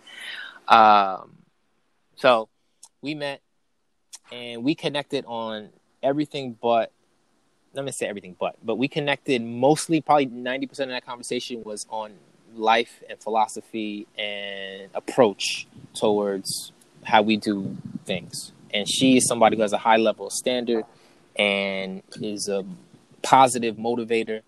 Um 0.68 1.38
so 2.16 2.50
we 3.02 3.16
met 3.16 3.42
and 4.32 4.64
we 4.64 4.76
connected 4.76 5.26
on 5.28 5.70
everything 6.04 6.56
but 6.62 6.92
let 7.74 7.86
me 7.86 7.92
say 7.92 8.08
everything 8.08 8.36
but 8.40 8.56
but 8.64 8.76
we 8.76 8.88
connected 8.88 9.42
mostly 9.42 10.02
probably 10.02 10.28
90% 10.28 10.80
of 10.82 10.90
that 10.90 11.06
conversation 11.06 11.64
was 11.64 11.86
on 11.90 12.14
life 12.54 13.04
and 13.10 13.20
philosophy 13.20 14.08
and 14.18 14.90
approach 14.94 15.68
towards 15.94 16.72
how 17.04 17.22
we 17.22 17.38
do 17.38 17.78
things. 18.06 18.52
And 18.74 18.88
she 18.88 19.18
is 19.18 19.28
somebody 19.28 19.56
who 19.56 19.62
has 19.62 19.74
a 19.74 19.78
high 19.78 19.98
level 19.98 20.28
of 20.28 20.34
standard 20.34 20.86
and 21.38 22.02
is 22.22 22.50
a 22.50 22.66
positive 23.22 23.78
motivator. 23.78 24.42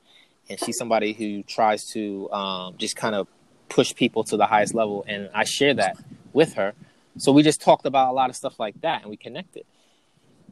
And 0.49 0.59
she's 0.59 0.77
somebody 0.77 1.13
who 1.13 1.43
tries 1.43 1.85
to 1.91 2.31
um, 2.31 2.75
just 2.77 2.95
kind 2.95 3.15
of 3.15 3.27
push 3.69 3.93
people 3.93 4.23
to 4.25 4.37
the 4.37 4.47
highest 4.47 4.73
level. 4.73 5.05
And 5.07 5.29
i 5.33 5.43
share 5.43 5.73
that 5.75 5.97
with 6.33 6.53
her. 6.53 6.73
So 7.17 7.31
we 7.31 7.43
just 7.43 7.61
talked 7.61 7.85
about 7.85 8.09
a 8.09 8.13
lot 8.13 8.29
of 8.29 8.35
stuff 8.35 8.59
like 8.59 8.79
that 8.81 9.01
and 9.01 9.09
we 9.09 9.17
connected. 9.17 9.65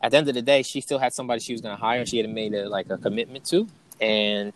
At 0.01 0.11
the 0.11 0.17
end 0.17 0.29
of 0.29 0.35
the 0.35 0.41
day 0.41 0.61
she 0.61 0.81
still 0.81 0.99
had 0.99 1.13
somebody 1.13 1.39
she 1.39 1.53
was 1.53 1.61
going 1.61 1.75
to 1.75 1.81
hire 1.81 1.99
and 1.99 2.07
she 2.09 2.17
had 2.17 2.29
made 2.29 2.53
a, 2.53 2.69
like 2.69 2.89
a 2.89 2.97
commitment 2.97 3.45
to. 3.45 3.67
And 3.99 4.53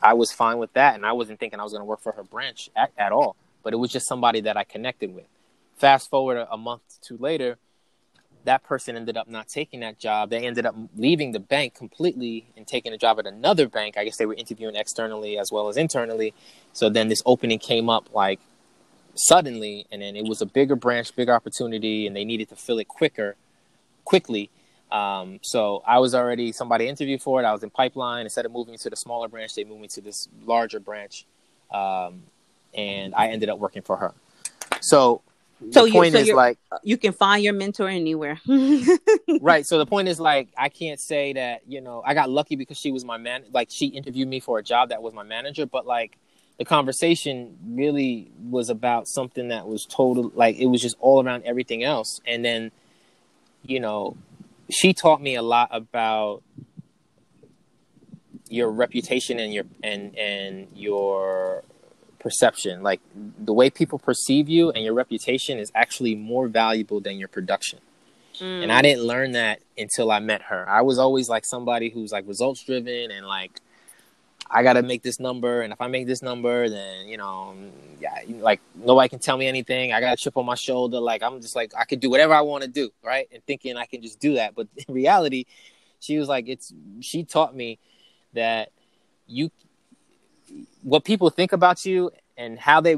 i 0.00 0.14
was 0.14 0.30
fine 0.30 0.58
with 0.58 0.72
that 0.74 0.94
and 0.94 1.04
i 1.04 1.10
wasn't 1.10 1.40
thinking 1.40 1.58
i 1.58 1.64
was 1.64 1.72
going 1.72 1.80
to 1.80 1.84
work 1.84 2.00
for 2.00 2.12
her 2.12 2.22
branch 2.22 2.70
at, 2.76 2.92
at 2.96 3.12
all. 3.12 3.36
But 3.62 3.74
it 3.74 3.76
was 3.76 3.90
just 3.90 4.06
somebody 4.06 4.40
that 4.42 4.56
i 4.56 4.64
connected 4.64 5.14
with. 5.14 5.26
Fast 5.76 6.08
forward 6.08 6.38
a, 6.38 6.50
a 6.52 6.56
month 6.56 6.82
or 6.88 7.04
two 7.04 7.18
later 7.18 7.58
that 8.44 8.62
person 8.62 8.96
ended 8.96 9.16
up 9.16 9.28
not 9.28 9.48
taking 9.48 9.80
that 9.80 9.98
job. 9.98 10.30
They 10.30 10.46
ended 10.46 10.66
up 10.66 10.74
leaving 10.96 11.32
the 11.32 11.40
bank 11.40 11.74
completely 11.74 12.46
and 12.56 12.66
taking 12.66 12.92
a 12.92 12.98
job 12.98 13.18
at 13.18 13.26
another 13.26 13.68
bank. 13.68 13.96
I 13.98 14.04
guess 14.04 14.16
they 14.16 14.26
were 14.26 14.34
interviewing 14.34 14.76
externally 14.76 15.38
as 15.38 15.50
well 15.52 15.68
as 15.68 15.76
internally. 15.76 16.34
So 16.72 16.88
then 16.88 17.08
this 17.08 17.22
opening 17.26 17.58
came 17.58 17.90
up 17.90 18.14
like 18.14 18.40
suddenly, 19.14 19.86
and 19.90 20.00
then 20.00 20.16
it 20.16 20.24
was 20.24 20.40
a 20.40 20.46
bigger 20.46 20.76
branch, 20.76 21.14
bigger 21.14 21.34
opportunity, 21.34 22.06
and 22.06 22.14
they 22.14 22.24
needed 22.24 22.48
to 22.50 22.56
fill 22.56 22.78
it 22.78 22.88
quicker, 22.88 23.36
quickly. 24.04 24.50
Um, 24.90 25.40
so 25.42 25.82
I 25.86 25.98
was 25.98 26.14
already 26.14 26.52
somebody 26.52 26.88
interviewed 26.88 27.20
for 27.20 27.42
it. 27.42 27.44
I 27.44 27.52
was 27.52 27.62
in 27.62 27.70
pipeline. 27.70 28.24
Instead 28.24 28.46
of 28.46 28.52
moving 28.52 28.78
to 28.78 28.90
the 28.90 28.96
smaller 28.96 29.28
branch, 29.28 29.54
they 29.54 29.64
moved 29.64 29.82
me 29.82 29.88
to 29.88 30.00
this 30.00 30.28
larger 30.44 30.80
branch, 30.80 31.26
um, 31.72 32.22
and 32.72 33.14
I 33.14 33.28
ended 33.28 33.50
up 33.50 33.58
working 33.58 33.82
for 33.82 33.96
her. 33.96 34.14
So 34.80 35.22
so 35.70 35.82
the 35.82 35.86
you 35.88 35.92
point 35.92 36.12
so 36.12 36.18
is 36.20 36.30
like 36.30 36.58
you 36.82 36.96
can 36.96 37.12
find 37.12 37.42
your 37.42 37.52
mentor 37.52 37.88
anywhere. 37.88 38.40
Right 39.40 39.64
so 39.66 39.78
the 39.78 39.86
point 39.86 40.08
is 40.08 40.18
like 40.18 40.48
i 40.56 40.68
can't 40.68 40.98
say 41.00 41.34
that 41.34 41.60
you 41.66 41.80
know 41.80 42.02
i 42.04 42.12
got 42.14 42.28
lucky 42.28 42.56
because 42.56 42.76
she 42.76 42.90
was 42.90 43.04
my 43.04 43.18
man 43.18 43.44
like 43.52 43.68
she 43.70 43.86
interviewed 43.86 44.26
me 44.26 44.40
for 44.40 44.58
a 44.58 44.62
job 44.62 44.88
that 44.88 45.00
was 45.00 45.14
my 45.14 45.22
manager 45.22 45.64
but 45.64 45.86
like 45.86 46.18
the 46.58 46.64
conversation 46.64 47.56
really 47.64 48.30
was 48.50 48.68
about 48.68 49.06
something 49.06 49.48
that 49.48 49.66
was 49.66 49.86
total 49.86 50.32
like 50.34 50.56
it 50.56 50.66
was 50.66 50.82
just 50.82 50.96
all 51.00 51.24
around 51.24 51.44
everything 51.44 51.84
else. 51.84 52.20
And 52.26 52.44
then 52.44 52.72
you 53.64 53.80
know 53.80 54.16
she 54.68 54.92
taught 54.92 55.22
me 55.22 55.36
a 55.36 55.42
lot 55.42 55.68
about 55.72 56.42
your 58.48 58.70
reputation 58.70 59.38
and 59.38 59.54
your 59.54 59.64
and 59.84 60.18
and 60.18 60.66
your 60.74 61.62
perception. 62.18 62.82
Like 62.82 63.00
the 63.38 63.52
way 63.52 63.70
people 63.70 63.98
perceive 63.98 64.48
you 64.48 64.70
and 64.70 64.84
your 64.84 64.94
reputation 64.94 65.58
is 65.58 65.70
actually 65.74 66.14
more 66.14 66.48
valuable 66.48 67.00
than 67.00 67.16
your 67.16 67.28
production. 67.28 67.80
Mm. 68.40 68.62
and 68.62 68.72
i 68.72 68.82
didn't 68.82 69.02
learn 69.02 69.32
that 69.32 69.60
until 69.76 70.10
i 70.12 70.20
met 70.20 70.42
her. 70.42 70.68
I 70.68 70.82
was 70.82 70.98
always 70.98 71.28
like 71.28 71.44
somebody 71.44 71.90
who's 71.90 72.12
like 72.12 72.26
results 72.28 72.62
driven 72.62 73.10
and 73.10 73.26
like 73.26 73.60
i 74.50 74.62
gotta 74.62 74.82
make 74.82 75.02
this 75.02 75.18
number 75.18 75.62
and 75.62 75.72
if 75.72 75.80
i 75.80 75.88
make 75.88 76.06
this 76.06 76.22
number 76.22 76.68
then 76.68 77.08
you 77.08 77.16
know 77.16 77.54
yeah 78.00 78.20
like 78.38 78.60
nobody 78.76 79.08
can 79.08 79.18
tell 79.18 79.36
me 79.36 79.48
anything. 79.48 79.92
I 79.92 80.00
got 80.00 80.12
a 80.12 80.16
chip 80.16 80.36
on 80.36 80.46
my 80.46 80.54
shoulder. 80.54 81.00
Like 81.00 81.22
i'm 81.22 81.40
just 81.40 81.56
like 81.56 81.72
i 81.76 81.84
could 81.84 82.00
do 82.00 82.10
whatever 82.10 82.32
i 82.32 82.40
want 82.40 82.62
to 82.62 82.68
do 82.68 82.90
right? 83.02 83.26
And 83.32 83.42
thinking 83.44 83.76
i 83.76 83.86
can 83.86 84.02
just 84.02 84.20
do 84.20 84.34
that. 84.34 84.54
But 84.54 84.68
in 84.86 84.94
reality 84.94 85.46
she 85.98 86.18
was 86.18 86.28
like 86.28 86.48
it's 86.48 86.72
she 87.00 87.24
taught 87.24 87.56
me 87.56 87.78
that 88.34 88.70
you 89.26 89.50
what 90.82 91.04
people 91.04 91.30
think 91.30 91.52
about 91.52 91.84
you 91.84 92.10
and 92.36 92.58
how 92.58 92.80
they 92.80 92.96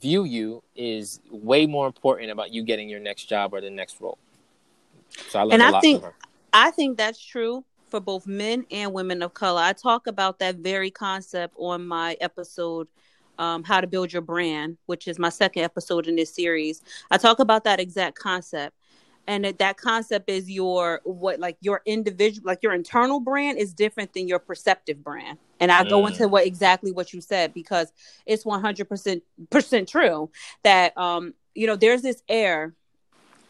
view 0.00 0.24
you 0.24 0.62
is 0.74 1.20
way 1.30 1.66
more 1.66 1.86
important 1.86 2.30
about 2.30 2.52
you 2.52 2.62
getting 2.62 2.88
your 2.88 3.00
next 3.00 3.24
job 3.24 3.54
or 3.54 3.60
the 3.60 3.70
next 3.70 4.00
role. 4.00 4.18
So 5.28 5.38
I 5.38 5.42
learned 5.42 5.62
and 5.62 5.76
I 5.76 5.80
think. 5.80 6.04
I 6.52 6.70
think 6.70 6.96
that's 6.96 7.22
true 7.22 7.64
for 7.88 8.00
both 8.00 8.26
men 8.26 8.64
and 8.70 8.92
women 8.92 9.22
of 9.22 9.34
color. 9.34 9.60
I 9.60 9.72
talk 9.72 10.06
about 10.06 10.38
that 10.38 10.56
very 10.56 10.90
concept 10.90 11.54
on 11.58 11.86
my 11.86 12.16
episode 12.20 12.88
um, 13.38 13.64
how 13.64 13.80
to 13.80 13.86
build 13.86 14.12
your 14.12 14.22
brand, 14.22 14.78
which 14.86 15.08
is 15.08 15.18
my 15.18 15.28
second 15.28 15.62
episode 15.62 16.06
in 16.06 16.16
this 16.16 16.34
series. 16.34 16.82
I 17.10 17.16
talk 17.16 17.40
about 17.40 17.64
that 17.64 17.80
exact 17.80 18.16
concept 18.18 18.76
and 19.26 19.44
that, 19.44 19.76
concept 19.76 20.28
is 20.30 20.50
your 20.50 21.00
what 21.04 21.38
like 21.40 21.56
your 21.60 21.80
individual 21.86 22.46
like 22.46 22.62
your 22.62 22.72
internal 22.72 23.20
brand 23.20 23.58
is 23.58 23.72
different 23.72 24.12
than 24.12 24.28
your 24.28 24.38
perceptive 24.38 25.02
brand 25.02 25.38
and 25.60 25.72
i 25.72 25.82
go 25.84 26.06
into 26.06 26.24
Mm. 26.24 26.30
what 26.30 26.46
exactly 26.46 26.92
what 26.92 27.12
you 27.12 27.20
said 27.20 27.52
because 27.54 27.92
it's 28.26 28.44
100% 28.44 29.88
true 29.88 30.30
that 30.62 30.96
um 30.96 31.34
you 31.54 31.66
know 31.66 31.76
there's 31.76 32.02
this 32.02 32.22
air 32.28 32.74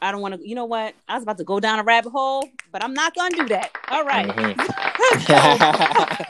i 0.03 0.11
don't 0.13 0.21
want 0.21 0.35
to 0.35 0.49
you 0.49 0.55
know 0.55 0.65
what 0.65 0.95
i 1.09 1.15
was 1.15 1.23
about 1.23 1.39
to 1.39 1.45
go 1.45 1.61
down 1.61 1.79
a 1.79 1.83
rabbit 1.85 2.11
hole 2.11 2.49
but 2.73 2.83
i'm 2.83 2.95
not 2.95 3.15
gonna 3.15 3.35
do 3.37 3.49
that 3.49 3.71
all 3.91 4.05
right. 4.05 4.35
Mhm. 4.37 4.57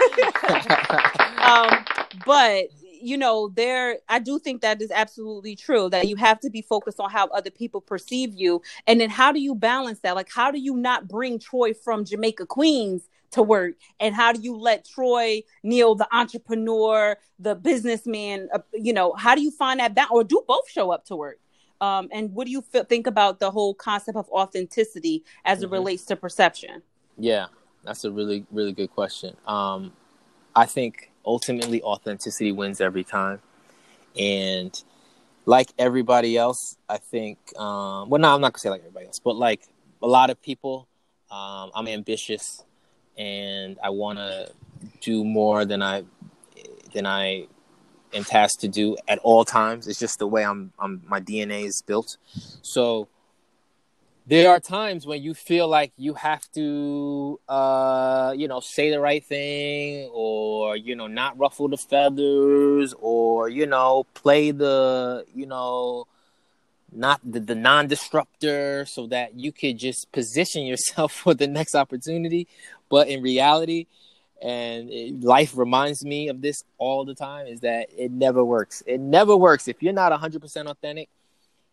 Um, 1.45 1.84
but 2.24 2.64
you 3.01 3.16
know, 3.16 3.49
there, 3.49 3.99
I 4.09 4.18
do 4.18 4.38
think 4.38 4.62
that 4.62 4.80
is 4.80 4.90
absolutely 4.90 5.57
true 5.57 5.88
that 5.90 6.09
you 6.09 6.16
have 6.16 6.40
to 6.40 6.51
be 6.51 6.62
focused 6.62 7.01
on 7.01 7.11
how 7.11 7.28
other 7.28 7.51
people 7.51 7.80
perceive 7.80 8.34
you. 8.34 8.62
And 8.86 9.01
then 9.01 9.11
how 9.11 9.32
do 9.32 9.40
you 9.40 9.55
balance 9.55 10.01
that? 10.01 10.14
Like, 10.14 10.30
how 10.30 10.51
do 10.51 10.59
you 10.59 10.76
not 10.76 11.09
bring 11.09 11.38
Troy 11.38 11.74
from 11.74 12.05
Jamaica, 12.05 12.47
Queens 12.47 13.09
to 13.32 13.42
work? 13.42 13.74
And 14.01 14.14
how 14.14 14.32
do 14.32 14.40
you 14.40 14.57
let 14.57 14.84
Troy 14.84 15.42
neil 15.62 15.95
the 15.95 16.09
entrepreneur, 16.14 17.16
the 17.38 17.55
businessman, 17.55 18.49
uh, 18.53 18.61
you 18.72 18.92
know, 18.92 19.12
how 19.14 19.34
do 19.34 19.42
you 19.42 19.51
find 19.51 19.80
that 19.80 19.95
balance? 19.95 20.12
Or 20.12 20.24
do 20.24 20.42
both 20.47 20.70
show 20.70 20.90
up 20.90 21.05
to 21.07 21.16
work? 21.16 21.38
Um, 21.80 22.09
and 22.12 22.32
what 22.32 22.47
do 22.47 22.51
you 22.51 22.62
feel, 22.62 22.84
think 22.84 23.07
about 23.07 23.40
the 23.40 23.51
whole 23.51 23.74
concept 23.74 24.16
of 24.16 24.28
authenticity 24.30 25.24
as 25.45 25.59
mm-hmm. 25.59 25.66
it 25.66 25.70
relates 25.76 26.05
to 26.07 26.16
perception? 26.16 26.82
Yeah, 27.18 27.47
that's 27.82 28.05
a 28.05 28.11
really, 28.11 28.47
really 28.51 28.72
good 28.72 28.90
question. 28.90 29.36
Um, 29.47 29.92
I 30.55 30.66
think 30.66 31.11
ultimately 31.25 31.83
authenticity 31.83 32.53
wins 32.53 32.81
every 32.81 33.05
time. 33.05 33.41
And 34.18 34.83
like 35.47 35.72
everybody 35.79 36.37
else, 36.37 36.77
I 36.89 36.99
think, 36.99 37.39
um, 37.59 38.09
well, 38.09 38.20
no, 38.20 38.35
I'm 38.35 38.41
not 38.41 38.53
gonna 38.53 38.61
say 38.61 38.70
like 38.70 38.81
everybody 38.81 39.07
else, 39.07 39.18
but 39.18 39.37
like 39.37 39.62
a 40.03 40.07
lot 40.07 40.31
of 40.31 40.41
people, 40.41 40.89
um, 41.31 41.70
I'm 41.75 41.89
ambitious 41.89 42.64
and 43.16 43.79
I 43.83 43.91
want 43.91 44.18
to 44.18 44.51
do 45.01 45.25
more 45.25 45.64
than 45.64 45.83
I, 45.83 46.05
than 46.93 47.07
I 47.07 47.47
am 48.12 48.25
tasked 48.25 48.61
to 48.61 48.68
do 48.68 48.97
at 49.09 49.18
all 49.20 49.45
times. 49.45 49.89
It's 49.89 49.99
just 49.99 50.18
the 50.18 50.27
way 50.27 50.45
I'm, 50.45 50.72
I'm 50.79 51.03
my 51.07 51.20
DNA 51.20 51.64
is 51.64 51.83
built. 51.83 52.16
So 52.62 53.09
there 54.27 54.51
are 54.51 54.59
times 54.61 55.07
when 55.07 55.22
you 55.22 55.35
feel 55.35 55.68
like 55.68 55.93
you 55.97 56.14
have 56.14 56.51
to 56.53 57.39
uh 57.49 58.35
you 58.37 58.49
know 58.49 58.61
say 58.61 58.91
the 58.91 59.01
right 59.01 59.25
thing 59.25 60.09
or 60.12 60.77
you 60.77 60.97
know 60.97 61.07
not 61.07 61.39
ruffle 61.39 61.68
the 61.68 61.77
feathers 61.77 62.95
or 63.01 63.49
you 63.49 63.66
know 63.66 64.05
play 64.14 64.51
the 64.51 65.25
you 65.35 65.47
know 65.47 66.07
not 66.95 67.20
the, 67.25 67.41
the 67.41 67.55
non-disruptor 67.55 68.87
so 68.87 69.07
that 69.09 69.35
you 69.35 69.53
could 69.53 69.79
just 69.79 70.11
position 70.12 70.62
yourself 70.66 71.12
for 71.12 71.35
the 71.35 71.47
next 71.47 71.75
opportunity. 71.75 72.47
But 72.89 73.09
in 73.09 73.22
reality 73.22 73.87
and 74.41 74.91
it, 74.91 75.22
life 75.22 75.57
reminds 75.57 76.05
me 76.05 76.29
of 76.29 76.43
this 76.43 76.64
all 76.79 77.05
the 77.05 77.14
time 77.14 77.47
is 77.47 77.61
that 77.61 77.89
it 77.97 78.12
never 78.12 78.45
works. 78.45 78.83
It 78.87 79.01
never 79.01 79.37
works. 79.37 79.68
If 79.68 79.83
you're 79.83 79.93
not 79.93 80.12
100% 80.12 80.66
authentic 80.66 81.09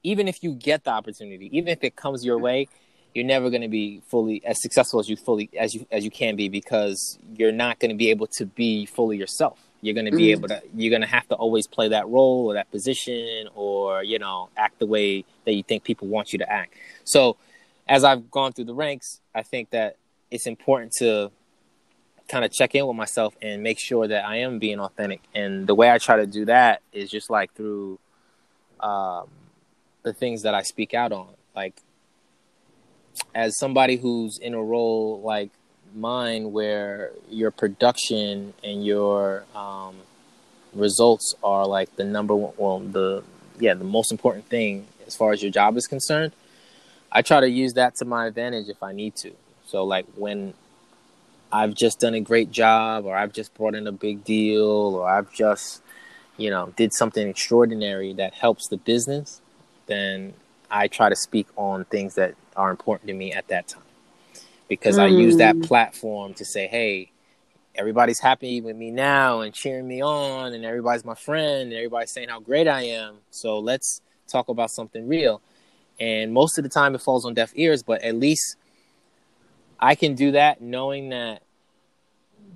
even 0.04 0.28
if 0.28 0.44
you 0.44 0.54
get 0.54 0.84
the 0.84 0.92
opportunity, 0.92 1.50
even 1.56 1.70
if 1.70 1.84
it 1.84 1.96
comes 1.96 2.26
your 2.26 2.38
way, 2.38 2.68
you're 3.14 3.26
never 3.26 3.50
going 3.50 3.62
to 3.62 3.68
be 3.68 4.02
fully 4.08 4.44
as 4.46 4.62
successful 4.62 5.00
as 5.00 5.10
you 5.10 5.18
fully 5.18 5.50
as 5.60 5.74
you 5.74 5.86
as 5.92 6.04
you 6.06 6.12
can 6.12 6.36
be 6.36 6.48
because 6.50 7.20
you're 7.36 7.52
not 7.52 7.80
going 7.80 7.90
to 7.90 7.98
be 7.98 8.10
able 8.10 8.28
to 8.28 8.46
be 8.46 8.86
fully 8.86 9.18
yourself. 9.18 9.60
You're 9.82 9.96
going 9.96 10.06
to 10.06 10.16
be 10.16 10.28
mm 10.28 10.32
able 10.32 10.48
to 10.48 10.62
you're 10.76 10.92
going 10.92 11.02
to 11.02 11.08
have 11.08 11.28
to 11.30 11.36
always 11.36 11.68
play 11.68 11.90
that 11.90 12.08
role 12.08 12.46
or 12.48 12.54
that 12.54 12.72
position 12.72 13.50
or 13.56 14.04
you 14.04 14.20
know 14.20 14.50
act 14.56 14.80
the 14.80 14.86
way 14.86 15.26
that 15.46 15.54
you 15.54 15.64
think 15.64 15.84
people 15.84 16.08
want 16.08 16.32
you 16.32 16.40
to 16.40 16.50
act. 16.50 16.74
So 17.04 17.38
as 17.88 18.04
I've 18.04 18.32
gone 18.32 18.54
through 18.54 18.66
the 18.66 18.74
ranks, 18.74 19.20
I 19.36 19.44
think 19.44 19.72
that 19.72 19.98
it's 20.30 20.48
important 20.48 20.94
to 21.00 21.32
kind 22.30 22.46
of 22.46 22.52
check 22.52 22.74
in 22.76 22.88
with 22.88 22.96
myself 22.96 23.36
and 23.42 23.62
make 23.62 23.78
sure 23.78 24.08
that 24.08 24.24
I 24.24 24.38
am 24.38 24.60
being 24.60 24.80
authentic. 24.80 25.22
And 25.36 25.68
the 25.68 25.76
way 25.76 25.92
I 25.92 25.98
try 25.98 26.16
to 26.18 26.26
do 26.26 26.46
that 26.46 26.82
is 26.94 27.10
just 27.10 27.30
like 27.30 27.54
through 27.54 28.00
um, 28.80 29.28
the 30.04 30.14
things 30.14 30.44
that 30.44 30.54
I 30.54 30.62
speak 30.62 30.94
out 30.94 31.12
on. 31.12 31.30
Like 31.56 31.76
as 33.34 33.58
somebody 33.58 33.98
who's 33.98 34.38
in 34.38 34.54
a 34.54 34.62
role 34.62 35.22
like 35.22 35.50
mine 35.96 36.52
where 36.52 37.12
your 37.30 37.52
production 37.52 38.54
and 38.64 38.86
your 38.86 39.44
um, 39.56 39.96
results 40.74 41.36
are 41.44 41.68
like 41.68 41.96
the 41.96 42.04
number 42.04 42.36
one 42.36 42.54
well 42.58 42.80
the 42.80 43.24
yeah 43.60 43.74
the 43.74 43.84
most 43.84 44.12
important 44.12 44.46
thing 44.46 44.88
as 45.06 45.16
far 45.16 45.32
as 45.32 45.42
your 45.42 45.52
job 45.52 45.76
is 45.76 45.88
concerned 45.88 46.32
i 47.12 47.22
try 47.22 47.42
to 47.42 47.50
use 47.50 47.74
that 47.74 47.94
to 47.96 48.06
my 48.06 48.26
advantage 48.26 48.70
if 48.70 48.82
i 48.82 48.94
need 48.94 49.14
to 49.16 49.32
so 49.66 49.84
like 49.84 50.06
when 50.16 50.54
i've 51.52 51.74
just 51.74 52.00
done 52.00 52.14
a 52.14 52.22
great 52.22 52.52
job 52.52 53.06
or 53.06 53.16
i've 53.16 53.34
just 53.34 53.54
brought 53.56 53.76
in 53.76 53.86
a 53.86 53.92
big 53.92 54.24
deal 54.24 54.96
or 54.96 55.10
i've 55.10 55.32
just 55.34 55.82
you 56.38 56.50
know 56.50 56.74
did 56.78 56.94
something 56.94 57.28
extraordinary 57.28 58.14
that 58.14 58.34
helps 58.34 58.70
the 58.70 58.78
business 58.78 59.41
then 59.92 60.34
I 60.72 60.88
try 60.88 61.10
to 61.10 61.16
speak 61.16 61.48
on 61.58 61.86
things 61.86 62.16
that 62.16 62.36
are 62.56 62.72
important 62.72 63.08
to 63.10 63.14
me 63.14 63.34
at 63.34 63.48
that 63.50 63.68
time. 63.68 63.84
Because 64.68 64.98
mm. 64.98 65.04
I 65.04 65.08
use 65.08 65.38
that 65.38 65.56
mm. 65.56 65.68
platform 65.68 66.34
to 66.36 66.46
say, 66.46 66.68
hey, 66.68 67.12
everybody's 67.76 68.20
happy 68.20 68.62
with 68.62 68.76
me 68.76 68.92
now 68.92 69.42
and 69.42 69.54
cheering 69.54 69.88
me 69.88 70.02
on, 70.02 70.54
and 70.54 70.64
everybody's 70.64 71.06
my 71.06 71.16
friend, 71.16 71.64
and 71.64 71.74
everybody's 71.74 72.12
saying 72.12 72.30
how 72.30 72.40
great 72.40 72.68
I 72.68 72.84
am. 72.84 73.18
So 73.32 73.60
let's 73.60 74.02
talk 74.28 74.48
about 74.48 74.72
something 74.72 75.08
real. 75.08 75.42
And 76.00 76.34
most 76.34 76.58
of 76.58 76.64
the 76.64 76.70
time 76.70 76.96
it 76.96 77.02
falls 77.02 77.26
on 77.26 77.34
deaf 77.34 77.52
ears, 77.56 77.84
but 77.84 78.02
at 78.02 78.16
least 78.16 78.56
I 79.80 79.96
can 79.96 80.16
do 80.16 80.32
that 80.32 80.62
knowing 80.62 81.10
that 81.10 81.44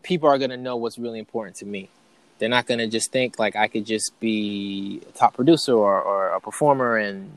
people 0.03 0.29
are 0.29 0.37
going 0.37 0.51
to 0.51 0.57
know 0.57 0.77
what's 0.77 0.97
really 0.97 1.19
important 1.19 1.57
to 1.57 1.65
me. 1.65 1.89
They're 2.37 2.49
not 2.49 2.65
going 2.65 2.79
to 2.79 2.87
just 2.87 3.11
think 3.11 3.39
like 3.39 3.55
I 3.55 3.67
could 3.67 3.85
just 3.85 4.19
be 4.19 5.01
a 5.07 5.11
top 5.11 5.35
producer 5.35 5.73
or, 5.73 6.01
or 6.01 6.29
a 6.29 6.39
performer 6.41 6.97
and 6.97 7.31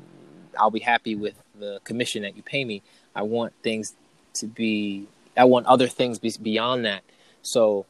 I'll 0.59 0.71
be 0.71 0.81
happy 0.81 1.15
with 1.15 1.35
the 1.59 1.81
commission 1.85 2.23
that 2.23 2.37
you 2.37 2.43
pay 2.43 2.65
me. 2.65 2.83
I 3.15 3.23
want 3.23 3.53
things 3.63 3.95
to 4.35 4.47
be, 4.47 5.07
I 5.37 5.45
want 5.45 5.67
other 5.67 5.87
things 5.87 6.19
be, 6.19 6.33
beyond 6.43 6.85
that. 6.85 7.03
So 7.43 7.87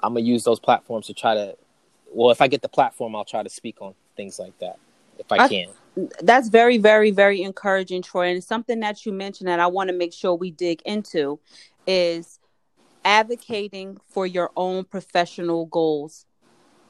I'm 0.00 0.14
going 0.14 0.24
to 0.24 0.30
use 0.30 0.44
those 0.44 0.58
platforms 0.58 1.06
to 1.06 1.14
try 1.14 1.34
to, 1.34 1.56
well, 2.12 2.30
if 2.30 2.40
I 2.40 2.48
get 2.48 2.62
the 2.62 2.68
platform, 2.68 3.14
I'll 3.14 3.24
try 3.24 3.42
to 3.42 3.50
speak 3.50 3.80
on 3.80 3.94
things 4.16 4.38
like 4.38 4.58
that 4.58 4.78
if 5.18 5.30
I, 5.30 5.36
I 5.36 5.48
can. 5.48 5.68
That's 6.22 6.48
very, 6.48 6.78
very, 6.78 7.10
very 7.10 7.42
encouraging, 7.42 8.02
Troy. 8.02 8.28
And 8.28 8.42
something 8.42 8.80
that 8.80 9.06
you 9.06 9.12
mentioned 9.12 9.48
that 9.48 9.60
I 9.60 9.66
want 9.66 9.88
to 9.88 9.96
make 9.96 10.12
sure 10.12 10.34
we 10.34 10.50
dig 10.50 10.82
into 10.84 11.38
is 11.86 12.38
advocating 13.06 13.98
for 14.08 14.26
your 14.26 14.50
own 14.56 14.84
professional 14.84 15.66
goals 15.66 16.26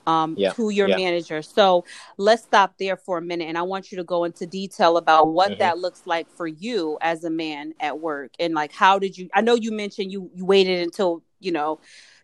um, 0.06 0.34
yeah. 0.38 0.52
to 0.52 0.70
your 0.70 0.88
yeah. 0.88 0.96
manager. 0.96 1.42
So 1.42 1.84
let's 2.16 2.42
stop 2.42 2.74
there 2.78 2.96
for 2.96 3.18
a 3.18 3.22
minute. 3.22 3.48
And 3.48 3.58
I 3.58 3.62
want 3.62 3.92
you 3.92 3.98
to 3.98 4.04
go 4.04 4.24
into 4.24 4.46
detail 4.46 4.96
about 4.96 5.28
what 5.28 5.52
mm-hmm. 5.52 5.58
that 5.58 5.78
looks 5.78 6.02
like 6.06 6.30
for 6.30 6.46
you 6.46 6.96
as 7.02 7.24
a 7.24 7.30
man 7.30 7.74
at 7.80 8.00
work. 8.00 8.32
And 8.38 8.54
like, 8.54 8.72
how 8.72 8.98
did 8.98 9.18
you, 9.18 9.28
I 9.34 9.42
know 9.42 9.54
you 9.54 9.72
mentioned 9.72 10.10
you, 10.10 10.30
you 10.34 10.44
waited 10.44 10.82
until, 10.82 11.22
you 11.38 11.52
know, 11.52 11.78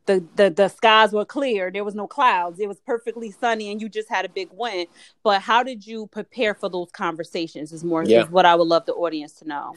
the, 0.06 0.24
the 0.34 0.50
the 0.50 0.66
skies 0.66 1.12
were 1.12 1.24
clear 1.24 1.70
there 1.70 1.84
was 1.84 1.94
no 1.94 2.08
clouds 2.08 2.58
it 2.58 2.66
was 2.66 2.80
perfectly 2.80 3.30
sunny 3.30 3.70
and 3.70 3.80
you 3.80 3.88
just 3.88 4.08
had 4.08 4.24
a 4.24 4.28
big 4.28 4.48
win 4.50 4.86
but 5.22 5.40
how 5.40 5.62
did 5.62 5.86
you 5.86 6.08
prepare 6.08 6.54
for 6.54 6.68
those 6.68 6.90
conversations 6.90 7.72
is 7.72 7.84
more 7.84 8.02
yeah. 8.02 8.22
is 8.22 8.28
what 8.28 8.44
i 8.44 8.52
would 8.52 8.66
love 8.66 8.84
the 8.84 8.92
audience 8.94 9.34
to 9.34 9.46
know 9.46 9.76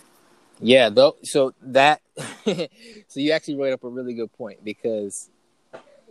yeah, 0.59 0.89
though. 0.89 1.15
So 1.23 1.53
that, 1.61 2.01
so 2.45 3.19
you 3.19 3.31
actually 3.31 3.55
brought 3.55 3.73
up 3.73 3.83
a 3.83 3.89
really 3.89 4.13
good 4.13 4.31
point 4.33 4.63
because 4.63 5.29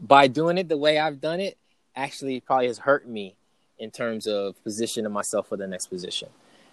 by 0.01 0.27
doing 0.27 0.59
it 0.59 0.69
the 0.69 0.77
way 0.77 0.99
I've 0.99 1.21
done 1.21 1.41
it, 1.41 1.57
actually 1.97 2.41
probably 2.41 2.67
has 2.67 2.79
hurt 2.79 3.09
me 3.09 3.37
in 3.79 3.91
terms 3.91 4.27
of 4.27 4.63
positioning 4.63 5.13
myself 5.13 5.49
for 5.49 5.57
the 5.57 5.67
next 5.67 5.87
position 5.87 6.29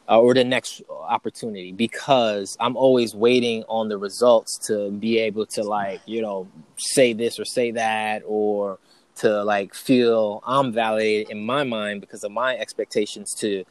uh, 0.09 0.19
or 0.19 0.33
the 0.33 0.43
next 0.43 0.81
opportunity 0.89 1.71
because 1.71 2.57
I'm 2.59 2.75
always 2.75 3.15
waiting 3.15 3.63
on 3.67 3.89
the 3.89 3.97
results 3.97 4.57
to 4.67 4.91
be 4.91 5.19
able 5.19 5.45
to 5.47 5.63
like 5.63 6.01
you 6.05 6.21
know 6.21 6.47
say 6.77 7.13
this 7.13 7.39
or 7.39 7.45
say 7.45 7.71
that 7.71 8.23
or 8.25 8.79
to 9.17 9.43
like 9.43 9.73
feel 9.73 10.41
I'm 10.45 10.71
validated 10.71 11.31
in 11.31 11.45
my 11.45 11.63
mind 11.63 12.01
because 12.01 12.23
of 12.23 12.31
my 12.31 12.57
expectations 12.57 13.33
to 13.39 13.63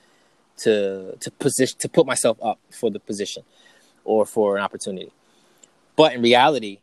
to 0.58 1.16
to 1.18 1.30
position 1.32 1.78
to 1.80 1.88
put 1.88 2.06
myself 2.06 2.38
up 2.42 2.58
for 2.70 2.90
the 2.90 3.00
position 3.00 3.42
or 4.10 4.26
for 4.26 4.56
an 4.56 4.62
opportunity. 4.62 5.12
But 5.94 6.14
in 6.14 6.20
reality, 6.20 6.80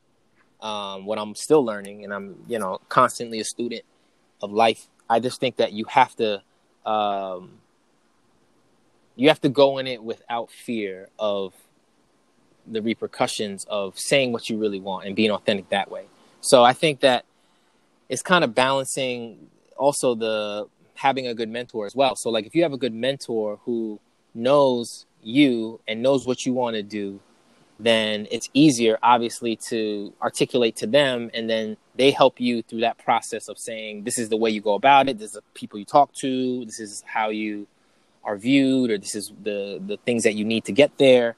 um, 0.62 1.06
what 1.06 1.20
I'm 1.20 1.36
still 1.36 1.64
learning, 1.64 2.06
and 2.06 2.14
I'm 2.14 2.38
you 2.48 2.58
know 2.58 2.80
constantly 2.88 3.40
a 3.42 3.44
student 3.44 3.84
of 4.42 4.52
life, 4.52 4.88
I 5.10 5.20
just 5.20 5.40
think 5.42 5.58
that 5.58 5.74
you 5.74 5.84
have 5.90 6.16
to 6.16 6.42
um, 6.90 7.60
you 9.18 9.28
have 9.28 9.42
to 9.42 9.50
go 9.50 9.78
in 9.78 9.88
it 9.88 10.02
without 10.02 10.50
fear 10.52 11.10
of 11.20 11.54
the 12.66 12.82
repercussions 12.82 13.66
of 13.66 14.00
saying 14.00 14.32
what 14.32 14.50
you 14.50 14.58
really 14.58 14.80
want 14.80 15.06
and 15.06 15.16
being 15.16 15.32
authentic 15.32 15.68
that 15.70 15.92
way. 15.92 16.06
So 16.40 16.64
I 16.64 16.74
think 16.74 17.02
that 17.02 17.26
it's 18.08 18.22
kind 18.22 18.44
of 18.44 18.56
balancing 18.56 19.50
also 19.76 20.16
the 20.16 20.68
having 20.96 21.28
a 21.28 21.34
good 21.34 21.50
mentor 21.50 21.86
as 21.86 21.96
well. 21.96 22.16
So 22.16 22.30
like 22.30 22.46
if 22.46 22.56
you 22.56 22.64
have 22.64 22.74
a 22.74 22.78
good 22.78 22.94
mentor 22.94 23.60
who 23.66 24.00
knows 24.34 25.06
you 25.28 25.80
and 25.88 26.02
knows 26.02 26.26
what 26.26 26.46
you 26.46 26.54
want 26.54 26.76
to 26.76 26.84
do, 26.84 27.20
then 27.80 28.28
it's 28.32 28.50
easier, 28.54 28.98
obviously, 29.04 29.56
to 29.70 30.14
articulate 30.22 30.76
to 30.78 30.88
them, 30.88 31.30
and 31.34 31.48
then 31.50 31.78
they 31.96 32.10
help 32.12 32.40
you 32.40 32.64
through 32.64 32.80
that 32.82 32.98
process 32.98 33.48
of 33.50 33.60
saying, 33.60 34.04
"This 34.04 34.18
is 34.18 34.30
the 34.30 34.38
way 34.38 34.50
you 34.50 34.62
go 34.62 34.74
about 34.74 35.10
it. 35.10 35.20
This 35.20 35.30
is 35.30 35.34
the 35.34 35.44
people 35.54 35.78
you 35.78 35.86
talk 35.86 36.14
to. 36.16 36.66
This 36.66 36.80
is 36.80 37.04
how 37.06 37.30
you 37.30 37.68
are 38.24 38.38
viewed, 38.38 38.90
or 38.90 38.98
this 38.98 39.16
is 39.16 39.32
the 39.44 39.80
the 39.86 39.98
things 39.98 40.24
that 40.24 40.34
you 40.34 40.46
need 40.46 40.64
to 40.66 40.72
get 40.72 40.98
there." 40.98 41.36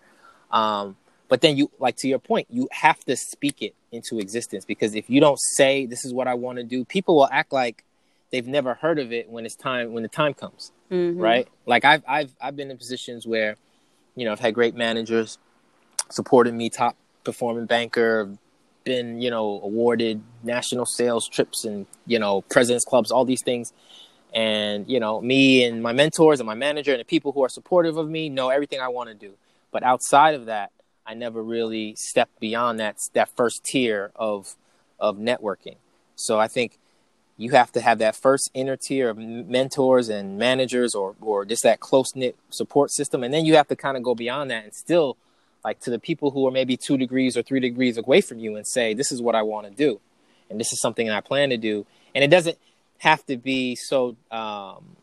Um, 0.51 0.95
but 1.27 1.41
then 1.41 1.57
you, 1.57 1.69
like 1.79 1.95
to 1.97 2.07
your 2.07 2.19
point, 2.19 2.47
you 2.49 2.69
have 2.71 2.99
to 3.05 3.15
speak 3.17 3.61
it 3.61 3.73
into 3.91 4.19
existence 4.19 4.65
because 4.65 4.95
if 4.95 5.09
you 5.09 5.19
don't 5.19 5.39
say, 5.39 5.85
"This 5.85 6.05
is 6.05 6.13
what 6.13 6.27
I 6.27 6.35
want 6.35 6.57
to 6.57 6.63
do," 6.63 6.85
people 6.85 7.15
will 7.15 7.29
act 7.31 7.51
like 7.51 7.83
they've 8.31 8.47
never 8.47 8.75
heard 8.75 8.97
of 8.99 9.11
it 9.11 9.29
when 9.29 9.45
it's 9.45 9.55
time 9.55 9.91
when 9.93 10.03
the 10.03 10.09
time 10.09 10.33
comes, 10.33 10.71
Mhm. 10.89 11.21
right? 11.21 11.47
Like 11.65 11.83
I've 11.83 12.03
I've 12.07 12.33
I've 12.41 12.55
been 12.55 12.71
in 12.71 12.77
positions 12.77 13.27
where, 13.27 13.57
you 14.19 14.25
know, 14.25 14.31
I've 14.31 14.39
had 14.39 14.53
great 14.53 14.75
managers 14.75 15.37
supporting 16.09 16.57
me, 16.57 16.69
top 16.69 16.97
performing 17.23 17.65
banker, 17.65 18.29
been 18.83 19.21
you 19.21 19.29
know 19.29 19.61
awarded 19.61 20.21
national 20.43 20.85
sales 20.85 21.27
trips 21.27 21.65
and 21.65 21.85
you 22.05 22.19
know 22.19 22.41
presidents 22.41 22.85
clubs, 22.85 23.11
all 23.11 23.25
these 23.25 23.43
things, 23.43 23.71
and 24.33 24.89
you 24.89 24.99
know 24.99 25.21
me 25.21 25.63
and 25.63 25.81
my 25.81 25.93
mentors 25.93 26.39
and 26.39 26.47
my 26.47 26.55
manager 26.55 26.91
and 26.91 26.99
the 26.99 27.05
people 27.05 27.31
who 27.31 27.43
are 27.43 27.49
supportive 27.49 27.97
of 27.97 28.09
me 28.09 28.29
know 28.29 28.49
everything 28.49 28.81
I 28.81 28.87
want 28.87 29.09
to 29.09 29.15
do. 29.15 29.33
But 29.71 29.83
outside 29.83 30.35
of 30.35 30.47
that, 30.47 30.71
I 31.05 31.13
never 31.13 31.43
really 31.43 31.95
stepped 31.95 32.39
beyond 32.39 32.79
that 32.79 32.97
that 33.13 33.29
first 33.35 33.63
tier 33.63 34.11
of 34.15 34.55
of 34.99 35.17
networking. 35.17 35.77
So 36.15 36.39
I 36.39 36.47
think 36.47 36.78
you 37.39 37.51
have 37.51 37.71
to 37.71 37.79
have 37.79 37.99
that 37.99 38.17
first 38.17 38.51
inner 38.53 38.75
tier 38.75 39.09
of 39.09 39.17
mentors 39.17 40.09
and 40.09 40.37
managers 40.37 40.93
or 40.93 41.15
or 41.21 41.45
just 41.45 41.63
that 41.63 41.79
close 41.79 42.13
knit 42.13 42.35
support 42.49 42.91
system 42.91 43.23
and 43.23 43.33
then 43.33 43.45
you 43.45 43.55
have 43.55 43.67
to 43.67 43.75
kind 43.75 43.95
of 43.95 44.03
go 44.03 44.13
beyond 44.13 44.51
that 44.51 44.65
and 44.65 44.73
still 44.73 45.17
like 45.63 45.79
to 45.79 45.89
the 45.89 45.99
people 45.99 46.31
who 46.31 46.45
are 46.47 46.51
maybe 46.51 46.77
2 46.77 46.97
degrees 46.97 47.37
or 47.37 47.41
3 47.41 47.59
degrees 47.59 47.97
away 47.97 48.21
from 48.21 48.39
you 48.39 48.55
and 48.55 48.67
say 48.67 48.93
this 48.93 49.11
is 49.11 49.21
what 49.21 49.35
I 49.35 49.41
want 49.41 49.67
to 49.67 49.73
do 49.73 50.01
and 50.49 50.59
this 50.59 50.73
is 50.73 50.81
something 50.81 51.09
I 51.09 51.21
plan 51.21 51.49
to 51.49 51.57
do 51.57 51.85
and 52.13 52.23
it 52.23 52.29
doesn't 52.29 52.57
have 52.99 53.25
to 53.27 53.37
be 53.37 53.75
so 53.75 54.17
um 54.31 54.97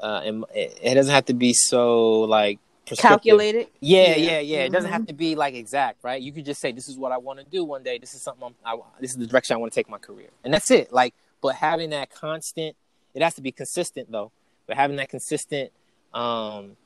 uh 0.00 0.22
it 0.52 0.94
doesn't 0.94 1.14
have 1.14 1.26
to 1.26 1.34
be 1.34 1.52
so 1.54 2.20
like. 2.22 2.58
Calculated. 2.98 3.68
Yeah, 3.80 4.08
Yeah. 4.08 4.16
yeah, 4.16 4.38
yeah. 4.40 4.58
It 4.64 4.72
doesn't 4.72 4.90
have 4.90 5.06
to 5.06 5.12
be 5.12 5.34
like 5.34 5.54
exact, 5.54 6.02
right? 6.02 6.20
You 6.20 6.32
could 6.32 6.44
just 6.44 6.60
say, 6.60 6.72
"This 6.72 6.88
is 6.88 6.96
what 6.96 7.12
I 7.12 7.18
want 7.18 7.38
to 7.38 7.44
do 7.44 7.64
one 7.64 7.82
day. 7.82 7.98
This 7.98 8.14
is 8.14 8.22
something. 8.22 8.44
I'm, 8.64 8.78
I, 8.80 8.80
this 9.00 9.10
is 9.12 9.16
the 9.18 9.26
direction 9.26 9.54
I 9.54 9.58
want 9.58 9.72
to 9.72 9.74
take 9.74 9.88
my 9.88 9.98
career," 9.98 10.28
and 10.44 10.52
that's 10.52 10.70
it. 10.70 10.92
Like, 10.92 11.14
but 11.42 11.54
having 11.56 11.90
that 11.90 12.10
constant, 12.10 12.76
it 13.14 13.22
has 13.22 13.34
to 13.34 13.42
be 13.42 13.52
consistent 13.52 14.10
though. 14.10 14.32
But 14.66 14.76
having 14.76 14.96
that 14.96 15.08
consistent, 15.08 15.72
um, 16.14 16.76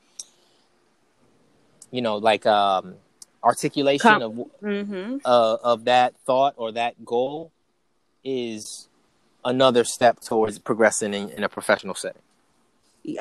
you 1.91 2.01
know, 2.01 2.17
like 2.17 2.45
um, 2.45 2.95
articulation 3.43 4.09
Com- 4.09 4.21
of 4.21 4.31
Mm-hmm. 4.61 5.17
uh, 5.25 5.57
of 5.63 5.85
that 5.85 6.15
thought 6.25 6.53
or 6.57 6.71
that 6.73 7.05
goal 7.05 7.51
is 8.23 8.87
another 9.43 9.83
step 9.83 10.19
towards 10.19 10.57
progressing 10.57 11.13
in, 11.13 11.29
in 11.29 11.43
a 11.43 11.49
professional 11.49 11.93
setting. 11.93 12.21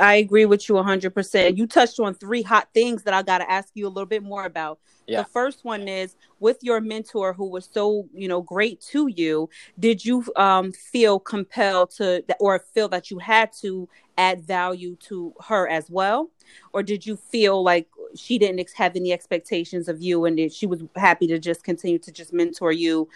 I 0.01 0.15
agree 0.17 0.47
with 0.47 0.69
you 0.69 0.75
100%. 0.77 1.57
You 1.57 1.67
touched 1.67 2.01
on 2.01 2.15
three 2.15 2.43
hot 2.43 2.69
things 2.75 3.03
that 3.03 3.15
I 3.15 3.23
got 3.23 3.39
to 3.39 3.51
ask 3.51 3.71
you 3.75 3.87
a 3.87 3.89
little 3.89 4.07
bit 4.07 4.23
more 4.23 4.45
about. 4.45 4.79
Yeah. 5.07 5.23
The 5.23 5.29
first 5.29 5.65
one 5.65 5.87
is 5.87 6.17
with 6.41 6.59
your 6.63 6.81
mentor 6.81 7.35
who 7.35 7.47
was 7.47 7.69
so, 7.71 8.09
you 8.15 8.27
know, 8.27 8.41
great 8.41 8.81
to 8.93 9.09
you, 9.09 9.51
did 9.79 10.05
you 10.05 10.25
um 10.37 10.73
feel 10.73 11.19
compelled 11.19 11.91
to 11.93 12.25
or 12.41 12.59
feel 12.59 12.89
that 12.89 13.11
you 13.11 13.19
had 13.19 13.53
to 13.61 13.89
add 14.17 14.43
value 14.43 14.97
to 15.09 15.35
her 15.47 15.69
as 15.69 15.91
well? 15.91 16.31
Or 16.73 16.83
did 16.83 17.05
you 17.05 17.17
feel 17.17 17.63
like 17.63 17.89
she 18.17 18.39
didn't 18.39 18.61
ex- 18.61 18.73
have 18.75 18.97
any 18.97 19.13
expectations 19.13 19.89
of 19.89 20.01
you 20.01 20.25
and 20.25 20.39
that 20.39 20.53
she 20.53 20.67
was 20.67 20.83
happy 20.97 21.27
to 21.27 21.39
just 21.39 21.65
continue 21.65 21.99
to 21.99 22.13
just 22.13 22.33
mentor 22.33 22.73
you 22.73 23.09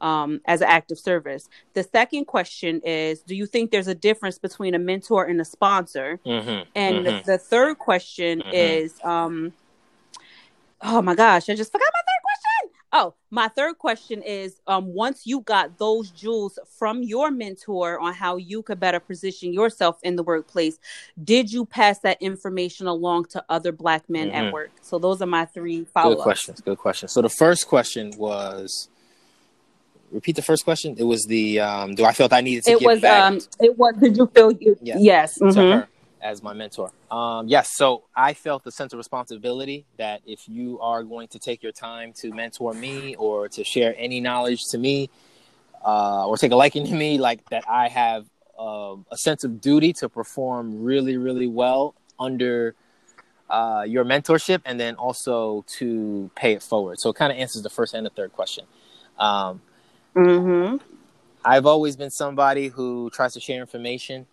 um, 0.00 0.40
as 0.46 0.60
an 0.60 0.68
active 0.68 0.98
service? 0.98 1.48
The 1.74 1.82
second 1.82 2.26
question 2.26 2.80
is 2.84 3.20
Do 3.20 3.34
you 3.34 3.46
think 3.46 3.70
there's 3.70 3.88
a 3.88 3.94
difference 3.94 4.38
between 4.38 4.74
a 4.74 4.78
mentor 4.78 5.24
and 5.24 5.40
a 5.40 5.44
sponsor? 5.44 6.20
Mm-hmm. 6.24 6.68
And 6.74 7.06
the, 7.06 7.22
the 7.24 7.38
third 7.38 7.78
question 7.78 8.42
Mhm. 8.42 8.50
is, 8.52 8.94
um, 9.04 9.52
oh 10.82 11.02
my 11.02 11.14
gosh, 11.14 11.48
I 11.48 11.54
just 11.54 11.72
forgot 11.72 11.88
my 11.92 12.00
third 12.00 12.22
question. 12.22 12.74
Oh, 12.90 13.14
my 13.30 13.48
third 13.48 13.76
question 13.76 14.22
is, 14.22 14.60
um, 14.66 14.86
once 14.94 15.26
you 15.26 15.40
got 15.42 15.76
those 15.76 16.10
jewels 16.10 16.58
from 16.78 17.02
your 17.02 17.30
mentor 17.30 18.00
on 18.00 18.14
how 18.14 18.36
you 18.38 18.62
could 18.62 18.80
better 18.80 18.98
position 18.98 19.52
yourself 19.52 19.98
in 20.02 20.16
the 20.16 20.22
workplace, 20.22 20.78
did 21.22 21.52
you 21.52 21.66
pass 21.66 21.98
that 21.98 22.16
information 22.22 22.86
along 22.86 23.26
to 23.26 23.44
other 23.50 23.72
black 23.72 24.08
men 24.08 24.30
at 24.30 24.52
work? 24.54 24.70
So 24.80 24.98
those 24.98 25.20
are 25.20 25.26
my 25.26 25.44
three 25.44 25.84
follow 25.84 26.14
Good 26.14 26.22
questions. 26.22 26.60
Good 26.62 26.78
question. 26.78 27.08
So 27.08 27.20
the 27.20 27.28
first 27.28 27.68
question 27.68 28.12
was, 28.16 28.88
repeat 30.10 30.36
the 30.36 30.42
first 30.42 30.64
question. 30.64 30.94
It 30.98 31.04
was 31.04 31.24
the, 31.24 31.60
um, 31.60 31.94
do 31.94 32.04
I 32.04 32.12
felt 32.12 32.32
I 32.32 32.40
needed 32.40 32.64
to 32.64 32.72
It 32.72 32.82
was, 32.82 33.00
back 33.00 33.22
um, 33.22 33.38
it 33.60 33.76
was. 33.78 33.94
Did 34.00 34.16
you 34.16 34.26
feel 34.26 34.52
you? 34.52 34.76
Yeah. 34.80 34.96
Yes. 34.98 35.34
to 35.34 35.44
mhm. 35.44 35.72
her 35.72 35.88
as 36.20 36.42
my 36.42 36.52
mentor? 36.52 36.90
Um, 37.10 37.48
yes. 37.48 37.70
So 37.76 38.04
I 38.14 38.34
felt 38.34 38.66
a 38.66 38.70
sense 38.70 38.92
of 38.92 38.98
responsibility 38.98 39.86
that 39.96 40.20
if 40.26 40.48
you 40.48 40.78
are 40.80 41.02
going 41.02 41.28
to 41.28 41.38
take 41.38 41.62
your 41.62 41.72
time 41.72 42.12
to 42.14 42.32
mentor 42.32 42.74
me 42.74 43.14
or 43.16 43.48
to 43.48 43.64
share 43.64 43.94
any 43.98 44.20
knowledge 44.20 44.60
to 44.70 44.78
me, 44.78 45.10
uh, 45.84 46.26
or 46.26 46.36
take 46.36 46.52
a 46.52 46.56
liking 46.56 46.86
to 46.86 46.94
me, 46.94 47.18
like 47.18 47.48
that, 47.50 47.64
I 47.68 47.88
have 47.88 48.26
um 48.58 49.06
a 49.12 49.16
sense 49.16 49.44
of 49.44 49.60
duty 49.60 49.92
to 49.94 50.08
perform 50.08 50.82
really, 50.82 51.16
really 51.16 51.46
well 51.46 51.94
under 52.18 52.74
uh, 53.48 53.84
your 53.86 54.04
mentorship, 54.04 54.60
and 54.64 54.78
then 54.78 54.96
also 54.96 55.64
to 55.78 56.30
pay 56.34 56.52
it 56.52 56.62
forward. 56.62 56.98
So 56.98 57.10
it 57.10 57.16
kind 57.16 57.32
of 57.32 57.38
answers 57.38 57.62
the 57.62 57.70
first 57.70 57.94
and 57.94 58.04
the 58.04 58.10
third 58.10 58.32
question. 58.32 58.66
Um, 59.18 59.62
Mhm. 60.18 60.80
I've 61.44 61.66
always 61.66 61.96
been 61.96 62.10
somebody 62.10 62.68
who 62.68 63.10
tries 63.10 63.34
to 63.34 63.40
share 63.40 63.60
information 63.60 64.26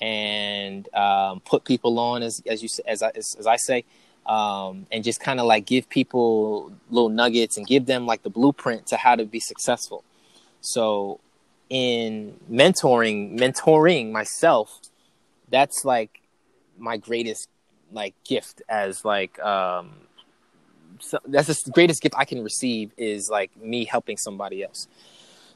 and 0.00 0.88
um, 0.94 1.40
put 1.40 1.64
people 1.64 1.98
on, 1.98 2.22
as 2.22 2.42
as 2.46 2.62
you 2.62 2.70
as 2.86 3.02
I 3.02 3.10
as, 3.16 3.36
as 3.38 3.46
I 3.46 3.56
say, 3.56 3.84
um, 4.26 4.86
and 4.92 5.04
just 5.04 5.20
kind 5.20 5.40
of 5.40 5.46
like 5.46 5.66
give 5.66 5.88
people 5.88 6.72
little 6.90 7.10
nuggets 7.10 7.58
and 7.58 7.66
give 7.66 7.86
them 7.86 8.06
like 8.06 8.22
the 8.24 8.30
blueprint 8.30 8.86
to 8.88 8.96
how 8.96 9.16
to 9.16 9.26
be 9.26 9.40
successful. 9.40 10.04
So, 10.62 11.20
in 11.70 12.38
mentoring, 12.50 13.38
mentoring 13.38 14.12
myself, 14.12 14.80
that's 15.50 15.84
like 15.84 16.22
my 16.78 16.98
greatest 16.98 17.48
like 17.92 18.14
gift 18.24 18.62
as 18.68 19.04
like 19.04 19.38
um 19.40 19.92
so 21.00 21.18
that's 21.26 21.62
the 21.64 21.70
greatest 21.72 22.02
gift 22.02 22.14
I 22.18 22.24
can 22.24 22.42
receive 22.42 22.92
is 22.96 23.30
like 23.30 23.56
me 23.60 23.84
helping 23.84 24.16
somebody 24.16 24.62
else. 24.64 24.88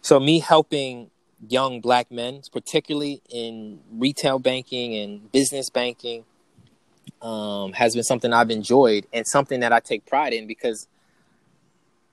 So 0.06 0.20
me 0.20 0.38
helping 0.38 1.10
young 1.48 1.80
black 1.80 2.12
men, 2.12 2.42
particularly 2.52 3.22
in 3.28 3.80
retail 3.90 4.38
banking 4.38 4.94
and 4.94 5.32
business 5.32 5.68
banking, 5.68 6.24
um, 7.20 7.72
has 7.72 7.96
been 7.96 8.04
something 8.04 8.32
I've 8.32 8.52
enjoyed 8.52 9.08
and 9.12 9.26
something 9.26 9.58
that 9.58 9.72
I 9.72 9.80
take 9.80 10.06
pride 10.06 10.32
in 10.32 10.46
because 10.46 10.86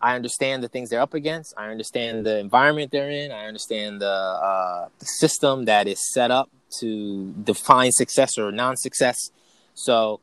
I 0.01 0.15
understand 0.15 0.63
the 0.63 0.69
things 0.69 0.89
they're 0.89 1.01
up 1.01 1.13
against. 1.13 1.53
I 1.55 1.69
understand 1.69 2.25
the 2.25 2.39
environment 2.39 2.89
they're 2.89 3.11
in. 3.11 3.31
I 3.31 3.45
understand 3.45 4.01
the, 4.01 4.07
uh, 4.07 4.87
the 4.97 5.05
system 5.05 5.65
that 5.65 5.87
is 5.87 6.11
set 6.11 6.31
up 6.31 6.49
to 6.79 7.31
define 7.43 7.91
success 7.91 8.39
or 8.39 8.51
non-success. 8.51 9.29
So 9.75 10.19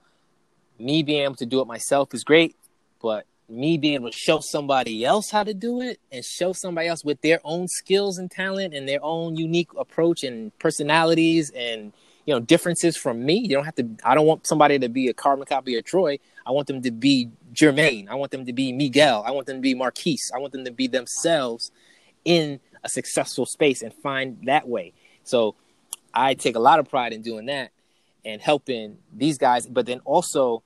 me 0.77 1.05
being 1.05 1.23
able 1.23 1.37
to 1.37 1.47
do 1.47 1.61
it 1.61 1.69
myself 1.69 2.15
is 2.15 2.25
great, 2.25 2.57
but 3.01 3.27
me 3.51 3.77
being 3.79 3.95
able 3.95 4.11
to 4.11 4.17
show 4.17 4.41
somebody 4.41 5.05
else 5.05 5.31
how 5.31 5.43
to 5.43 5.53
do 5.53 5.81
it 5.81 6.01
and 6.13 6.25
show 6.25 6.53
somebody 6.53 6.89
else 6.89 7.05
with 7.05 7.21
their 7.23 7.41
own 7.45 7.69
skills 7.69 8.19
and 8.19 8.31
talent 8.31 8.73
and 8.75 8.89
their 8.89 9.03
own 9.03 9.37
unique 9.37 9.69
approach 9.77 10.23
and 10.23 10.57
personalities 10.59 11.51
and 11.51 11.93
you 12.27 12.35
know 12.35 12.41
differences 12.41 12.97
from 12.97 13.25
me. 13.25 13.35
You 13.35 13.49
don't 13.49 13.65
have 13.65 13.75
to. 13.77 13.89
I 14.05 14.15
don't 14.15 14.27
want 14.27 14.47
somebody 14.47 14.79
to 14.79 14.89
be 14.89 15.09
a 15.09 15.15
carbon 15.15 15.47
copy 15.47 15.77
of 15.77 15.85
Troy. 15.85 16.19
I 16.47 16.53
want 16.53 16.69
them 16.69 16.83
to 16.83 16.91
be 16.91 17.31
Jermaine. 17.53 18.09
I 18.09 18.15
want 18.15 18.31
them 18.31 18.47
to 18.47 18.53
be 18.53 18.73
Miguel. 18.73 19.25
I 19.27 19.33
want 19.33 19.47
them 19.47 19.57
to 19.57 19.63
be 19.63 19.75
Marquise. 19.75 20.31
I 20.35 20.39
want 20.39 20.53
them 20.53 20.65
to 20.65 20.71
be 20.71 20.87
themselves 20.87 21.73
in 22.25 22.61
a 22.85 22.89
successful 22.89 23.47
space 23.47 23.83
and 23.83 23.93
find 23.93 24.39
that 24.45 24.69
way. 24.69 24.93
So 25.25 25.57
I 26.15 26.35
take 26.35 26.57
a 26.57 26.61
lot 26.61 26.79
of 26.79 26.89
pride 26.89 27.13
in 27.13 27.23
doing 27.23 27.47
that 27.47 27.71
and 28.25 28.41
helping 28.41 28.99
these 29.13 29.39
guys, 29.39 29.67
but 29.67 29.87
then 29.87 30.01
also 30.05 30.63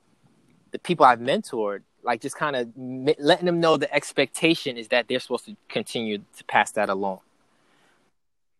the 0.72 0.78
people 0.78 1.06
I've 1.06 1.20
mentored, 1.20 1.82
like 2.04 2.20
just 2.20 2.36
kind 2.36 2.54
of 2.56 2.68
letting 2.76 3.46
them 3.46 3.60
know 3.60 3.76
the 3.76 3.92
expectation 3.94 4.76
is 4.76 4.88
that 4.88 5.08
they're 5.08 5.20
supposed 5.20 5.46
to 5.46 5.56
continue 5.68 6.18
to 6.18 6.44
pass 6.44 6.70
that 6.72 6.88
along. 6.88 7.20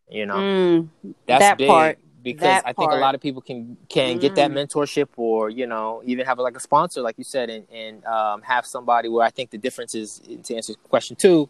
You 0.09 0.25
know, 0.25 0.35
Mm, 0.35 0.89
that's 1.25 1.39
that 1.39 1.57
big 1.57 1.67
part. 1.69 1.99
because 2.23 2.41
That 2.41 2.63
I 2.65 2.73
think 2.73 2.91
a 2.91 2.95
lot 2.95 3.15
of 3.15 3.21
people 3.21 3.41
can 3.41 3.77
can 3.89 4.17
get 4.17 4.35
that 4.35 4.51
Mm. 4.51 4.55
mentorship 4.67 5.09
or 5.17 5.49
you 5.49 5.67
know 5.67 6.01
even 6.05 6.25
have 6.25 6.39
like 6.39 6.55
a 6.55 6.59
sponsor, 6.59 7.01
like 7.01 7.17
you 7.17 7.23
said, 7.23 7.49
and 7.49 7.65
and 7.71 8.03
um, 8.05 8.41
have 8.43 8.65
somebody 8.65 9.09
where 9.09 9.25
I 9.25 9.29
think 9.29 9.51
the 9.51 9.57
difference 9.57 9.95
is 9.95 10.21
to 10.43 10.55
answer 10.55 10.73
question 10.89 11.15
two 11.15 11.49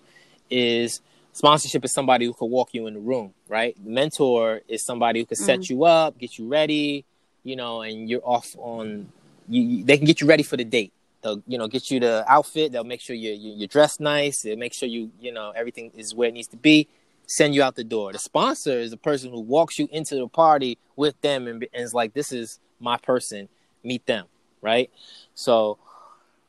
is 0.50 1.02
sponsorship 1.34 1.84
is 1.84 1.94
somebody 1.94 2.26
who 2.26 2.34
could 2.34 2.46
walk 2.46 2.70
you 2.74 2.88
in 2.88 2.94
the 2.94 3.00
room, 3.00 3.34
right? 3.50 3.76
Mentor 3.84 4.62
is 4.68 4.86
somebody 4.86 5.20
who 5.20 5.26
could 5.26 5.38
set 5.38 5.62
Mhm. 5.62 5.70
you 5.70 5.84
up, 5.86 6.18
get 6.18 6.38
you 6.38 6.48
ready, 6.48 7.06
you 7.44 7.56
know, 7.56 7.82
and 7.82 8.10
you're 8.10 8.26
off 8.26 8.56
on. 8.58 9.12
You, 9.48 9.62
you, 9.62 9.84
they 9.84 9.98
can 9.98 10.06
get 10.08 10.22
you 10.22 10.28
ready 10.28 10.44
for 10.44 10.58
the 10.58 10.64
date. 10.64 10.92
They'll 11.26 11.42
you 11.48 11.58
know 11.58 11.68
get 11.68 11.90
you 11.90 12.00
the 12.00 12.24
outfit. 12.30 12.72
They'll 12.72 12.84
make 12.84 13.02
sure 13.02 13.16
you 13.16 13.32
you 13.34 13.54
you're 13.58 13.68
dressed 13.68 14.00
nice. 14.00 14.44
They'll 14.44 14.58
make 14.58 14.74
sure 14.76 14.88
you 14.88 15.12
you 15.20 15.32
know 15.34 15.52
everything 15.56 15.92
is 15.96 16.14
where 16.14 16.30
it 16.30 16.36
needs 16.36 16.50
to 16.50 16.58
be. 16.58 16.88
Send 17.26 17.56
you 17.56 17.64
out 17.64 17.76
the 17.76 17.84
door. 17.84 18.14
The 18.14 18.20
sponsor 18.20 18.78
is 18.80 18.92
the 18.92 18.98
person 18.98 19.32
who 19.32 19.42
walks 19.42 19.80
you 19.80 19.88
into 19.92 20.16
the 20.16 20.28
party 20.28 20.78
with 20.96 21.20
them 21.22 21.48
and, 21.48 21.66
and 21.74 21.84
is 21.84 21.96
like, 21.96 22.14
"This 22.14 22.32
is 22.32 22.60
my 22.80 22.98
person. 22.98 23.50
Meet 23.84 24.06
them." 24.06 24.28
Right. 24.62 24.92
So 25.34 25.80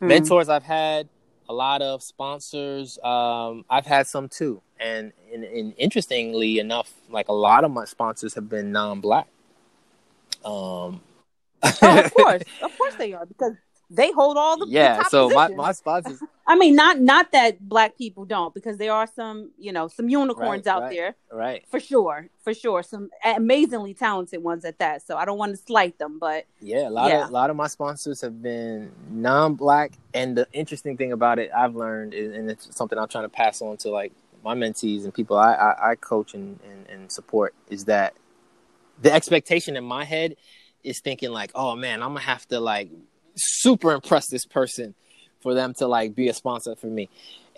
Mm. 0.03 0.09
mentors 0.09 0.51
I've 0.51 0.62
had 0.64 1.09
a 1.49 1.55
lot 1.55 1.81
of 1.81 2.03
sponsors. 2.03 2.99
Um, 3.03 3.64
I've 3.70 3.87
had 3.87 4.07
some 4.07 4.29
too. 4.29 4.61
and, 4.79 5.12
and, 5.33 5.43
and 5.45 5.74
interestingly 5.79 6.59
enough, 6.59 6.93
like 7.09 7.29
a 7.29 7.33
lot 7.33 7.64
of 7.64 7.70
my 7.70 7.87
sponsors 7.87 8.35
have 8.35 8.49
been 8.51 8.72
non-black. 8.72 9.27
Um, 10.45 11.01
oh, 11.62 11.99
of 12.05 12.12
course, 12.14 12.43
of 12.62 12.77
course 12.77 12.95
they 12.97 13.14
are 13.14 13.24
because 13.24 13.55
they 13.91 14.12
hold 14.12 14.37
all 14.37 14.59
the 14.59 14.66
yeah. 14.68 14.99
the 14.99 15.05
so 15.05 15.30
my, 15.30 15.47
positions. 15.47 15.57
my 15.57 15.72
sponsors, 15.72 16.22
I 16.47 16.57
mean, 16.57 16.74
not 16.74 17.01
not 17.01 17.32
that 17.32 17.61
black 17.61 17.97
people 17.97 18.24
don't, 18.24 18.55
because 18.55 18.78
there 18.78 18.93
are 18.93 19.07
some, 19.07 19.53
you 19.59 19.72
know, 19.72 19.89
some 19.89 20.09
unicorns 20.09 20.66
Right, 20.66 20.72
out 20.72 20.82
right. 20.82 20.91
there 20.91 21.16
right? 21.32 21.64
for 21.68 21.80
sure, 21.80 22.28
for 22.43 22.55
sure, 22.55 22.82
some 22.82 23.11
amazingly 23.24 23.95
talented 23.95 24.43
ones 24.43 24.64
at 24.64 24.78
that. 24.78 25.03
So 25.07 25.16
I 25.16 25.24
don't 25.24 25.39
want 25.39 25.53
to 25.53 25.62
slight 25.62 25.99
them, 25.99 26.18
but 26.18 26.47
Yeah, 26.61 26.89
a 26.89 26.91
lot 26.91 27.09
Yeah. 27.11 27.24
of 27.24 27.30
a 27.30 27.32
lot 27.32 27.51
of 27.51 27.57
my 27.57 27.66
sponsors 27.68 28.20
have 28.22 28.43
been 28.43 28.93
non-black, 29.11 29.93
and 30.14 30.37
the 30.37 30.47
interesting 30.53 30.97
thing 30.97 31.12
about 31.12 31.39
it, 31.39 31.51
I've 31.57 31.76
learned, 31.76 32.14
is, 32.14 32.34
and 32.34 32.51
it's 32.51 32.74
something 32.76 32.99
I'm 32.99 33.09
trying 33.09 33.24
to 33.24 33.28
pass 33.28 33.62
on 33.62 33.76
to 33.78 33.91
like 33.91 34.12
my 34.45 34.55
mentees 34.55 35.05
and 35.05 35.12
people 35.14 35.37
I 35.37 35.55
I, 35.55 35.91
I 35.91 35.95
coach 35.97 36.34
and, 36.34 36.59
and 36.64 36.87
and 36.89 37.12
support, 37.12 37.55
is 37.68 37.84
that 37.87 38.14
the 39.01 39.12
expectation 39.12 39.76
in 39.76 39.84
my 39.84 40.05
head 40.05 40.37
is 40.82 41.01
thinking 41.01 41.30
like, 41.30 41.51
oh 41.55 41.76
man, 41.76 42.03
I'm 42.03 42.11
gonna 42.11 42.20
have 42.20 42.47
to 42.49 42.61
like 42.61 42.91
super 43.37 43.93
impress 43.93 44.28
this 44.28 44.45
person 44.45 44.95
for 45.41 45.55
them 45.55 45.74
to 45.74 45.87
like 45.87 46.14
be 46.14 46.28
a 46.28 46.34
sponsor 46.34 46.74
for 46.74 46.89
me. 46.89 47.09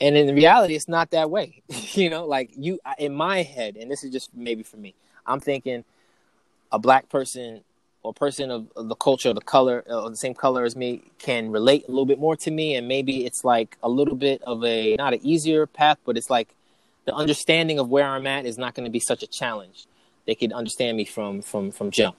And 0.00 0.16
in 0.16 0.34
reality, 0.34 0.74
it's 0.74 0.88
not 0.88 1.10
that 1.10 1.30
way. 1.30 1.62
you 1.68 2.10
know, 2.10 2.26
like 2.26 2.50
you 2.56 2.78
in 2.98 3.14
my 3.14 3.42
head, 3.42 3.76
and 3.76 3.90
this 3.90 4.04
is 4.04 4.12
just 4.12 4.34
maybe 4.34 4.62
for 4.62 4.76
me. 4.76 4.94
I'm 5.26 5.40
thinking 5.40 5.84
a 6.70 6.78
black 6.78 7.08
person 7.08 7.62
or 8.02 8.14
person 8.14 8.50
of, 8.50 8.68
of 8.76 8.88
the 8.88 8.94
culture, 8.94 9.32
the 9.32 9.40
color, 9.40 9.84
uh, 9.88 10.04
of 10.04 10.12
the 10.12 10.16
same 10.16 10.34
color 10.34 10.64
as 10.64 10.76
me, 10.76 11.02
can 11.18 11.50
relate 11.50 11.84
a 11.88 11.90
little 11.90 12.06
bit 12.06 12.18
more 12.18 12.36
to 12.36 12.50
me, 12.50 12.76
and 12.76 12.86
maybe 12.86 13.26
it's 13.26 13.44
like 13.44 13.76
a 13.82 13.88
little 13.88 14.14
bit 14.14 14.40
of 14.42 14.64
a 14.64 14.94
not 14.96 15.14
an 15.14 15.20
easier 15.22 15.66
path, 15.66 15.98
but 16.04 16.16
it's 16.16 16.30
like 16.30 16.54
the 17.06 17.14
understanding 17.14 17.78
of 17.78 17.88
where 17.88 18.06
I'm 18.06 18.26
at 18.26 18.46
is 18.46 18.58
not 18.58 18.74
going 18.74 18.84
to 18.84 18.90
be 18.90 19.00
such 19.00 19.22
a 19.22 19.26
challenge. 19.26 19.86
They 20.26 20.34
could 20.34 20.52
understand 20.52 20.96
me 20.96 21.04
from 21.04 21.42
from 21.42 21.70
from 21.70 21.90
jump. 21.90 22.16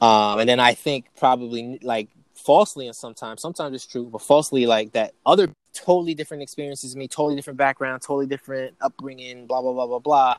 Um, 0.00 0.40
and 0.40 0.48
then 0.48 0.60
I 0.60 0.74
think 0.74 1.06
probably 1.16 1.78
like 1.82 2.08
falsely, 2.46 2.86
and 2.86 2.94
sometimes 2.94 3.42
sometimes 3.42 3.74
it's 3.74 3.86
true, 3.86 4.04
but 4.04 4.22
falsely 4.22 4.66
like 4.66 4.92
that 4.92 5.12
other 5.26 5.48
totally 5.74 6.14
different 6.14 6.42
experiences, 6.44 6.94
me 6.94 7.08
totally 7.08 7.34
different 7.34 7.58
background, 7.58 8.00
totally 8.00 8.26
different 8.26 8.74
upbringing, 8.80 9.46
blah 9.46 9.60
blah 9.60 9.72
blah 9.72 9.86
blah 9.86 9.98
blah. 9.98 10.36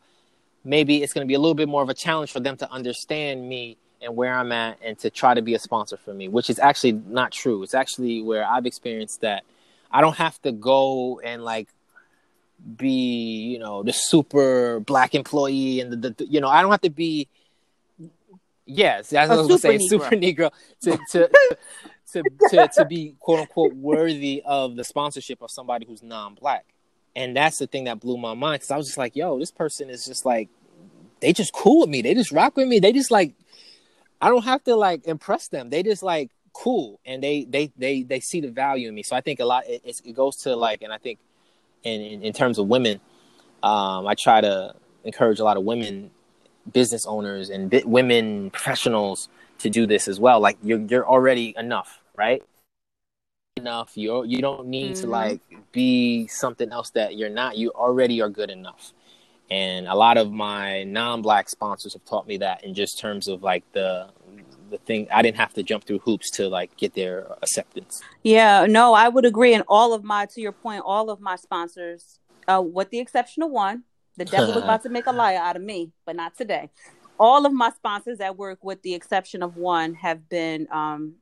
Maybe 0.64 1.04
it's 1.04 1.14
going 1.14 1.26
to 1.26 1.28
be 1.28 1.36
a 1.36 1.40
little 1.40 1.56
bit 1.56 1.68
more 1.68 1.84
of 1.84 1.90
a 1.90 1.94
challenge 1.94 2.32
for 2.32 2.40
them 2.40 2.58
to 2.58 2.72
understand 2.72 3.48
me 3.48 3.78
and 4.02 4.16
where 4.16 4.34
I'm 4.34 4.52
at, 4.52 4.80
and 4.84 4.98
to 5.00 5.10
try 5.10 5.34
to 5.34 5.42
be 5.42 5.54
a 5.54 5.60
sponsor 5.60 5.98
for 5.98 6.14
me, 6.14 6.28
which 6.30 6.50
is 6.50 6.60
actually 6.60 6.94
not 6.94 7.32
true. 7.32 7.62
It's 7.64 7.74
actually 7.74 8.22
where 8.22 8.46
I've 8.46 8.66
experienced 8.66 9.22
that 9.22 9.44
I 9.92 10.02
don't 10.02 10.16
have 10.16 10.42
to 10.44 10.52
go 10.52 11.20
and 11.20 11.44
like 11.44 11.68
be 12.76 13.50
you 13.52 13.60
know 13.60 13.84
the 13.84 13.94
super 13.94 14.80
black 14.80 15.14
employee 15.14 15.82
and 15.82 15.92
the, 15.92 16.10
the 16.10 16.26
you 16.26 16.40
know 16.40 16.48
I 16.48 16.62
don't 16.62 16.72
have 16.72 16.82
to 16.82 16.90
be 16.90 17.28
yes 18.66 19.14
as 19.14 19.30
I 19.30 19.34
A 19.34 19.38
was 19.38 19.48
gonna 19.48 19.60
say 19.60 19.78
super 19.78 20.06
super 20.06 20.16
negro 20.16 20.52
to 20.82 20.98
to, 21.12 21.30
to 22.14 22.24
to 22.50 22.68
to 22.76 22.86
be 22.86 23.16
quote 23.20 23.40
unquote 23.40 23.74
worthy 23.74 24.42
of 24.46 24.76
the 24.76 24.84
sponsorship 24.84 25.42
of 25.42 25.52
somebody 25.52 25.86
who's 25.86 26.04
non-black. 26.04 26.66
And 27.16 27.36
that's 27.36 27.58
the 27.58 27.68
thing 27.68 27.86
that 27.86 28.00
blew 28.00 28.18
my 28.18 28.34
mind 28.34 28.60
because 28.60 28.72
I 28.72 28.78
was 28.78 28.88
just 28.88 28.98
like 28.98 29.16
yo 29.16 29.40
this 29.40 29.52
person 29.52 29.90
is 29.90 30.06
just 30.06 30.26
like 30.26 30.50
they 31.20 31.34
just 31.34 31.54
cool 31.54 31.82
with 31.82 31.90
me. 31.90 32.02
They 32.02 32.14
just 32.14 32.32
rock 32.32 32.56
with 32.56 32.68
me. 32.68 32.80
They 32.80 32.94
just 32.94 33.12
like 33.12 33.34
I 34.22 34.30
don't 34.30 34.44
have 34.44 34.64
to 34.66 34.76
like 34.76 35.08
impress 35.08 35.48
them. 35.48 35.70
They 35.70 35.84
just 35.84 36.04
like 36.04 36.32
cool. 36.54 37.00
And 37.06 37.22
they 37.22 37.46
they 37.46 37.72
they 37.78 38.04
they 38.04 38.20
see 38.20 38.42
the 38.42 38.52
value 38.52 38.90
in 38.90 38.96
me. 38.96 39.04
So 39.04 39.16
I 39.16 39.22
think 39.22 39.40
a 39.40 39.46
lot 39.46 39.64
it, 39.68 40.02
it 40.04 40.14
goes 40.14 40.38
to 40.38 40.56
like 40.56 40.82
and 40.82 40.94
I 40.94 40.98
think 40.98 41.20
in, 41.84 42.02
in, 42.02 42.24
in 42.24 42.34
terms 42.34 42.58
of 42.58 42.68
women, 42.68 43.00
um, 43.64 44.08
I 44.08 44.16
try 44.16 44.42
to 44.42 44.76
encourage 45.04 45.40
a 45.40 45.44
lot 45.44 45.58
of 45.58 45.64
women 45.64 46.12
business 46.72 47.06
owners 47.06 47.50
and 47.50 47.70
bi- 47.70 47.84
women 47.86 48.50
professionals 48.50 49.30
to 49.60 49.70
do 49.70 49.86
this 49.86 50.08
as 50.08 50.20
well. 50.20 50.40
Like 50.40 50.58
you're 50.64 50.80
you're 50.80 51.08
already 51.08 51.54
enough, 51.58 52.00
right? 52.16 52.44
Enough. 53.58 53.98
You 53.98 54.24
you 54.24 54.40
don't 54.40 54.68
need 54.68 54.98
to 54.98 55.08
Mhm. 55.08 55.10
like 55.10 55.42
be 55.72 56.28
something 56.28 56.72
else 56.72 56.92
that 56.92 57.16
you're 57.18 57.30
not. 57.30 57.58
You 57.58 57.72
already 57.72 58.22
are 58.22 58.30
good 58.30 58.50
enough. 58.52 58.94
And 59.50 59.88
a 59.88 59.96
lot 59.96 60.18
of 60.18 60.32
my 60.32 60.84
non-black 60.84 61.50
sponsors 61.50 61.94
have 61.94 62.04
taught 62.06 62.28
me 62.28 62.38
that 62.38 62.64
in 62.64 62.74
just 62.74 63.00
terms 63.00 63.28
of 63.28 63.44
like 63.44 63.64
the 63.72 64.10
the 64.70 64.78
thing 64.80 65.08
I 65.12 65.22
didn't 65.22 65.38
have 65.38 65.54
to 65.54 65.64
jump 65.64 65.86
through 65.86 66.00
hoops 66.00 66.30
to 66.32 66.50
like 66.50 66.76
get 66.78 66.94
their 66.94 67.26
acceptance. 67.42 68.02
Yeah, 68.24 68.66
no, 68.66 68.94
I 68.94 69.08
would 69.08 69.24
agree. 69.26 69.54
And 69.54 69.64
all 69.68 69.94
of 69.94 70.04
my, 70.04 70.26
to 70.34 70.42
your 70.42 70.52
point, 70.52 70.84
all 70.86 71.10
of 71.10 71.22
my 71.22 71.38
sponsors, 71.38 72.20
uh, 72.50 72.62
with 72.62 72.90
the 72.90 73.00
exception 73.00 73.44
of 73.44 73.50
one, 73.50 73.84
the 74.18 74.26
devil 74.26 74.54
was 74.54 74.64
about 74.64 74.84
to 74.84 74.90
make 74.90 75.08
a 75.08 75.14
liar 75.14 75.38
out 75.38 75.56
of 75.56 75.62
me, 75.62 75.92
but 76.06 76.18
not 76.18 76.36
today. 76.36 76.70
All 77.20 77.46
of 77.46 77.54
my 77.54 77.72
sponsors 77.72 78.20
at 78.20 78.38
work, 78.38 78.64
with 78.64 78.82
the 78.82 78.94
exception 78.94 79.44
of 79.44 79.58
one, 79.58 79.96
have 79.96 80.30
been 80.30 80.68
um, 80.72 81.16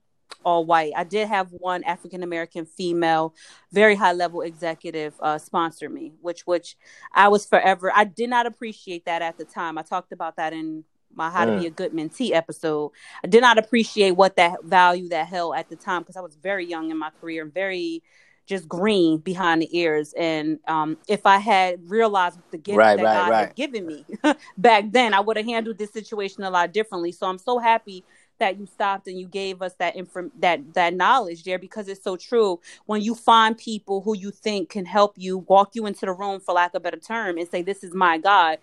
all 0.44 0.66
white. 0.66 0.94
I 0.96 1.04
did 1.04 1.28
have 1.28 1.52
one 1.52 1.84
African 1.84 2.24
American 2.24 2.66
female, 2.66 3.34
very 3.72 3.96
high 3.96 4.14
level 4.14 4.42
executive 4.42 5.14
uh, 5.20 5.38
sponsor 5.38 5.90
me, 5.90 6.14
which 6.22 6.42
which 6.46 6.78
I 7.14 7.28
was 7.28 7.46
forever. 7.46 7.92
I 7.94 8.04
did 8.06 8.30
not 8.30 8.46
appreciate 8.46 9.06
that 9.06 9.22
at 9.22 9.38
the 9.38 9.46
time. 9.46 9.78
I 9.78 9.82
talked 9.82 10.12
about 10.12 10.36
that 10.38 10.54
in 10.54 10.84
my 11.14 11.30
How 11.30 11.46
to 11.46 11.52
Mm. 11.52 11.62
Be 11.62 11.68
a 11.68 11.72
Good 11.72 11.94
Mentee 11.94 12.32
episode. 12.32 12.92
I 13.24 13.28
did 13.28 13.42
not 13.42 13.58
appreciate 13.58 14.12
what 14.12 14.36
that 14.36 14.64
value 14.64 15.10
that 15.10 15.28
held 15.28 15.56
at 15.56 15.70
the 15.70 15.76
time 15.76 16.02
because 16.02 16.18
I 16.18 16.22
was 16.22 16.36
very 16.36 16.66
young 16.66 16.92
in 16.92 16.98
my 16.98 17.10
career 17.22 17.44
and 17.44 17.54
very 17.54 18.04
just 18.46 18.68
green 18.68 19.18
behind 19.20 19.62
the 19.62 19.78
ears. 19.78 20.14
And 20.18 20.60
um, 20.68 20.98
if 21.08 21.26
I 21.26 21.38
had 21.38 21.90
realized 21.90 22.40
the 22.52 22.58
gift 22.58 22.78
Right, 22.78 22.96
that 22.96 23.04
right, 23.04 23.14
God 23.14 23.28
right. 23.28 23.40
had 23.40 23.56
given 23.56 23.86
me 23.86 24.06
back 24.58 24.86
then, 24.92 25.14
I 25.14 25.20
would 25.20 25.38
have 25.38 25.46
handled 25.46 25.78
this 25.78 25.94
situation 25.94 26.44
a 26.44 26.50
lot 26.50 26.74
differently. 26.74 27.12
So 27.12 27.28
I'm 27.28 27.38
so 27.40 27.60
happy 27.60 28.06
that 28.40 28.58
you 28.60 28.66
stopped 28.66 29.08
and 29.08 29.20
you 29.20 29.28
gave 29.28 29.62
us 29.62 29.74
that 29.80 29.96
inform 29.96 30.32
that 30.40 30.74
that 30.74 30.94
knowledge 30.94 31.44
there 31.44 31.58
because 31.60 31.88
it's 31.88 32.04
so 32.04 32.18
true. 32.18 32.60
When 32.86 33.02
you 33.02 33.16
find 33.16 33.58
people 33.58 34.02
who 34.02 34.16
you 34.16 34.32
think 34.32 34.70
can 34.70 34.86
help 34.86 35.14
you 35.18 35.40
walk 35.40 35.72
you 35.74 35.86
into 35.86 36.06
the 36.06 36.14
room, 36.14 36.40
for 36.42 36.54
lack 36.54 36.72
of 36.74 36.82
a 36.82 36.84
better 36.84 37.00
term, 37.00 37.38
and 37.38 37.48
say, 37.50 37.62
"This 37.62 37.84
is 37.84 37.94
my 37.94 38.18
God." 38.18 38.60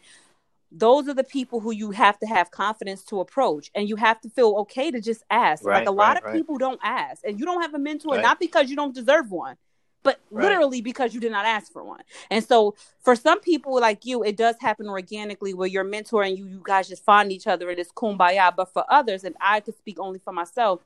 those 0.70 1.06
are 1.08 1.14
the 1.14 1.24
people 1.24 1.60
who 1.60 1.70
you 1.72 1.90
have 1.90 2.18
to 2.18 2.26
have 2.26 2.50
confidence 2.50 3.04
to 3.04 3.20
approach 3.20 3.70
and 3.74 3.88
you 3.88 3.96
have 3.96 4.20
to 4.20 4.30
feel 4.30 4.54
okay 4.56 4.90
to 4.90 5.00
just 5.00 5.22
ask 5.30 5.64
Right, 5.64 5.72
like 5.72 5.86
a 5.86 5.90
lot 5.90 6.16
right, 6.16 6.18
of 6.18 6.24
right. 6.24 6.32
people 6.32 6.56
don't 6.58 6.80
ask 6.82 7.22
and 7.24 7.38
you 7.38 7.44
don't 7.44 7.62
have 7.62 7.74
a 7.74 7.78
mentor 7.78 8.18
not 8.18 8.40
because 8.40 8.70
you 8.70 8.76
don't 8.76 8.94
deserve 8.94 9.30
one 9.30 9.56
but 10.02 10.20
Right. 10.30 10.44
literally 10.44 10.80
because 10.82 11.14
you 11.14 11.20
did 11.20 11.32
not 11.32 11.46
ask 11.46 11.72
for 11.72 11.84
one 11.84 12.00
and 12.30 12.44
so 12.44 12.74
for 13.00 13.14
some 13.16 13.40
people 13.40 13.80
like 13.80 14.04
you 14.04 14.22
it 14.24 14.36
does 14.36 14.56
happen 14.60 14.88
organically 14.88 15.54
where 15.54 15.68
your 15.68 15.84
mentor 15.84 16.22
and 16.22 16.38
you 16.38 16.46
you 16.46 16.62
guys 16.64 16.88
just 16.88 17.04
find 17.04 17.32
each 17.32 17.46
other 17.46 17.70
and 17.70 17.78
it's 17.78 17.92
kumbaya 17.92 18.54
but 18.56 18.72
for 18.72 18.84
others 18.90 19.24
and 19.24 19.34
i 19.40 19.60
could 19.60 19.76
speak 19.76 19.98
only 20.00 20.18
for 20.18 20.32
myself 20.32 20.80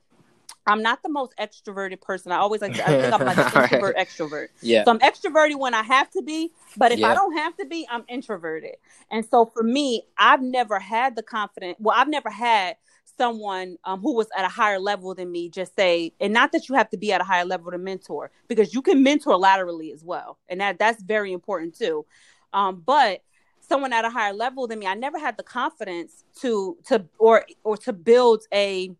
i'm 0.65 0.81
not 0.81 1.01
the 1.03 1.09
most 1.09 1.33
extroverted 1.39 2.01
person 2.01 2.31
i 2.31 2.37
always 2.37 2.61
like 2.61 2.73
to, 2.75 2.87
i 2.87 2.91
think 2.91 3.13
i'm 3.13 3.23
like 3.25 3.37
Right. 3.55 3.71
introvert 3.71 3.97
extrovert 3.97 4.47
Yeah. 4.61 4.83
so 4.85 4.91
I'm 4.91 4.99
extroverted 4.99 5.59
when 5.59 5.73
I 5.73 5.83
have 5.83 6.09
to 6.11 6.21
be, 6.21 6.51
but 6.77 6.91
if 6.91 7.03
I 7.03 7.13
don't 7.13 7.37
have 7.37 7.55
to 7.57 7.65
be, 7.65 7.87
I'm 7.89 8.03
introverted. 8.09 8.75
And 9.11 9.25
so 9.25 9.45
for 9.45 9.63
me, 9.63 10.03
I've 10.17 10.41
never 10.41 10.79
had 10.79 11.15
the 11.15 11.23
confidence. 11.23 11.77
Well, 11.79 11.95
I've 11.97 12.07
never 12.09 12.29
had 12.29 12.77
someone 13.17 13.77
um, 13.83 14.01
who 14.01 14.15
was 14.15 14.27
at 14.37 14.45
a 14.45 14.49
higher 14.49 14.79
level 14.79 15.13
than 15.15 15.31
me 15.31 15.49
just 15.49 15.75
say, 15.75 16.13
and 16.19 16.33
not 16.33 16.51
that 16.51 16.69
you 16.69 16.75
have 16.75 16.89
to 16.89 16.97
be 16.97 17.11
at 17.11 17.21
a 17.21 17.23
higher 17.23 17.45
level 17.45 17.71
to 17.71 17.77
mentor, 17.77 18.31
because 18.47 18.73
you 18.73 18.81
can 18.81 19.03
mentor 19.03 19.35
laterally 19.37 19.91
as 19.91 20.03
well, 20.03 20.37
and 20.49 20.61
that 20.61 20.79
that's 20.79 21.01
very 21.03 21.33
important 21.33 21.75
too. 21.75 22.05
Um, 22.53 22.81
but 22.85 23.23
someone 23.59 23.93
at 23.93 24.05
a 24.05 24.09
higher 24.09 24.33
level 24.33 24.67
than 24.67 24.79
me, 24.79 24.87
I 24.87 24.93
never 24.93 25.19
had 25.19 25.37
the 25.37 25.43
confidence 25.43 26.23
to 26.41 26.77
to 26.85 27.05
or 27.17 27.45
or 27.63 27.77
to 27.77 27.93
build 27.93 28.43
a 28.53 28.95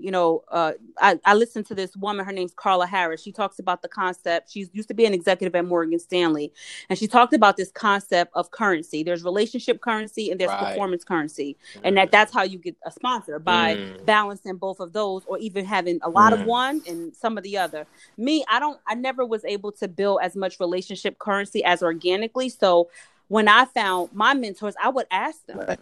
you 0.00 0.10
know, 0.10 0.42
uh, 0.50 0.72
I, 0.98 1.18
I 1.24 1.34
listened 1.34 1.66
to 1.66 1.74
this 1.74 1.96
woman. 1.96 2.24
Her 2.24 2.32
name's 2.32 2.54
Carla 2.54 2.86
Harris. 2.86 3.22
She 3.22 3.32
talks 3.32 3.58
about 3.58 3.82
the 3.82 3.88
concept. 3.88 4.50
She 4.50 4.68
used 4.72 4.88
to 4.88 4.94
be 4.94 5.04
an 5.06 5.14
executive 5.14 5.54
at 5.54 5.64
Morgan 5.64 5.98
Stanley, 5.98 6.52
and 6.88 6.98
she 6.98 7.06
talked 7.06 7.32
about 7.32 7.56
this 7.56 7.70
concept 7.70 8.32
of 8.34 8.50
currency. 8.50 9.02
There's 9.02 9.22
relationship 9.24 9.80
currency 9.80 10.30
and 10.30 10.40
there's 10.40 10.50
Right. 10.50 10.68
performance 10.68 11.04
currency, 11.04 11.56
and 11.84 11.96
that 11.96 12.10
that's 12.10 12.32
how 12.32 12.42
you 12.42 12.58
get 12.58 12.76
a 12.84 12.90
sponsor 12.90 13.38
by 13.38 13.76
Mm. 13.76 14.04
balancing 14.06 14.56
both 14.56 14.80
of 14.80 14.92
those, 14.92 15.24
or 15.26 15.38
even 15.38 15.64
having 15.64 15.98
a 16.02 16.10
lot 16.10 16.32
of 16.32 16.40
Mm. 16.40 16.46
one 16.46 16.82
and 16.86 17.14
some 17.14 17.36
of 17.38 17.44
the 17.44 17.56
other. 17.58 17.86
Me, 18.16 18.44
I 18.48 18.58
don't. 18.58 18.80
I 18.86 18.94
never 18.94 19.24
was 19.24 19.44
able 19.44 19.72
to 19.72 19.88
build 19.88 20.20
as 20.22 20.34
much 20.36 20.58
relationship 20.60 21.18
currency 21.18 21.62
as 21.64 21.82
organically. 21.82 22.48
So 22.48 22.88
when 23.28 23.46
I 23.48 23.64
found 23.66 24.10
my 24.12 24.34
mentors, 24.34 24.74
I 24.82 24.88
would 24.88 25.06
ask 25.10 25.46
them. 25.46 25.58
Right. 25.58 25.78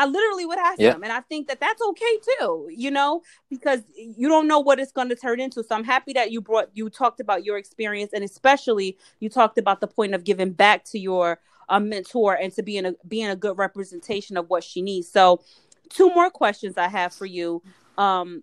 I 0.00 0.06
literally 0.06 0.46
would 0.46 0.58
ask 0.58 0.78
Yeah. 0.78 0.92
them, 0.92 1.04
and 1.04 1.12
I 1.12 1.20
think 1.20 1.48
that 1.48 1.60
that's 1.60 1.82
okay 1.82 2.18
too. 2.38 2.68
You 2.74 2.90
know, 2.90 3.22
because 3.50 3.80
you 3.96 4.28
don't 4.28 4.48
know 4.48 4.58
what 4.60 4.80
it's 4.80 4.92
going 4.92 5.10
to 5.10 5.14
turn 5.16 5.40
into. 5.40 5.62
So 5.62 5.74
I'm 5.74 5.84
happy 5.84 6.14
that 6.14 6.30
you 6.32 6.40
brought 6.40 6.70
you 6.72 6.88
talked 6.88 7.20
about 7.20 7.44
your 7.44 7.58
experience, 7.58 8.12
and 8.14 8.24
especially 8.24 8.96
you 9.20 9.28
talked 9.28 9.58
about 9.58 9.80
the 9.80 9.86
point 9.88 10.14
of 10.14 10.24
giving 10.24 10.52
back 10.52 10.84
to 10.86 10.98
your 10.98 11.38
uh, 11.68 11.80
mentor 11.80 12.34
and 12.34 12.52
to 12.54 12.62
being 12.62 12.86
a 12.86 12.94
being 13.06 13.28
a 13.28 13.36
good 13.36 13.58
representation 13.58 14.38
of 14.38 14.48
what 14.48 14.64
she 14.64 14.80
needs. 14.80 15.10
So, 15.10 15.42
two 15.90 16.08
more 16.14 16.30
questions 16.30 16.78
I 16.78 16.88
have 16.88 17.12
for 17.14 17.26
you. 17.26 17.62
Um, 17.98 18.42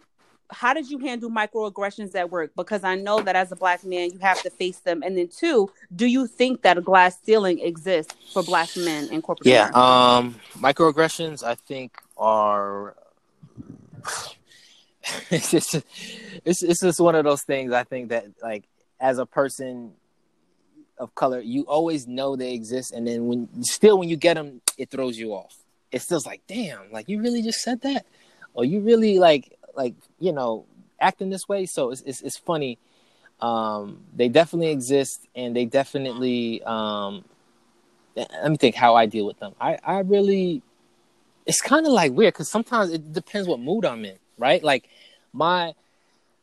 how 0.50 0.74
did 0.74 0.90
you 0.90 0.98
handle 1.00 1.30
microaggressions 1.30 2.16
at 2.16 2.32
work? 2.32 2.52
Because 2.56 2.84
I 2.84 2.96
know 2.96 3.22
that 3.22 3.36
as 3.36 3.52
a 3.52 3.56
black 3.56 3.84
man, 3.84 4.12
you 4.12 4.20
have 4.20 4.42
to 4.44 4.50
face 4.50 4.80
them. 4.80 5.04
And 5.04 5.18
then 5.18 5.28
two, 5.28 5.70
do 5.96 6.06
you 6.06 6.28
think 6.28 6.62
that 6.62 6.78
a 6.78 6.82
glass 6.82 7.18
ceiling 7.24 7.60
exists 7.60 8.14
for 8.34 8.44
black 8.44 8.70
men 8.78 9.10
in 9.10 9.22
corporate? 9.22 9.48
Yeah, 9.48 9.70
um, 9.74 10.36
microaggressions 10.58 11.44
I 11.44 11.56
think 11.56 12.02
are. 12.18 12.96
it's 15.30 15.52
just, 15.52 15.76
it's 16.46 16.64
it's 16.64 16.82
just 16.82 17.00
one 17.00 17.16
of 17.16 17.26
those 17.26 17.44
things. 17.44 17.74
I 17.74 17.84
think 17.84 18.10
that 18.10 18.26
like 18.42 18.64
as 19.00 19.18
a 19.20 19.26
person 19.26 19.94
of 20.98 21.14
color, 21.14 21.40
you 21.40 21.64
always 21.64 22.08
know 22.08 22.36
they 22.36 22.54
exist, 22.54 22.94
and 22.94 23.06
then 23.06 23.28
when 23.28 23.64
still 23.64 24.00
when 24.00 24.10
you 24.10 24.16
get 24.18 24.36
them, 24.36 24.62
it 24.78 24.90
throws 24.90 25.18
you 25.18 25.34
off. 25.34 25.56
It's 25.92 26.06
still 26.06 26.22
like, 26.26 26.42
damn, 26.48 26.92
like 26.92 27.10
you 27.10 27.22
really 27.22 27.42
just 27.42 27.60
said 27.60 27.82
that, 27.82 28.06
or 28.54 28.66
you 28.66 28.80
really 28.80 29.20
like 29.20 29.57
like 29.78 29.96
you 30.20 30.34
know 30.34 30.66
acting 31.00 31.30
this 31.30 31.48
way. 31.48 31.66
So 31.66 31.92
it's 31.92 32.02
it's, 32.02 32.22
it's 32.22 32.38
funny. 32.38 32.78
Um, 33.40 34.02
they 34.16 34.30
definitely 34.30 34.72
exist, 34.72 35.28
and 35.36 35.56
they 35.56 35.66
definitely. 35.66 36.62
Um, 36.64 37.24
let 38.16 38.50
me 38.50 38.58
think 38.58 38.76
how 38.76 38.96
I 38.96 39.06
deal 39.06 39.26
with 39.26 39.40
them. 39.40 39.54
I 39.62 39.78
I 39.84 40.00
really, 40.00 40.64
it's 41.46 41.62
kind 41.62 41.86
of 41.86 41.94
like 41.94 42.12
weird 42.12 42.34
because 42.34 42.50
sometimes 42.50 42.92
it 42.92 43.14
depends 43.14 43.48
what 43.48 43.60
mood 43.60 43.86
I'm 43.86 44.04
in, 44.06 44.18
right? 44.38 44.64
Like 44.64 44.90
my 45.34 45.76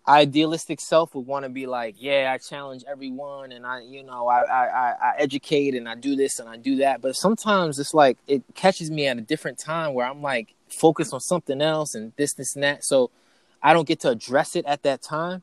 idealistic 0.06 0.80
self 0.80 1.14
would 1.14 1.26
want 1.26 1.44
to 1.44 1.48
be 1.48 1.66
like, 1.66 1.96
yeah, 1.98 2.30
I 2.32 2.38
challenge 2.38 2.84
everyone, 2.88 3.52
and 3.52 3.66
I, 3.66 3.80
you 3.80 4.02
know, 4.02 4.28
I, 4.28 4.42
I, 4.42 4.90
I 4.92 5.14
educate 5.18 5.74
and 5.74 5.88
I 5.88 5.94
do 5.94 6.14
this 6.14 6.38
and 6.38 6.48
I 6.48 6.56
do 6.56 6.76
that. 6.76 7.00
But 7.00 7.16
sometimes 7.16 7.78
it's 7.78 7.94
like 7.94 8.18
it 8.26 8.42
catches 8.54 8.90
me 8.90 9.06
at 9.06 9.18
a 9.18 9.22
different 9.22 9.58
time 9.58 9.94
where 9.94 10.06
I'm 10.06 10.22
like 10.22 10.54
focused 10.68 11.12
on 11.12 11.20
something 11.20 11.60
else 11.60 11.94
and 11.94 12.12
this, 12.16 12.34
this, 12.34 12.54
and 12.54 12.62
that. 12.62 12.84
So 12.84 13.10
I 13.64 13.72
don't 13.72 13.88
get 13.88 14.00
to 14.00 14.10
address 14.10 14.54
it 14.54 14.66
at 14.66 14.82
that 14.82 15.02
time. 15.02 15.42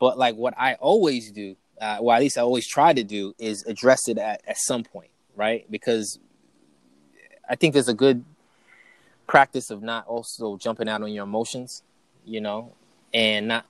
But 0.00 0.18
like 0.18 0.34
what 0.34 0.52
I 0.58 0.74
always 0.74 1.30
do, 1.30 1.56
uh, 1.80 1.98
well, 2.00 2.16
at 2.16 2.20
least 2.20 2.36
I 2.36 2.42
always 2.42 2.66
try 2.66 2.92
to 2.92 3.04
do, 3.04 3.34
is 3.38 3.64
address 3.66 4.08
it 4.08 4.18
at, 4.18 4.42
at 4.46 4.58
some 4.58 4.82
point, 4.82 5.10
right? 5.36 5.64
Because 5.70 6.18
I 7.48 7.54
think 7.54 7.72
there's 7.72 7.88
a 7.88 7.94
good 7.94 8.24
practice 9.28 9.70
of 9.70 9.80
not 9.80 10.06
also 10.08 10.56
jumping 10.56 10.88
out 10.88 11.02
on 11.02 11.12
your 11.12 11.22
emotions, 11.22 11.84
you 12.24 12.40
know, 12.40 12.72
and 13.14 13.48
not. 13.48 13.66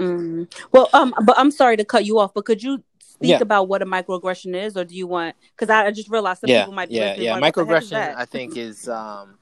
Mm. 0.00 0.52
Well, 0.72 0.90
um, 0.92 1.14
but 1.24 1.38
I'm 1.38 1.52
sorry 1.52 1.76
to 1.76 1.84
cut 1.84 2.04
you 2.04 2.18
off, 2.18 2.34
but 2.34 2.44
could 2.44 2.60
you 2.60 2.82
speak 2.98 3.30
yeah. 3.30 3.38
about 3.40 3.68
what 3.68 3.80
a 3.80 3.86
microaggression 3.86 4.56
is, 4.56 4.76
or 4.76 4.84
do 4.84 4.96
you 4.96 5.06
want? 5.06 5.36
Because 5.54 5.70
I, 5.70 5.86
I, 5.86 5.90
just 5.92 6.10
realized 6.10 6.40
some 6.40 6.50
yeah, 6.50 6.62
people 6.62 6.74
might 6.74 6.88
be 6.88 6.96
yeah, 6.96 7.14
yeah. 7.14 7.40
Microaggression, 7.40 8.16
I 8.16 8.24
think, 8.24 8.56
is 8.56 8.88
um, 8.88 9.38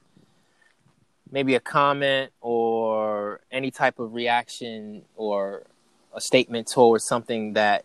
maybe 1.33 1.55
a 1.55 1.59
comment 1.59 2.31
or 2.41 3.41
any 3.51 3.71
type 3.71 3.97
of 3.97 4.13
reaction 4.13 5.01
or 5.15 5.63
a 6.13 6.21
statement 6.21 6.69
towards 6.71 7.05
something 7.07 7.53
that 7.53 7.83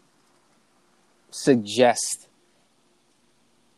suggests 1.31 2.29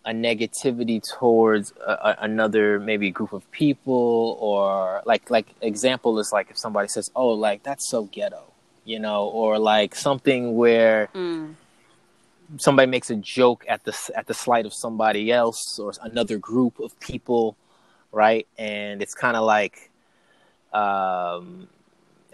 a 0.05 0.11
negativity 0.11 1.01
towards 1.01 1.73
a, 1.87 1.93
a, 1.93 2.17
another 2.23 2.81
maybe 2.81 3.11
group 3.11 3.33
of 3.33 3.49
people 3.53 4.37
or 4.41 5.03
like 5.05 5.31
like 5.31 5.47
example 5.61 6.19
is 6.19 6.31
like 6.33 6.51
if 6.51 6.59
somebody 6.59 6.89
says 6.89 7.11
oh 7.15 7.29
like 7.29 7.63
that's 7.63 7.89
so 7.89 8.05
ghetto 8.05 8.43
you 8.85 8.99
know 8.99 9.27
or 9.27 9.59
like 9.59 9.95
something 9.95 10.57
where 10.57 11.09
mm. 11.15 11.55
somebody 12.57 12.91
makes 12.91 13.11
a 13.11 13.17
joke 13.17 13.65
at 13.69 13.85
the 13.85 13.97
at 14.17 14.27
the 14.27 14.35
slight 14.35 14.67
of 14.67 14.73
somebody 14.73 15.31
else 15.31 15.79
or 15.79 15.93
another 16.03 16.39
group 16.39 16.81
of 16.81 16.99
people 16.99 17.57
right? 18.13 18.47
And 18.59 19.03
it's 19.03 19.15
kind 19.15 19.37
of 19.37 19.45
like, 19.45 19.91
um, 20.73 21.69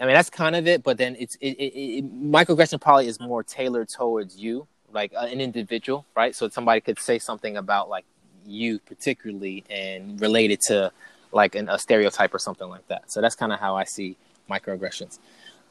I 0.00 0.04
mean, 0.04 0.14
that's 0.14 0.30
kind 0.30 0.56
of 0.56 0.66
it. 0.66 0.82
But 0.82 0.98
then 0.98 1.16
it's 1.18 1.36
it, 1.40 1.56
it, 1.58 1.78
it, 1.78 2.04
microaggression 2.22 2.80
probably 2.80 3.08
is 3.08 3.20
more 3.20 3.42
tailored 3.42 3.88
towards 3.88 4.36
you, 4.36 4.66
like 4.92 5.12
uh, 5.14 5.26
an 5.30 5.40
individual, 5.40 6.06
right? 6.14 6.34
So 6.34 6.48
somebody 6.48 6.80
could 6.80 6.98
say 6.98 7.18
something 7.18 7.56
about 7.56 7.88
like 7.88 8.04
you 8.44 8.78
particularly 8.80 9.64
and 9.68 10.20
related 10.20 10.60
to 10.68 10.92
like 11.32 11.54
an, 11.54 11.68
a 11.68 11.78
stereotype 11.78 12.34
or 12.34 12.38
something 12.38 12.68
like 12.68 12.86
that. 12.88 13.10
So 13.10 13.20
that's 13.20 13.34
kind 13.34 13.52
of 13.52 13.58
how 13.58 13.76
I 13.76 13.84
see 13.84 14.16
microaggressions. 14.48 15.18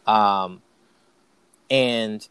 Um, 0.06 0.62
and 1.70 2.28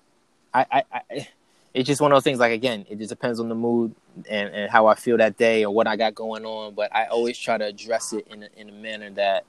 I, 0.53 0.67
I, 0.71 0.83
I 0.93 1.29
it's 1.75 1.89
just 1.89 2.01
one 2.01 2.13
of 2.13 2.17
those 2.17 2.23
things. 2.23 2.39
Like 2.39 2.53
again, 2.53 2.87
it 2.89 2.99
just 2.99 3.11
depends 3.11 3.41
on 3.41 3.49
the 3.49 3.55
mood 3.55 3.95
and, 4.31 4.49
and 4.55 4.71
how 4.71 4.87
I 4.87 4.95
feel 4.95 5.17
that 5.19 5.37
day 5.37 5.65
or 5.65 5.75
what 5.75 5.89
I 5.89 5.97
got 5.97 6.15
going 6.15 6.47
on. 6.47 6.75
But 6.75 6.95
I 6.95 7.07
always 7.07 7.37
try 7.37 7.59
to 7.59 7.67
address 7.67 8.13
it 8.13 8.27
in 8.31 8.45
a, 8.45 8.49
in 8.57 8.69
a 8.69 8.73
manner 8.73 9.11
that 9.11 9.45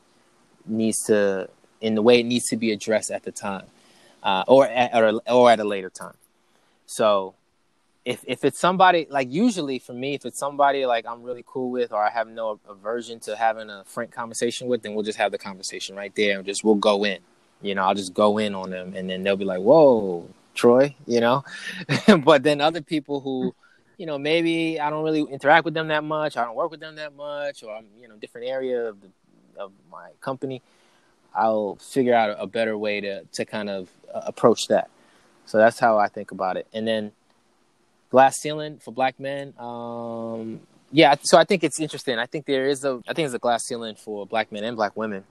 needs 0.65 1.03
to, 1.05 1.49
in 1.79 1.93
the 1.93 2.01
way 2.01 2.19
it 2.19 2.25
needs 2.25 2.45
to 2.45 2.57
be 2.57 2.71
addressed 2.71 3.11
at 3.11 3.23
the 3.23 3.31
time, 3.31 3.65
uh, 4.23 4.43
or 4.47 4.67
at 4.67 4.93
or, 4.95 5.21
or 5.27 5.51
at 5.51 5.59
a 5.59 5.63
later 5.63 5.91
time. 5.91 6.15
So, 6.87 7.35
if 8.05 8.23
if 8.27 8.43
it's 8.43 8.59
somebody 8.59 9.05
like 9.07 9.31
usually 9.31 9.77
for 9.77 9.93
me, 9.93 10.15
if 10.15 10.25
it's 10.25 10.39
somebody 10.39 10.87
like 10.87 11.05
I'm 11.05 11.21
really 11.21 11.43
cool 11.45 11.69
with 11.69 11.91
or 11.91 12.03
I 12.03 12.09
have 12.09 12.27
no 12.27 12.59
aversion 12.67 13.19
to 13.21 13.35
having 13.35 13.69
a 13.69 13.83
frank 13.85 14.11
conversation 14.11 14.67
with, 14.67 14.81
then 14.81 14.95
we'll 14.95 15.05
just 15.05 15.19
have 15.19 15.31
the 15.31 15.37
conversation 15.37 15.95
right 15.95 16.13
there 16.15 16.37
and 16.37 16.45
just 16.45 16.63
we'll 16.63 16.75
go 16.75 17.03
in. 17.03 17.19
You 17.61 17.75
know, 17.75 17.83
I'll 17.83 17.95
just 17.95 18.15
go 18.15 18.39
in 18.39 18.55
on 18.55 18.71
them, 18.71 18.95
and 18.95 19.07
then 19.07 19.21
they'll 19.21 19.37
be 19.37 19.45
like, 19.45 19.59
"Whoa." 19.59 20.27
Troy, 20.55 20.95
you 21.05 21.19
know. 21.19 21.43
but 22.23 22.43
then 22.43 22.61
other 22.61 22.81
people 22.81 23.19
who, 23.19 23.53
you 23.97 24.05
know, 24.05 24.17
maybe 24.17 24.79
I 24.79 24.89
don't 24.89 25.03
really 25.03 25.21
interact 25.21 25.65
with 25.65 25.73
them 25.73 25.89
that 25.89 26.03
much, 26.03 26.37
I 26.37 26.45
don't 26.45 26.55
work 26.55 26.71
with 26.71 26.79
them 26.79 26.95
that 26.95 27.15
much, 27.15 27.63
or 27.63 27.75
I'm, 27.75 27.85
you 27.99 28.07
know, 28.07 28.15
different 28.15 28.47
area 28.47 28.89
of 28.89 29.01
the 29.01 29.09
of 29.57 29.71
my 29.91 30.09
company, 30.21 30.61
I'll 31.33 31.75
figure 31.75 32.13
out 32.13 32.35
a 32.39 32.47
better 32.47 32.77
way 32.77 33.01
to 33.01 33.23
to 33.23 33.45
kind 33.45 33.69
of 33.69 33.89
uh, 34.13 34.21
approach 34.25 34.67
that. 34.67 34.89
So 35.45 35.57
that's 35.57 35.79
how 35.79 35.97
I 35.97 36.07
think 36.07 36.31
about 36.31 36.57
it. 36.57 36.67
And 36.73 36.87
then 36.87 37.11
glass 38.09 38.35
ceiling 38.39 38.79
for 38.79 38.91
black 38.91 39.19
men. 39.19 39.53
Um, 39.59 40.61
yeah, 40.91 41.15
so 41.21 41.37
I 41.37 41.43
think 41.43 41.63
it's 41.63 41.79
interesting. 41.79 42.17
I 42.17 42.25
think 42.25 42.45
there 42.45 42.67
is 42.67 42.83
a 42.83 43.01
I 43.07 43.13
think 43.13 43.25
there's 43.27 43.33
a 43.33 43.39
glass 43.39 43.63
ceiling 43.65 43.95
for 43.95 44.25
black 44.25 44.51
men 44.51 44.63
and 44.63 44.75
black 44.75 44.95
women 44.95 45.23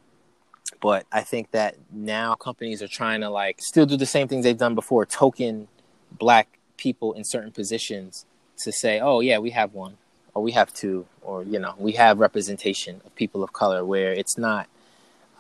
but 0.85 1.07
I 1.11 1.23
think 1.23 1.53
that 1.53 1.77
now 1.91 2.35
companies 2.35 2.83
are 2.83 2.89
trying 2.89 3.23
to 3.23 3.31
like 3.31 3.57
still 3.63 3.87
do 3.87 3.97
the 3.97 4.05
same 4.05 4.29
things 4.29 4.45
they've 4.45 4.55
done 4.55 4.75
before, 4.75 5.07
token 5.07 5.67
black 6.13 6.59
people 6.77 7.15
in 7.15 7.25
certain 7.25 7.53
positions 7.53 8.27
to 8.59 8.71
say, 8.71 9.01
oh 9.01 9.21
yeah, 9.21 9.39
we 9.39 9.49
have 9.49 9.73
one, 9.73 9.97
or 10.35 10.43
we 10.43 10.53
have 10.53 10.75
two, 10.75 11.07
or 11.23 11.43
you 11.43 11.59
know, 11.59 11.75
we 11.79 11.93
have 11.93 12.19
representation 12.19 13.01
of 13.07 13.15
people 13.15 13.43
of 13.43 13.55
color 13.55 13.83
where 13.83 14.13
it's 14.13 14.37
not 14.37 14.69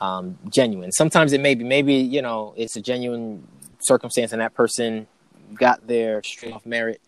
um, 0.00 0.38
genuine. 0.48 0.90
Sometimes 0.92 1.34
it 1.34 1.42
may 1.42 1.54
be, 1.54 1.62
maybe 1.62 1.96
you 1.96 2.22
know, 2.22 2.54
it's 2.56 2.76
a 2.76 2.80
genuine 2.80 3.46
circumstance, 3.80 4.32
and 4.32 4.40
that 4.40 4.54
person 4.54 5.06
got 5.52 5.86
there 5.86 6.22
straight 6.22 6.54
off 6.54 6.64
merit, 6.64 7.02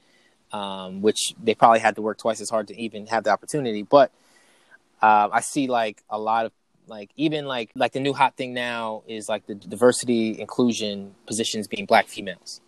um, 0.52 1.00
which 1.00 1.32
they 1.42 1.54
probably 1.54 1.78
had 1.80 1.96
to 1.96 2.02
work 2.02 2.18
twice 2.18 2.42
as 2.42 2.50
hard 2.50 2.68
to 2.68 2.78
even 2.78 3.06
have 3.06 3.24
the 3.24 3.30
opportunity. 3.30 3.82
But 3.82 4.12
uh, 5.00 5.30
I 5.32 5.40
see 5.40 5.68
like 5.68 6.02
a 6.10 6.18
lot 6.18 6.44
of 6.44 6.52
like 6.88 7.10
even 7.16 7.46
like 7.46 7.70
like 7.74 7.92
the 7.92 8.00
new 8.00 8.12
hot 8.12 8.36
thing 8.36 8.54
now 8.54 9.02
is 9.06 9.28
like 9.28 9.46
the 9.46 9.54
diversity 9.54 10.40
inclusion 10.40 11.14
positions 11.26 11.66
being 11.66 11.86
black 11.86 12.08
females. 12.08 12.60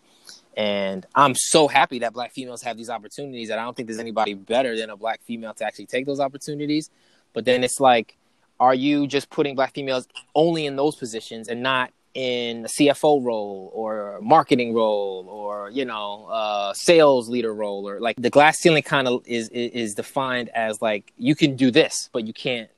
And 0.56 1.06
i'm 1.14 1.34
so 1.36 1.68
happy 1.68 2.00
that 2.00 2.12
black 2.12 2.32
females 2.32 2.62
have 2.62 2.76
these 2.76 2.90
opportunities 2.90 3.48
that 3.48 3.60
i 3.60 3.62
don't 3.62 3.76
think 3.76 3.86
there's 3.86 4.00
anybody 4.00 4.34
better 4.34 4.76
than 4.76 4.90
a 4.90 4.96
black 4.96 5.22
female 5.22 5.54
to 5.54 5.64
actually 5.64 5.86
take 5.86 6.06
those 6.06 6.20
opportunities. 6.20 6.90
But 7.32 7.44
then 7.44 7.62
it's 7.62 7.80
like 7.80 8.16
are 8.60 8.74
you 8.74 9.06
just 9.06 9.30
putting 9.30 9.54
black 9.54 9.74
females 9.74 10.08
only 10.34 10.66
in 10.66 10.76
those 10.76 10.96
positions 10.96 11.48
and 11.48 11.62
not 11.62 11.92
in 12.14 12.64
a 12.64 12.68
CFO 12.68 13.24
role 13.24 13.70
or 13.72 14.18
marketing 14.20 14.74
role 14.74 15.26
or 15.28 15.70
you 15.70 15.84
know 15.84 16.26
a 16.28 16.72
sales 16.74 17.28
leader 17.28 17.54
role? 17.54 17.88
Or 17.88 18.00
like 18.00 18.16
the 18.16 18.30
glass 18.30 18.58
ceiling 18.58 18.82
kind 18.82 19.06
of 19.06 19.22
is, 19.26 19.48
is 19.50 19.70
is 19.72 19.94
defined 19.94 20.48
as 20.50 20.82
like 20.82 21.12
you 21.16 21.36
can 21.36 21.54
do 21.54 21.70
this 21.70 22.10
but 22.12 22.26
you 22.26 22.32
can't 22.32 22.68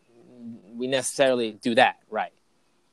we 0.80 0.86
necessarily 0.86 1.52
do 1.52 1.74
that 1.76 1.98
right. 2.10 2.32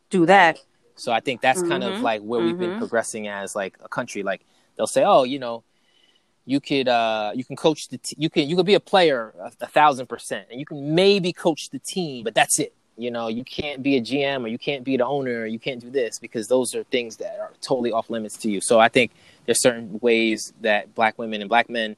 Do 0.09 0.25
that. 0.27 0.59
So 0.95 1.11
I 1.11 1.19
think 1.19 1.41
that's 1.41 1.59
mm-hmm. 1.59 1.69
kind 1.69 1.83
of 1.83 1.93
mm-hmm. 1.93 2.03
like 2.03 2.21
where 2.21 2.39
mm-hmm. 2.39 2.47
we've 2.47 2.59
been 2.59 2.69
mm-hmm. 2.71 2.79
progressing 2.79 3.27
as 3.27 3.55
like 3.55 3.77
a 3.83 3.89
country. 3.89 4.23
Like 4.23 4.45
they'll 4.75 4.87
say, 4.87 5.03
oh, 5.03 5.23
you 5.23 5.39
know, 5.39 5.63
you 6.45 6.59
could 6.59 6.87
uh 6.87 7.31
you 7.35 7.43
can 7.43 7.55
coach 7.55 7.89
the 7.89 7.97
t- 7.97 8.15
you 8.17 8.29
can 8.29 8.47
you 8.49 8.55
could 8.55 8.65
be 8.65 8.73
a 8.73 8.79
player 8.79 9.33
a, 9.39 9.51
a 9.61 9.67
thousand 9.67 10.07
percent 10.07 10.47
and 10.49 10.59
you 10.59 10.65
can 10.65 10.95
maybe 10.95 11.33
coach 11.33 11.69
the 11.71 11.79
team, 11.79 12.23
but 12.23 12.35
that's 12.35 12.59
it. 12.59 12.73
You 12.97 13.11
know, 13.11 13.27
you 13.27 13.43
can't 13.43 13.83
be 13.83 13.97
a 13.97 14.01
GM 14.01 14.43
or 14.43 14.47
you 14.47 14.57
can't 14.57 14.83
be 14.83 14.97
the 14.97 15.05
owner 15.05 15.41
or 15.41 15.45
you 15.45 15.59
can't 15.59 15.79
do 15.79 15.89
this 15.89 16.19
because 16.19 16.47
those 16.47 16.73
are 16.73 16.83
things 16.85 17.17
that 17.17 17.37
are 17.39 17.53
totally 17.61 17.91
off 17.91 18.09
limits 18.09 18.37
to 18.37 18.49
you. 18.49 18.59
So 18.59 18.79
I 18.79 18.87
think 18.87 19.11
there's 19.45 19.61
certain 19.61 19.99
ways 20.01 20.51
that 20.61 20.95
black 20.95 21.17
women 21.19 21.41
and 21.41 21.49
black 21.49 21.69
men 21.69 21.95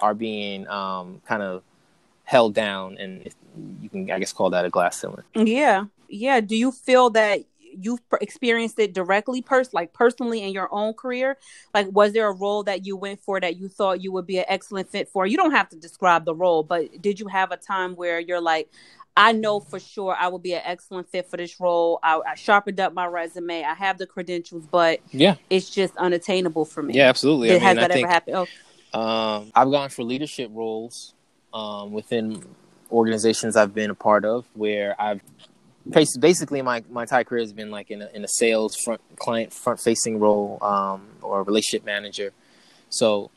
are 0.00 0.14
being 0.14 0.66
um, 0.66 1.22
kind 1.28 1.42
of 1.42 1.62
held 2.24 2.54
down 2.54 2.96
and 2.98 3.28
you 3.80 3.88
can 3.88 4.10
i 4.10 4.18
guess 4.18 4.32
call 4.32 4.50
that 4.50 4.64
a 4.64 4.70
glass 4.70 5.00
ceiling 5.00 5.24
yeah 5.34 5.84
yeah 6.08 6.40
do 6.40 6.56
you 6.56 6.72
feel 6.72 7.10
that 7.10 7.40
you've 7.80 8.00
experienced 8.20 8.78
it 8.78 8.92
directly 8.92 9.40
pers- 9.40 9.72
like 9.72 9.92
personally 9.92 10.42
in 10.42 10.52
your 10.52 10.68
own 10.72 10.92
career 10.92 11.38
like 11.72 11.90
was 11.90 12.12
there 12.12 12.28
a 12.28 12.32
role 12.32 12.62
that 12.62 12.84
you 12.84 12.96
went 12.96 13.20
for 13.20 13.40
that 13.40 13.56
you 13.56 13.68
thought 13.68 14.02
you 14.02 14.12
would 14.12 14.26
be 14.26 14.38
an 14.38 14.44
excellent 14.48 14.88
fit 14.90 15.08
for 15.08 15.26
you 15.26 15.36
don't 15.36 15.52
have 15.52 15.68
to 15.68 15.76
describe 15.76 16.24
the 16.24 16.34
role 16.34 16.62
but 16.62 17.00
did 17.00 17.18
you 17.18 17.28
have 17.28 17.50
a 17.50 17.56
time 17.56 17.94
where 17.94 18.20
you're 18.20 18.40
like 18.40 18.68
I 19.16 19.32
know 19.32 19.60
for 19.60 19.78
sure 19.78 20.16
I 20.18 20.28
will 20.28 20.38
be 20.38 20.54
an 20.54 20.62
excellent 20.64 21.08
fit 21.10 21.28
for 21.28 21.36
this 21.36 21.60
role. 21.60 21.98
I, 22.02 22.20
I, 22.26 22.34
sharpened 22.34 22.80
up 22.80 22.94
my 22.94 23.04
resume. 23.04 23.62
I 23.62 23.74
have 23.74 23.98
the 23.98 24.06
credentials, 24.06 24.66
but 24.66 25.00
yeah, 25.10 25.34
it's 25.50 25.68
just 25.68 25.94
unattainable 25.98 26.64
for 26.64 26.82
me. 26.82 26.94
Yeah, 26.94 27.10
absolutely. 27.10 27.48
Did, 27.48 27.56
I 27.56 27.58
mean, 27.58 27.66
has 27.66 27.76
that 27.76 27.92
I 27.92 27.98
ever 27.98 28.06
happened? 28.06 28.36
Oh. 28.94 28.98
Um, 28.98 29.52
I've 29.54 29.70
gone 29.70 29.90
for 29.90 30.02
leadership 30.02 30.50
roles 30.52 31.14
um, 31.52 31.92
within 31.92 32.42
organizations 32.92 33.56
I've 33.56 33.74
been 33.74 33.90
a 33.90 33.94
part 33.94 34.24
of, 34.24 34.46
where 34.54 35.00
I've 35.00 35.20
basically 35.90 36.62
my, 36.62 36.84
my 36.90 37.02
entire 37.02 37.24
career 37.24 37.42
has 37.42 37.52
been 37.52 37.70
like 37.70 37.90
in 37.90 38.02
a, 38.02 38.08
in 38.14 38.22
a 38.24 38.28
sales 38.28 38.76
front 38.76 39.00
client 39.16 39.52
front 39.52 39.80
facing 39.80 40.20
role 40.20 40.58
um, 40.62 41.08
or 41.22 41.42
relationship 41.42 41.84
manager. 41.84 42.32
So 42.88 43.30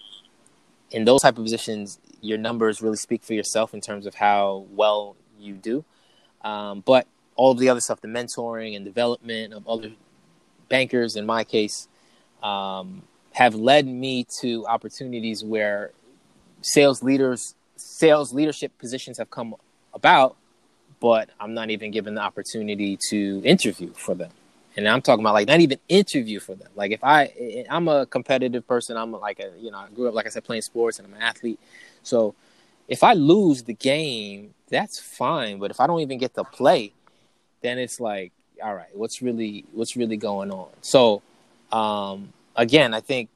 in 0.92 1.06
those 1.06 1.22
type 1.22 1.38
of 1.38 1.44
positions, 1.44 2.00
your 2.22 2.38
numbers 2.38 2.82
really 2.82 2.98
speak 2.98 3.24
for 3.24 3.34
yourself 3.34 3.74
in 3.74 3.82
terms 3.82 4.06
of 4.06 4.16
how 4.16 4.66
well 4.72 5.16
you 5.40 5.54
do. 5.54 5.84
Um, 6.44 6.82
but 6.86 7.08
all 7.36 7.52
of 7.52 7.60
the 7.60 7.70
other 7.70 7.82
stuff, 7.82 8.02
the 8.02 8.08
mentoring 8.08 8.76
and 8.76 8.86
development 8.86 9.54
of 9.54 9.68
other 9.68 9.92
bankers, 10.70 11.16
in 11.16 11.26
my 11.26 11.44
case, 11.44 11.88
um, 12.44 13.04
have 13.34 13.56
led 13.56 13.88
me 13.88 14.26
to 14.42 14.66
opportunities 14.68 15.44
where 15.44 15.92
sales 16.62 17.04
leaders, 17.04 17.55
sales 17.76 18.34
leadership 18.34 18.78
positions 18.78 19.18
have 19.18 19.30
come 19.30 19.56
about, 19.94 20.36
but 21.00 21.30
I'm 21.40 21.54
not 21.54 21.70
even 21.70 21.92
given 21.92 22.16
the 22.16 22.22
opportunity 22.22 22.98
to 23.10 23.42
interview 23.44 23.92
for 23.94 24.16
them. 24.16 24.32
And 24.78 24.88
I'm 24.88 25.02
talking 25.02 25.24
about 25.24 25.34
like 25.34 25.48
not 25.48 25.62
even 25.62 25.80
interview 25.88 26.40
for 26.40 26.56
them. 26.56 26.68
Like 26.76 26.92
if 26.92 27.04
I, 27.04 27.66
I'm 27.70 27.88
a 27.88 28.06
competitive 28.06 28.68
person. 28.68 28.98
I'm 28.98 29.14
like 29.14 29.40
a, 29.40 29.52
you 29.58 29.72
know, 29.72 29.78
I 29.78 29.88
grew 29.96 30.10
up 30.10 30.14
like 30.14 30.26
I 30.26 30.30
said 30.30 30.44
playing 30.44 30.64
sports 30.64 31.00
and 31.00 31.08
I'm 31.08 31.14
an 31.14 31.22
athlete. 31.22 31.60
So 32.04 32.36
if 32.88 33.04
I 33.04 33.14
lose 33.14 33.64
the 33.64 33.74
game, 33.74 34.54
that's 34.70 35.00
fine. 35.00 35.60
But 35.60 35.72
if 35.72 35.80
I 35.80 35.88
don't 35.88 36.02
even 36.02 36.18
get 36.18 36.34
to 36.36 36.44
play, 36.44 36.92
then 37.62 37.80
it's 37.80 38.00
like, 38.00 38.32
all 38.64 38.76
right, 38.76 38.94
what's 38.94 39.22
really 39.22 39.66
what's 39.72 39.96
really 39.96 40.18
going 40.18 40.52
on? 40.52 40.68
So 40.82 41.22
um, 41.72 42.34
again, 42.56 42.94
I 42.94 43.00
think 43.00 43.30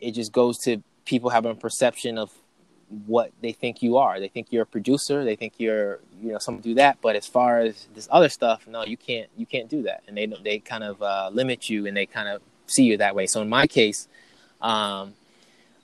it 0.00 0.12
just 0.12 0.32
goes 0.32 0.58
to 0.58 0.82
people 1.04 1.30
having 1.30 1.50
a 1.50 1.54
perception 1.54 2.18
of 2.18 2.30
what 3.06 3.32
they 3.42 3.52
think 3.52 3.82
you 3.82 3.96
are. 3.96 4.18
They 4.18 4.28
think 4.28 4.48
you're 4.50 4.62
a 4.62 4.66
producer. 4.66 5.24
They 5.24 5.36
think 5.36 5.54
you're 5.58 6.00
you 6.20 6.32
know 6.32 6.38
someone 6.38 6.62
do 6.62 6.74
that. 6.74 6.98
But 7.00 7.16
as 7.16 7.26
far 7.26 7.60
as 7.60 7.86
this 7.94 8.08
other 8.10 8.28
stuff, 8.28 8.66
no, 8.66 8.84
you 8.84 8.96
can't 8.96 9.28
you 9.36 9.46
can't 9.46 9.68
do 9.68 9.82
that. 9.82 10.02
And 10.08 10.16
they 10.16 10.26
they 10.26 10.58
kind 10.58 10.84
of 10.84 11.02
uh, 11.02 11.30
limit 11.32 11.68
you 11.68 11.86
and 11.86 11.96
they 11.96 12.06
kind 12.06 12.28
of 12.28 12.42
see 12.66 12.84
you 12.84 12.96
that 12.98 13.14
way. 13.14 13.26
So 13.26 13.42
in 13.42 13.48
my 13.48 13.66
case, 13.66 14.08
um, 14.60 15.14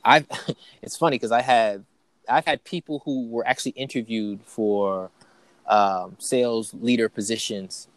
I've 0.04 0.26
it's 0.82 0.96
funny 0.96 1.16
because 1.16 1.32
I 1.32 1.42
had 1.42 1.84
I've 2.28 2.46
had 2.46 2.64
people 2.64 3.02
who 3.04 3.28
were 3.28 3.46
actually 3.46 3.72
interviewed 3.72 4.40
for 4.44 5.10
um, 5.66 6.16
sales 6.18 6.74
leader 6.74 7.08
positions 7.08 7.88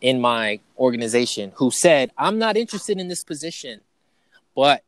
in 0.00 0.20
my 0.20 0.60
organization 0.78 1.52
who 1.56 1.70
said, 1.70 2.12
"I'm 2.16 2.38
not 2.38 2.56
interested 2.56 2.98
in 2.98 3.08
this 3.08 3.24
position, 3.24 3.80
but 4.54 4.82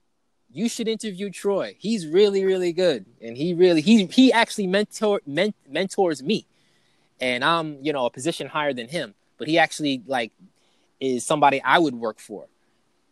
you 0.53 0.69
should 0.69 0.89
interview 0.89 1.31
Troy. 1.31 1.77
He's 1.79 2.07
really, 2.07 2.45
really 2.45 2.73
good, 2.73 3.07
and 3.21 3.37
he 3.37 3.55
really 3.55 3.81
he 3.81 4.07
he 4.07 4.33
actually 4.33 4.67
mentor 4.67 5.21
men, 5.27 5.55
mentors 5.69 6.23
me, 6.23 6.47
and 7.21 7.45
I'm 7.45 7.79
you 7.83 7.93
know 7.93 8.07
a 8.07 8.11
position 8.11 8.47
higher 8.49 8.73
than 8.73 8.89
him, 8.89 9.15
but 9.39 9.49
he 9.49 9.59
actually 9.59 10.03
like 10.07 10.33
is 11.01 11.25
somebody 11.25 11.63
I 11.63 11.79
would 11.79 11.95
work 11.95 12.19
for." 12.19 12.47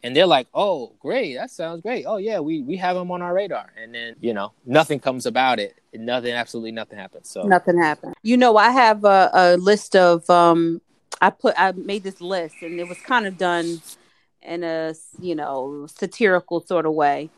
and 0.04 0.14
they're 0.14 0.26
like, 0.26 0.46
"Oh, 0.52 0.92
great, 1.00 1.34
that 1.34 1.50
sounds 1.50 1.80
great. 1.80 2.04
Oh 2.06 2.18
yeah, 2.18 2.38
we 2.38 2.60
we 2.60 2.76
have 2.76 2.94
him 2.94 3.10
on 3.10 3.22
our 3.22 3.32
radar." 3.32 3.72
And 3.76 3.94
then 3.94 4.14
you 4.20 4.34
know, 4.34 4.52
nothing 4.66 5.00
comes 5.00 5.24
about 5.24 5.58
it. 5.58 5.74
Nothing, 5.94 6.32
absolutely 6.32 6.72
nothing 6.72 6.98
happens. 6.98 7.30
So 7.30 7.44
nothing 7.44 7.78
happened. 7.78 8.14
You 8.22 8.36
know, 8.36 8.58
I 8.58 8.70
have 8.70 9.04
a, 9.04 9.30
a 9.32 9.56
list 9.56 9.96
of 9.96 10.28
um, 10.28 10.82
I 11.22 11.30
put 11.30 11.54
I 11.56 11.72
made 11.72 12.04
this 12.04 12.20
list, 12.20 12.56
and 12.60 12.78
it 12.78 12.86
was 12.86 12.98
kind 12.98 13.26
of 13.26 13.38
done 13.38 13.80
in 14.44 14.62
a 14.64 14.94
you 15.20 15.34
know 15.34 15.86
satirical 15.86 16.60
sort 16.60 16.86
of 16.86 16.94
way. 16.94 17.30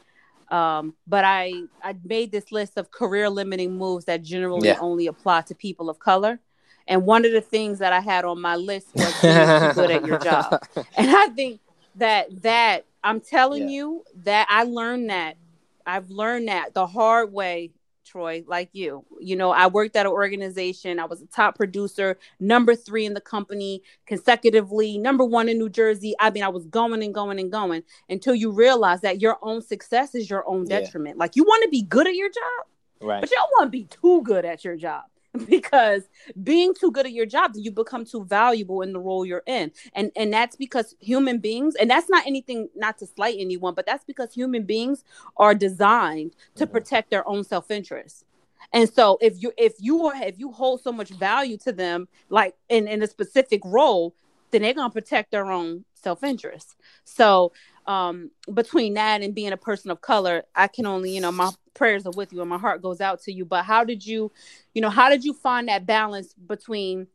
Um, 0.50 0.94
but 1.06 1.24
I 1.24 1.52
I 1.82 1.96
made 2.04 2.30
this 2.30 2.52
list 2.52 2.76
of 2.76 2.90
career 2.90 3.28
limiting 3.28 3.76
moves 3.76 4.04
that 4.04 4.22
generally 4.22 4.68
yeah. 4.68 4.78
only 4.80 5.06
apply 5.06 5.42
to 5.42 5.54
people 5.54 5.90
of 5.90 5.98
color. 5.98 6.40
And 6.88 7.04
one 7.04 7.24
of 7.24 7.32
the 7.32 7.40
things 7.40 7.80
that 7.80 7.92
I 7.92 7.98
had 7.98 8.24
on 8.24 8.40
my 8.40 8.54
list 8.54 8.86
was 8.94 9.20
being 9.20 9.34
good 9.74 9.90
at 9.90 10.06
your 10.06 10.18
job. 10.18 10.62
And 10.96 11.10
I 11.10 11.28
think 11.28 11.60
that 11.96 12.42
that 12.42 12.84
I'm 13.02 13.20
telling 13.20 13.68
yeah. 13.68 13.76
you 13.76 14.04
that 14.24 14.46
I 14.48 14.64
learned 14.64 15.10
that. 15.10 15.36
I've 15.84 16.10
learned 16.10 16.48
that 16.48 16.74
the 16.74 16.86
hard 16.86 17.32
way, 17.32 17.70
Troy, 18.06 18.44
like 18.46 18.70
you. 18.72 19.04
You 19.20 19.36
know, 19.36 19.50
I 19.50 19.66
worked 19.66 19.96
at 19.96 20.06
an 20.06 20.12
organization. 20.12 20.98
I 20.98 21.04
was 21.04 21.20
a 21.20 21.26
top 21.26 21.56
producer, 21.56 22.18
number 22.40 22.74
three 22.74 23.04
in 23.04 23.14
the 23.14 23.20
company 23.20 23.82
consecutively, 24.06 24.98
number 24.98 25.24
one 25.24 25.48
in 25.48 25.58
New 25.58 25.68
Jersey. 25.68 26.14
I 26.20 26.30
mean, 26.30 26.42
I 26.42 26.48
was 26.48 26.64
going 26.66 27.02
and 27.02 27.14
going 27.14 27.38
and 27.38 27.50
going 27.50 27.82
until 28.08 28.34
you 28.34 28.50
realize 28.52 29.00
that 29.02 29.20
your 29.20 29.38
own 29.42 29.60
success 29.62 30.14
is 30.14 30.30
your 30.30 30.48
own 30.48 30.64
detriment. 30.66 31.16
Yeah. 31.16 31.20
Like 31.20 31.36
you 31.36 31.44
want 31.44 31.64
to 31.64 31.68
be 31.68 31.82
good 31.82 32.06
at 32.06 32.14
your 32.14 32.28
job, 32.28 32.66
right? 33.00 33.20
But 33.20 33.30
you 33.30 33.36
don't 33.36 33.50
want 33.58 33.66
to 33.68 33.78
be 33.78 33.84
too 33.84 34.22
good 34.22 34.44
at 34.44 34.64
your 34.64 34.76
job. 34.76 35.04
because 35.48 36.08
being 36.42 36.74
too 36.74 36.90
good 36.90 37.06
at 37.06 37.12
your 37.12 37.26
job 37.26 37.52
you 37.54 37.70
become 37.70 38.04
too 38.04 38.24
valuable 38.24 38.82
in 38.82 38.92
the 38.92 38.98
role 38.98 39.24
you're 39.24 39.42
in. 39.46 39.72
And 39.94 40.10
and 40.16 40.32
that's 40.32 40.56
because 40.56 40.94
human 41.00 41.38
beings 41.38 41.74
and 41.76 41.90
that's 41.90 42.08
not 42.08 42.26
anything 42.26 42.68
not 42.74 42.98
to 42.98 43.06
slight 43.06 43.36
anyone 43.38 43.74
but 43.74 43.86
that's 43.86 44.04
because 44.04 44.32
human 44.32 44.64
beings 44.64 45.04
are 45.36 45.54
designed 45.54 46.34
to 46.56 46.64
mm-hmm. 46.64 46.72
protect 46.72 47.10
their 47.10 47.26
own 47.28 47.44
self-interest. 47.44 48.24
And 48.72 48.92
so 48.92 49.18
if 49.20 49.42
you 49.42 49.52
if 49.56 49.74
you 49.78 50.06
are 50.06 50.22
if 50.22 50.38
you 50.38 50.52
hold 50.52 50.82
so 50.82 50.92
much 50.92 51.10
value 51.10 51.56
to 51.58 51.72
them 51.72 52.08
like 52.28 52.54
in 52.68 52.88
in 52.88 53.02
a 53.02 53.06
specific 53.06 53.62
role 53.64 54.14
then 54.52 54.62
they're 54.62 54.74
going 54.74 54.88
to 54.88 54.94
protect 54.94 55.32
their 55.32 55.50
own 55.50 55.84
self-interest. 55.94 56.76
So 57.04 57.52
um 57.86 58.30
between 58.52 58.94
that 58.94 59.22
and 59.22 59.34
being 59.34 59.52
a 59.52 59.56
person 59.56 59.90
of 59.90 60.00
color 60.00 60.42
i 60.54 60.66
can 60.66 60.86
only 60.86 61.14
you 61.14 61.20
know 61.20 61.32
my 61.32 61.50
prayers 61.76 62.06
are 62.06 62.12
with 62.16 62.32
you 62.32 62.40
and 62.40 62.50
my 62.50 62.58
heart 62.58 62.82
goes 62.82 63.00
out 63.00 63.22
to 63.22 63.32
you. 63.32 63.44
But 63.44 63.64
how 63.64 63.84
did 63.84 64.04
you 64.04 64.32
you 64.74 64.82
know 64.82 64.90
how 64.90 65.08
did 65.08 65.24
you 65.24 65.32
find 65.32 65.68
that 65.68 65.86
balance 65.86 66.34
between 66.34 67.06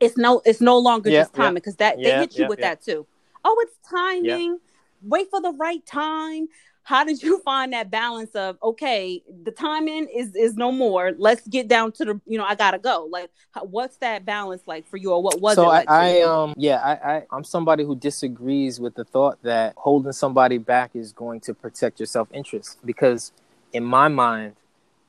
it's 0.00 0.16
no 0.16 0.42
it's 0.44 0.60
no 0.60 0.78
longer 0.78 1.10
yeah, 1.10 1.22
just 1.22 1.34
timing 1.34 1.54
because 1.54 1.76
yeah. 1.78 1.90
that 1.90 2.02
they 2.02 2.18
hit 2.18 2.36
you 2.36 2.48
with 2.48 2.60
that 2.60 2.82
too. 2.82 3.06
Oh 3.44 3.66
it's 3.66 3.88
timing. 3.88 4.58
Wait 5.02 5.30
for 5.30 5.40
the 5.40 5.52
right 5.52 5.84
time. 5.86 6.48
How 6.84 7.04
did 7.04 7.22
you 7.22 7.38
find 7.44 7.72
that 7.74 7.92
balance 7.92 8.34
of 8.34 8.58
okay 8.60 9.22
the 9.44 9.52
timing 9.52 10.08
is 10.08 10.34
is 10.34 10.56
no 10.56 10.72
more. 10.72 11.12
Let's 11.16 11.46
get 11.46 11.68
down 11.68 11.92
to 11.92 12.04
the 12.04 12.20
you 12.26 12.38
know 12.38 12.44
i 12.44 12.56
gotta 12.56 12.78
go. 12.78 13.08
Like 13.10 13.30
what's 13.62 13.96
that 13.98 14.24
balance 14.24 14.62
like 14.66 14.86
for 14.88 14.96
you 14.96 15.12
or 15.12 15.22
what 15.22 15.40
was 15.40 15.54
so 15.54 15.64
it 15.64 15.68
like 15.68 15.90
I, 15.90 16.20
I 16.20 16.22
um 16.22 16.54
yeah 16.56 16.78
I, 16.78 17.16
I 17.16 17.22
i'm 17.30 17.44
somebody 17.44 17.84
who 17.84 17.94
disagrees 17.94 18.80
with 18.80 18.94
the 18.94 19.04
thought 19.04 19.38
that 19.42 19.74
holding 19.76 20.12
somebody 20.12 20.56
back 20.56 20.92
is 20.94 21.12
going 21.12 21.40
to 21.40 21.54
protect 21.54 22.00
your 22.00 22.06
self-interest 22.06 22.78
because 22.84 23.32
in 23.72 23.84
my 23.84 24.08
mind, 24.08 24.56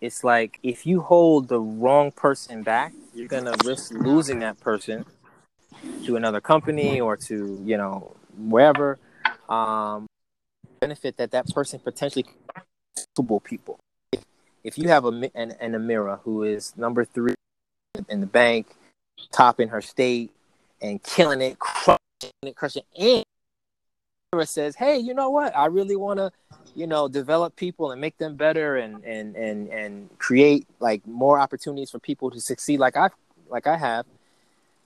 it's 0.02 0.24
like 0.24 0.60
if 0.64 0.86
you 0.86 1.02
hold 1.02 1.48
the 1.48 1.60
wrong 1.60 2.12
person 2.12 2.64
back, 2.64 2.94
you're 3.14 3.28
gonna 3.28 3.56
risk 3.64 3.92
losing 3.94 4.40
that 4.40 4.60
person 4.60 5.06
to 6.06 6.16
another 6.16 6.42
company 6.42 7.00
or 7.00 7.16
to 7.18 7.62
you 7.64 7.78
know 7.78 8.16
wherever. 8.38 9.00
Um, 9.50 10.08
benefit 10.80 11.18
that 11.18 11.32
that 11.32 11.48
person 11.50 11.80
potentially 11.80 12.26
multiple 12.98 13.40
people. 13.40 13.80
If, 14.64 14.78
you 14.78 14.88
have 14.90 15.06
a 15.06 15.10
an, 15.36 15.52
an 15.60 15.74
Amira 15.74 16.20
who 16.24 16.44
is 16.44 16.74
number 16.78 17.06
three 17.06 17.36
in 18.10 18.22
the 18.22 18.26
bank, 18.26 18.76
top 19.32 19.60
in 19.60 19.70
her 19.70 19.82
state, 19.82 20.32
and 20.82 21.02
killing 21.04 21.42
it, 21.42 21.60
crushing 21.60 22.00
it, 22.42 22.56
crushing, 22.56 22.84
and 22.98 23.24
says, 24.46 24.76
"Hey, 24.76 24.98
you 24.98 25.14
know 25.14 25.30
what? 25.30 25.56
I 25.56 25.68
really 25.68 25.96
want 25.96 26.18
to 26.20 26.32
you 26.76 26.88
know 26.88 27.08
develop 27.08 27.56
people 27.56 27.92
and 27.92 28.02
make 28.02 28.18
them 28.18 28.36
better 28.36 28.78
and 28.78 29.04
and 29.04 29.36
and 29.36 29.70
and 29.70 30.18
create 30.18 30.68
like 30.80 31.06
more 31.06 31.40
opportunities 31.40 31.92
for 31.92 32.00
people 32.00 32.32
to 32.32 32.42
succeed 32.42 32.80
like 32.80 32.98
i 32.98 33.10
like 33.50 33.68
i 33.68 33.78
have. 33.78 34.06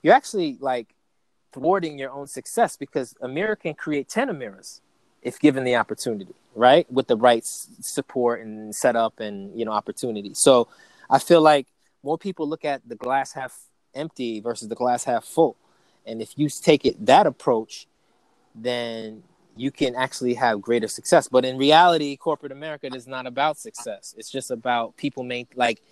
You're 0.02 0.14
actually 0.14 0.58
like 0.60 0.94
thwarting 1.52 1.98
your 1.98 2.10
own 2.12 2.26
success 2.26 2.76
because 2.76 3.14
Amira 3.22 3.58
can 3.58 3.74
create 3.74 4.08
10 4.08 4.28
Amiras 4.28 4.80
if 5.22 5.40
given 5.40 5.64
the 5.64 5.76
opportunity 5.76 6.34
right? 6.54 6.90
With 6.90 7.06
the 7.06 7.16
right 7.16 7.44
support 7.46 8.40
and 8.40 8.74
setup 8.74 9.20
and 9.20 9.56
you 9.58 9.64
know 9.64 9.72
opportunity. 9.72 10.34
So 10.34 10.68
i 11.10 11.18
feel 11.18 11.40
like 11.40 11.66
more 12.02 12.18
people 12.18 12.46
look 12.46 12.64
at 12.64 12.82
the 12.86 12.96
glass 12.96 13.32
half 13.32 13.58
empty 13.94 14.40
versus 14.40 14.68
the 14.68 14.74
glass 14.74 15.04
half 15.04 15.24
full. 15.24 15.56
And 16.04 16.20
if 16.20 16.36
you 16.36 16.48
take 16.48 16.84
it 16.84 17.06
that 17.06 17.26
approach 17.26 17.86
then 18.54 19.22
you 19.58 19.70
can 19.70 19.94
actually 19.94 20.34
have 20.34 20.60
greater 20.60 20.88
success. 20.88 21.28
But 21.28 21.44
in 21.44 21.56
reality, 21.56 22.16
corporate 22.16 22.52
America 22.52 22.88
is 22.94 23.06
not 23.06 23.26
about 23.26 23.58
success. 23.58 24.14
It's 24.16 24.30
just 24.30 24.50
about 24.50 24.96
people 24.96 25.24
make 25.24 25.48
like 25.54 25.82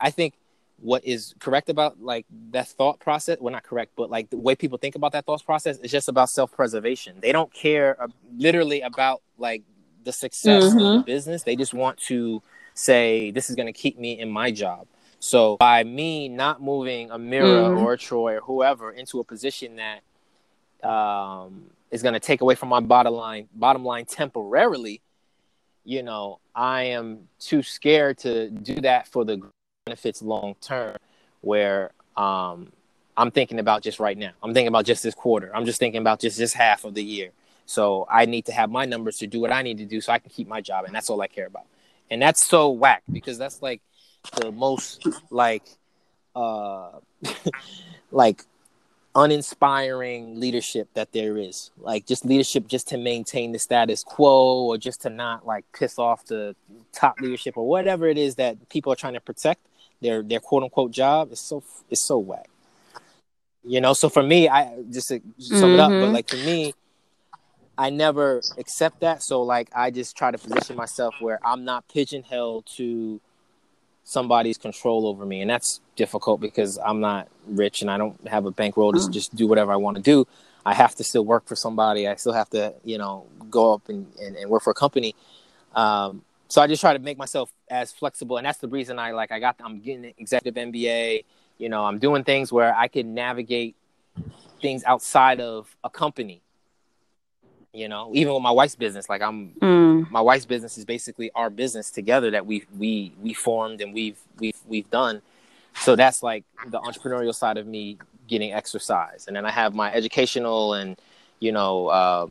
I 0.00 0.10
think 0.10 0.34
what 0.80 1.04
is 1.04 1.34
correct 1.38 1.68
about 1.68 2.00
like 2.02 2.24
that 2.50 2.66
thought 2.66 2.98
process 3.00 3.36
well 3.38 3.52
not 3.52 3.62
correct 3.62 3.92
but 3.96 4.08
like 4.08 4.30
the 4.30 4.36
way 4.36 4.54
people 4.54 4.78
think 4.78 4.94
about 4.94 5.12
that 5.12 5.26
thought 5.26 5.44
process 5.44 5.76
is 5.78 5.90
just 5.90 6.08
about 6.08 6.30
self-preservation 6.30 7.16
they 7.20 7.32
don't 7.32 7.52
care 7.52 8.00
uh, 8.02 8.08
literally 8.38 8.80
about 8.80 9.20
like 9.36 9.62
the 10.04 10.12
success 10.12 10.64
mm-hmm. 10.64 10.78
of 10.78 10.98
the 10.98 11.02
business 11.04 11.42
they 11.42 11.54
just 11.54 11.74
want 11.74 11.98
to 11.98 12.42
say 12.72 13.30
this 13.30 13.50
is 13.50 13.56
going 13.56 13.66
to 13.66 13.72
keep 13.72 13.98
me 13.98 14.18
in 14.18 14.30
my 14.30 14.50
job 14.50 14.86
So 15.18 15.58
by 15.58 15.84
me 15.84 16.28
not 16.28 16.62
moving 16.62 17.10
Amira 17.10 17.68
mm-hmm. 17.68 17.84
or 17.84 17.92
a 17.92 17.98
Troy 17.98 18.36
or 18.36 18.40
whoever 18.40 18.90
into 18.90 19.20
a 19.20 19.24
position 19.24 19.76
that 19.76 20.00
um, 20.88 21.70
is 21.90 22.02
going 22.02 22.14
to 22.14 22.20
take 22.20 22.40
away 22.40 22.54
from 22.54 22.68
my 22.68 22.80
bottom 22.80 23.14
line, 23.14 23.48
bottom 23.54 23.84
line 23.84 24.04
temporarily, 24.04 25.02
you 25.84 26.02
know, 26.02 26.40
I 26.54 26.82
am 26.84 27.28
too 27.38 27.62
scared 27.62 28.18
to 28.18 28.50
do 28.50 28.76
that 28.82 29.08
for 29.08 29.24
the 29.24 29.40
benefits 29.86 30.22
long 30.22 30.54
term. 30.60 30.96
Where 31.40 31.92
um, 32.16 32.70
I'm 33.16 33.30
thinking 33.30 33.58
about 33.58 33.82
just 33.82 33.98
right 33.98 34.16
now. 34.16 34.32
I'm 34.42 34.52
thinking 34.52 34.68
about 34.68 34.84
just 34.84 35.02
this 35.02 35.14
quarter. 35.14 35.54
I'm 35.54 35.64
just 35.64 35.78
thinking 35.78 36.00
about 36.00 36.20
just 36.20 36.36
this 36.36 36.52
half 36.52 36.84
of 36.84 36.94
the 36.94 37.02
year. 37.02 37.30
So 37.66 38.06
I 38.10 38.26
need 38.26 38.46
to 38.46 38.52
have 38.52 38.70
my 38.70 38.84
numbers 38.84 39.18
to 39.18 39.26
do 39.26 39.40
what 39.40 39.52
I 39.52 39.62
need 39.62 39.78
to 39.78 39.84
do 39.84 40.00
so 40.00 40.12
I 40.12 40.18
can 40.18 40.30
keep 40.30 40.48
my 40.48 40.60
job, 40.60 40.84
and 40.84 40.94
that's 40.94 41.08
all 41.08 41.20
I 41.20 41.28
care 41.28 41.46
about. 41.46 41.66
And 42.10 42.20
that's 42.20 42.44
so 42.44 42.70
whack 42.70 43.02
because 43.10 43.38
that's 43.38 43.62
like 43.62 43.80
the 44.36 44.50
most 44.50 45.06
like 45.30 45.62
uh 46.34 46.90
like 48.10 48.44
uninspiring 49.14 50.38
leadership 50.38 50.88
that 50.94 51.12
there 51.12 51.36
is. 51.36 51.70
Like 51.78 52.06
just 52.06 52.24
leadership 52.24 52.68
just 52.68 52.88
to 52.88 52.96
maintain 52.96 53.52
the 53.52 53.58
status 53.58 54.04
quo 54.04 54.64
or 54.66 54.78
just 54.78 55.02
to 55.02 55.10
not 55.10 55.46
like 55.46 55.64
piss 55.72 55.98
off 55.98 56.24
the 56.26 56.54
top 56.92 57.20
leadership 57.20 57.56
or 57.56 57.66
whatever 57.66 58.06
it 58.06 58.18
is 58.18 58.36
that 58.36 58.68
people 58.68 58.92
are 58.92 58.96
trying 58.96 59.14
to 59.14 59.20
protect 59.20 59.60
their 60.00 60.22
their 60.22 60.40
quote 60.40 60.62
unquote 60.62 60.92
job 60.92 61.32
is 61.32 61.40
so 61.40 61.62
is 61.90 62.00
so 62.00 62.18
whack. 62.18 62.48
You 63.62 63.80
know, 63.80 63.92
so 63.92 64.08
for 64.08 64.22
me, 64.22 64.48
I 64.48 64.74
just 64.90 65.08
to 65.08 65.20
sum 65.38 65.58
mm-hmm. 65.58 65.74
it 65.74 65.80
up, 65.80 65.90
but 65.90 65.94
mm-hmm. 65.96 66.12
like 66.14 66.28
for 66.28 66.36
me, 66.36 66.72
I 67.76 67.90
never 67.90 68.40
accept 68.58 69.00
that. 69.00 69.22
So 69.22 69.42
like 69.42 69.68
I 69.74 69.90
just 69.90 70.16
try 70.16 70.30
to 70.30 70.38
position 70.38 70.76
myself 70.76 71.14
where 71.20 71.38
I'm 71.44 71.64
not 71.64 71.86
pigeonholed 71.88 72.66
to 72.76 73.20
somebody's 74.10 74.58
control 74.58 75.06
over 75.06 75.24
me, 75.24 75.40
and 75.40 75.48
that's 75.48 75.80
difficult 75.94 76.40
because 76.40 76.78
I'm 76.78 77.00
not 77.00 77.28
rich 77.46 77.80
and 77.80 77.90
I 77.90 77.96
don't 77.96 78.26
have 78.26 78.44
a 78.44 78.50
bankroll 78.50 78.92
to 78.92 78.98
mm. 78.98 79.12
just 79.12 79.34
do 79.36 79.46
whatever 79.46 79.72
I 79.72 79.76
want 79.76 79.96
to 79.98 80.02
do. 80.02 80.26
I 80.66 80.74
have 80.74 80.96
to 80.96 81.04
still 81.04 81.24
work 81.24 81.46
for 81.46 81.54
somebody. 81.54 82.08
I 82.08 82.16
still 82.16 82.32
have 82.32 82.50
to, 82.50 82.74
you 82.84 82.98
know, 82.98 83.26
go 83.48 83.72
up 83.74 83.88
and, 83.88 84.06
and, 84.20 84.36
and 84.36 84.50
work 84.50 84.62
for 84.62 84.72
a 84.72 84.74
company. 84.74 85.14
Um, 85.74 86.22
so 86.48 86.60
I 86.60 86.66
just 86.66 86.80
try 86.80 86.92
to 86.92 86.98
make 86.98 87.18
myself 87.18 87.52
as 87.70 87.92
flexible, 87.92 88.36
and 88.36 88.44
that's 88.44 88.58
the 88.58 88.68
reason 88.68 88.98
I 88.98 89.12
like 89.12 89.30
I 89.30 89.38
got 89.38 89.56
I'm 89.60 89.78
getting 89.78 90.06
an 90.06 90.14
executive 90.18 90.60
MBA. 90.60 91.24
You 91.58 91.68
know, 91.68 91.84
I'm 91.84 91.98
doing 91.98 92.24
things 92.24 92.52
where 92.52 92.74
I 92.74 92.88
can 92.88 93.14
navigate 93.14 93.76
things 94.60 94.82
outside 94.84 95.40
of 95.40 95.74
a 95.84 95.90
company 95.90 96.42
you 97.72 97.88
know 97.88 98.10
even 98.14 98.34
with 98.34 98.42
my 98.42 98.50
wife's 98.50 98.74
business 98.74 99.08
like 99.08 99.22
i'm 99.22 99.50
mm. 99.62 100.10
my 100.10 100.20
wife's 100.20 100.44
business 100.44 100.76
is 100.76 100.84
basically 100.84 101.30
our 101.34 101.50
business 101.50 101.90
together 101.90 102.30
that 102.30 102.44
we 102.44 102.64
we 102.76 103.12
we 103.22 103.32
formed 103.32 103.80
and 103.80 103.94
we've 103.94 104.18
we've 104.40 104.58
we've 104.66 104.90
done. 104.90 105.22
So 105.74 105.94
that's 105.94 106.22
like 106.22 106.44
the 106.66 106.80
entrepreneurial 106.80 107.34
side 107.34 107.56
of 107.56 107.66
me 107.66 107.98
getting 108.26 108.52
exercise. 108.52 109.26
And 109.26 109.36
then 109.36 109.44
i 109.46 109.50
have 109.50 109.74
my 109.74 109.92
educational 109.92 110.74
and 110.74 110.96
you 111.38 111.52
know 111.52 111.90
um, 111.90 112.30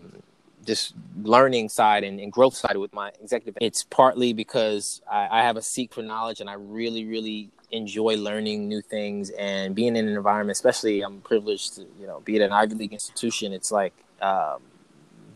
just 0.66 0.94
learning 1.24 1.70
side 1.70 2.04
and, 2.04 2.20
and, 2.20 2.32
growth 2.32 2.54
side 2.54 2.78
with 2.78 2.94
my 2.94 3.12
executive. 3.22 3.58
It's 3.62 3.84
partly 3.84 4.34
because 4.34 5.02
I, 5.10 5.40
I 5.40 5.42
have 5.42 5.58
a 5.58 5.62
seek 5.62 5.94
for 5.94 6.02
knowledge 6.02 6.42
and 6.42 6.50
i 6.50 6.54
really 6.54 7.06
really 7.06 7.50
enjoy 7.72 8.18
learning 8.18 8.68
new 8.68 8.82
things 8.82 9.30
and 9.32 9.76
being 9.76 9.96
in 9.96 10.08
an 10.08 10.16
environment 10.16 10.56
especially 10.58 11.02
i'm 11.02 11.22
privileged 11.22 11.76
to 11.76 11.86
you 12.00 12.08
know 12.08 12.20
be 12.22 12.36
at 12.36 12.42
an 12.42 12.52
ivy 12.52 12.76
league 12.76 12.94
institution. 12.94 13.54
It's 13.54 13.72
like 13.72 13.94
um, 14.22 14.62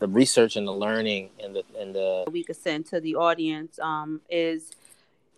the 0.03 0.09
research 0.09 0.57
and 0.57 0.67
the 0.67 0.73
learning 0.73 1.29
and 1.41 1.55
the 1.55 1.63
and 1.79 1.95
the 1.95 2.25
we 2.29 2.43
could 2.43 2.57
send 2.57 2.85
to 2.85 2.99
the 2.99 3.15
audience 3.15 3.79
um, 3.79 4.19
is 4.29 4.75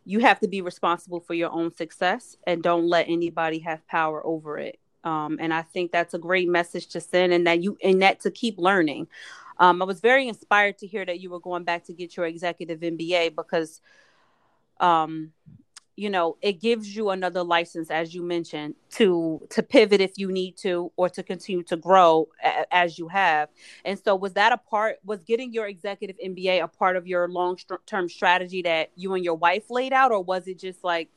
you 0.05 0.17
have 0.21 0.39
to 0.39 0.47
be 0.47 0.59
responsible 0.59 1.19
for 1.19 1.35
your 1.35 1.51
own 1.51 1.71
success 1.71 2.35
and 2.47 2.63
don't 2.63 2.87
let 2.87 3.07
anybody 3.07 3.59
have 3.59 3.87
power 3.87 4.25
over 4.25 4.57
it. 4.57 4.79
Um, 5.03 5.37
and 5.39 5.53
I 5.53 5.61
think 5.61 5.91
that's 5.91 6.15
a 6.15 6.17
great 6.17 6.49
message 6.49 6.87
to 6.87 6.99
send, 6.99 7.31
and 7.31 7.45
that 7.45 7.61
you 7.61 7.77
and 7.83 8.01
that 8.01 8.21
to 8.21 8.31
keep 8.31 8.57
learning. 8.57 9.05
Um, 9.59 9.83
I 9.83 9.85
was 9.85 9.99
very 9.99 10.27
inspired 10.27 10.79
to 10.79 10.87
hear 10.87 11.05
that 11.05 11.19
you 11.19 11.29
were 11.29 11.39
going 11.39 11.63
back 11.63 11.85
to 11.85 11.93
get 11.93 12.17
your 12.17 12.25
executive 12.25 12.79
MBA 12.79 13.35
because 13.35 13.81
um, 14.79 15.31
you 15.95 16.09
know 16.09 16.37
it 16.41 16.59
gives 16.59 16.95
you 16.95 17.09
another 17.09 17.43
license 17.43 17.89
as 17.89 18.13
you 18.13 18.21
mentioned 18.21 18.75
to 18.89 19.41
to 19.49 19.63
pivot 19.63 20.01
if 20.01 20.17
you 20.17 20.31
need 20.31 20.57
to 20.57 20.91
or 20.97 21.09
to 21.09 21.23
continue 21.23 21.63
to 21.63 21.77
grow 21.77 22.27
a, 22.43 22.73
as 22.73 22.99
you 22.99 23.07
have 23.07 23.49
and 23.85 23.99
so 23.99 24.15
was 24.15 24.33
that 24.33 24.51
a 24.51 24.57
part 24.57 24.97
was 25.03 25.23
getting 25.23 25.53
your 25.53 25.67
executive 25.67 26.17
mba 26.25 26.63
a 26.63 26.67
part 26.67 26.95
of 26.95 27.07
your 27.07 27.29
long 27.29 27.57
term 27.85 28.09
strategy 28.09 28.61
that 28.61 28.89
you 28.95 29.13
and 29.13 29.23
your 29.23 29.35
wife 29.35 29.69
laid 29.69 29.93
out 29.93 30.11
or 30.11 30.21
was 30.21 30.47
it 30.47 30.59
just 30.59 30.83
like 30.83 31.09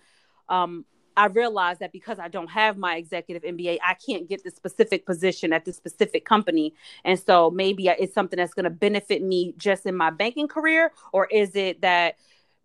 um 0.49 0.85
I 1.17 1.27
realized 1.27 1.81
that 1.81 1.91
because 1.91 2.21
I 2.21 2.29
don't 2.29 2.49
have 2.49 2.79
my 2.79 2.95
executive 2.95 3.43
MBA, 3.43 3.79
I 3.85 3.95
can't 3.95 4.29
get 4.29 4.45
the 4.45 4.53
specific 4.53 5.05
position 5.05 5.53
at 5.53 5.65
this 5.65 5.75
specific 5.75 6.25
company. 6.25 6.75
And 7.05 7.19
so 7.19 7.51
maybe 7.51 7.89
it's 7.89 8.15
something 8.15 8.37
that's 8.37 8.55
going 8.55 8.65
to 8.65 8.71
benefit 8.71 9.21
me 9.21 9.53
just 9.59 9.85
in 9.85 9.97
my 9.97 10.11
banking 10.11 10.47
career, 10.47 10.93
or 11.13 11.27
is 11.27 11.57
it 11.57 11.81
that 11.81 12.19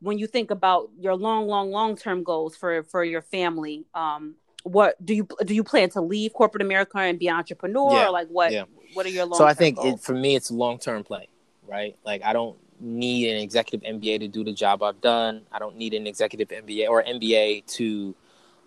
when 0.03 0.19
you 0.19 0.27
think 0.27 0.51
about 0.51 0.89
your 0.99 1.15
long, 1.15 1.47
long, 1.47 1.71
long 1.71 1.95
term 1.95 2.23
goals 2.23 2.55
for 2.55 2.83
for 2.83 3.03
your 3.03 3.21
family, 3.21 3.85
um, 3.95 4.35
what 4.63 5.03
do 5.03 5.13
you 5.15 5.27
do? 5.45 5.55
You 5.55 5.63
plan 5.63 5.89
to 5.91 6.01
leave 6.01 6.33
corporate 6.33 6.61
America 6.61 6.99
and 6.99 7.17
be 7.17 7.29
an 7.29 7.37
entrepreneur? 7.37 7.93
Yeah, 7.93 8.09
like 8.09 8.27
what? 8.27 8.51
Yeah. 8.51 8.65
What 8.93 9.05
are 9.05 9.09
your 9.09 9.25
long? 9.25 9.37
So 9.37 9.45
I 9.45 9.53
think 9.53 9.77
it, 9.83 9.99
for 9.99 10.13
me, 10.13 10.35
it's 10.35 10.51
long 10.51 10.77
term 10.77 11.03
play, 11.03 11.29
right? 11.67 11.95
Like 12.05 12.21
I 12.23 12.33
don't 12.33 12.57
need 12.79 13.31
an 13.31 13.37
executive 13.37 13.87
MBA 13.87 14.19
to 14.19 14.27
do 14.27 14.43
the 14.43 14.51
job 14.51 14.83
I've 14.83 14.99
done. 14.99 15.43
I 15.51 15.59
don't 15.59 15.77
need 15.77 15.93
an 15.93 16.05
executive 16.05 16.49
MBA 16.49 16.89
or 16.89 17.01
MBA 17.01 17.65
to 17.77 18.13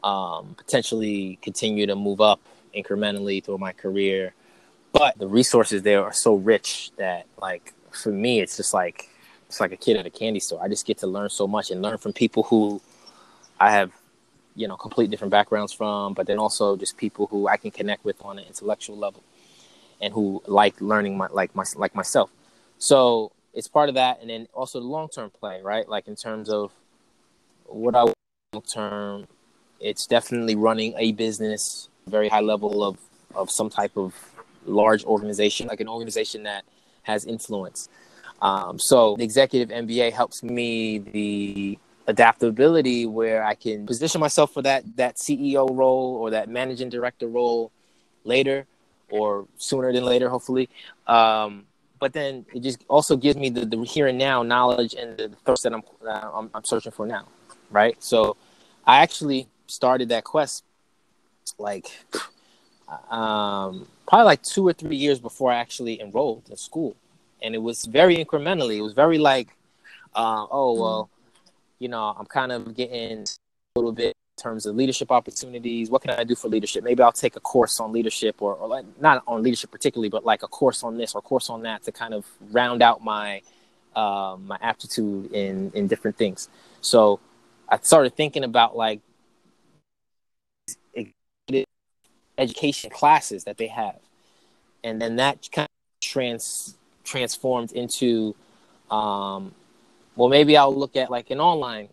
um, 0.02 0.54
potentially 0.56 1.38
continue 1.42 1.86
to 1.86 1.94
move 1.94 2.20
up 2.22 2.40
incrementally 2.74 3.44
through 3.44 3.58
my 3.58 3.72
career. 3.72 4.32
But 4.92 5.18
the 5.18 5.28
resources 5.28 5.82
there 5.82 6.02
are 6.02 6.12
so 6.12 6.36
rich 6.36 6.90
that, 6.96 7.26
like, 7.40 7.74
for 7.90 8.10
me, 8.10 8.40
it's 8.40 8.56
just 8.56 8.72
like 8.72 9.10
it's 9.48 9.60
like 9.60 9.72
a 9.72 9.76
kid 9.76 9.96
at 9.96 10.06
a 10.06 10.10
candy 10.10 10.40
store. 10.40 10.62
I 10.62 10.68
just 10.68 10.86
get 10.86 10.98
to 10.98 11.06
learn 11.06 11.30
so 11.30 11.46
much 11.46 11.70
and 11.70 11.80
learn 11.82 11.98
from 11.98 12.12
people 12.12 12.42
who 12.44 12.80
I 13.58 13.70
have, 13.70 13.92
you 14.54 14.68
know, 14.68 14.76
complete 14.76 15.10
different 15.10 15.30
backgrounds 15.30 15.72
from, 15.72 16.14
but 16.14 16.26
then 16.26 16.38
also 16.38 16.76
just 16.76 16.96
people 16.96 17.26
who 17.26 17.48
I 17.48 17.56
can 17.56 17.70
connect 17.70 18.04
with 18.04 18.22
on 18.24 18.38
an 18.38 18.44
intellectual 18.46 18.96
level 18.96 19.22
and 20.00 20.12
who 20.12 20.42
like 20.46 20.80
learning 20.80 21.16
my 21.16 21.28
like 21.28 21.54
my 21.54 21.64
like 21.76 21.94
myself. 21.94 22.30
So 22.78 23.32
it's 23.54 23.68
part 23.68 23.88
of 23.88 23.94
that, 23.94 24.20
and 24.20 24.28
then 24.28 24.48
also 24.52 24.80
the 24.80 24.86
long 24.86 25.08
term 25.08 25.30
play, 25.30 25.62
right? 25.62 25.88
Like 25.88 26.08
in 26.08 26.16
terms 26.16 26.50
of 26.50 26.72
what 27.64 27.94
I 27.94 28.02
long 28.52 28.62
term, 28.62 29.26
it's 29.80 30.06
definitely 30.06 30.54
running 30.54 30.94
a 30.98 31.12
business, 31.12 31.88
very 32.06 32.28
high 32.28 32.40
level 32.40 32.84
of 32.84 32.98
of 33.34 33.50
some 33.50 33.70
type 33.70 33.96
of 33.96 34.14
large 34.64 35.04
organization, 35.04 35.68
like 35.68 35.80
an 35.80 35.88
organization 35.88 36.42
that 36.42 36.64
has 37.02 37.24
influence. 37.24 37.88
Um, 38.42 38.78
so 38.78 39.16
the 39.16 39.24
executive 39.24 39.68
MBA 39.70 40.12
helps 40.12 40.42
me 40.42 40.98
the 40.98 41.78
adaptability 42.06 43.06
where 43.06 43.44
I 43.44 43.54
can 43.54 43.86
position 43.86 44.20
myself 44.20 44.52
for 44.52 44.62
that 44.62 44.84
that 44.96 45.16
CEO 45.16 45.68
role 45.74 46.16
or 46.16 46.30
that 46.30 46.48
managing 46.48 46.88
director 46.88 47.26
role 47.26 47.72
later 48.24 48.66
or 49.10 49.46
sooner 49.56 49.92
than 49.92 50.04
later, 50.04 50.28
hopefully. 50.28 50.68
Um, 51.06 51.66
but 51.98 52.12
then 52.12 52.44
it 52.54 52.62
just 52.62 52.84
also 52.88 53.16
gives 53.16 53.36
me 53.36 53.48
the, 53.48 53.64
the 53.64 53.82
here 53.84 54.06
and 54.06 54.18
now 54.18 54.42
knowledge 54.42 54.94
and 54.94 55.16
the 55.16 55.28
thirst 55.44 55.62
that 55.62 55.72
I'm, 55.72 55.82
uh, 56.06 56.30
I'm, 56.34 56.50
I'm 56.54 56.64
searching 56.64 56.92
for 56.92 57.06
now, 57.06 57.26
right? 57.70 57.96
So 58.02 58.36
I 58.86 58.98
actually 58.98 59.48
started 59.66 60.10
that 60.10 60.24
quest 60.24 60.64
like 61.58 61.90
um, 63.10 63.88
probably 64.06 64.24
like 64.24 64.42
two 64.42 64.66
or 64.66 64.72
three 64.72 64.96
years 64.96 65.18
before 65.18 65.50
I 65.52 65.56
actually 65.56 66.00
enrolled 66.00 66.48
in 66.50 66.56
school 66.56 66.96
and 67.42 67.54
it 67.54 67.62
was 67.62 67.84
very 67.84 68.16
incrementally. 68.16 68.76
It 68.78 68.82
was 68.82 68.92
very 68.92 69.18
like, 69.18 69.48
uh, 70.14 70.46
oh 70.50 70.72
mm-hmm. 70.72 70.82
well, 70.82 71.10
you 71.78 71.88
know, 71.88 72.14
I'm 72.18 72.26
kind 72.26 72.52
of 72.52 72.74
getting 72.74 73.22
a 73.22 73.78
little 73.78 73.92
bit 73.92 74.08
in 74.08 74.42
terms 74.42 74.66
of 74.66 74.74
leadership 74.74 75.10
opportunities. 75.10 75.90
What 75.90 76.02
can 76.02 76.10
I 76.10 76.24
do 76.24 76.34
for 76.34 76.48
leadership? 76.48 76.84
Maybe 76.84 77.02
I'll 77.02 77.12
take 77.12 77.36
a 77.36 77.40
course 77.40 77.80
on 77.80 77.92
leadership, 77.92 78.40
or, 78.40 78.54
or 78.54 78.68
like 78.68 78.84
not 79.00 79.22
on 79.26 79.42
leadership 79.42 79.70
particularly, 79.70 80.08
but 80.08 80.24
like 80.24 80.42
a 80.42 80.48
course 80.48 80.82
on 80.82 80.96
this 80.96 81.14
or 81.14 81.22
course 81.22 81.50
on 81.50 81.62
that 81.62 81.84
to 81.84 81.92
kind 81.92 82.14
of 82.14 82.26
round 82.50 82.82
out 82.82 83.02
my 83.02 83.42
uh, 83.94 84.36
my 84.44 84.58
aptitude 84.60 85.32
in 85.32 85.70
in 85.74 85.86
different 85.86 86.16
things. 86.16 86.48
So 86.80 87.20
I 87.68 87.78
started 87.78 88.14
thinking 88.14 88.44
about 88.44 88.76
like 88.76 89.00
education 92.38 92.90
classes 92.90 93.44
that 93.44 93.56
they 93.56 93.68
have, 93.68 93.98
and 94.84 95.00
then 95.00 95.16
that 95.16 95.48
kind 95.52 95.66
of 95.66 96.00
trans 96.00 96.76
transformed 97.06 97.72
into 97.72 98.34
um, 98.90 99.52
well 100.16 100.28
maybe 100.28 100.56
i'll 100.56 100.74
look 100.74 100.96
at 100.96 101.10
like 101.10 101.30
an 101.30 101.40
online 101.40 101.88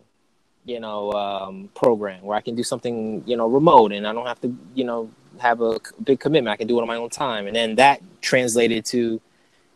you 0.64 0.80
know 0.80 1.12
um, 1.12 1.68
program 1.74 2.22
where 2.22 2.36
i 2.36 2.40
can 2.40 2.54
do 2.54 2.62
something 2.62 3.22
you 3.26 3.36
know 3.36 3.48
remote 3.48 3.92
and 3.92 4.06
i 4.06 4.12
don't 4.12 4.26
have 4.26 4.40
to 4.40 4.54
you 4.74 4.84
know 4.84 5.10
have 5.38 5.60
a 5.60 5.80
big 6.04 6.20
commitment 6.20 6.52
i 6.52 6.56
can 6.56 6.66
do 6.66 6.78
it 6.78 6.82
on 6.82 6.88
my 6.88 6.96
own 6.96 7.10
time 7.10 7.46
and 7.46 7.56
then 7.56 7.74
that 7.76 8.00
translated 8.20 8.84
to 8.84 9.20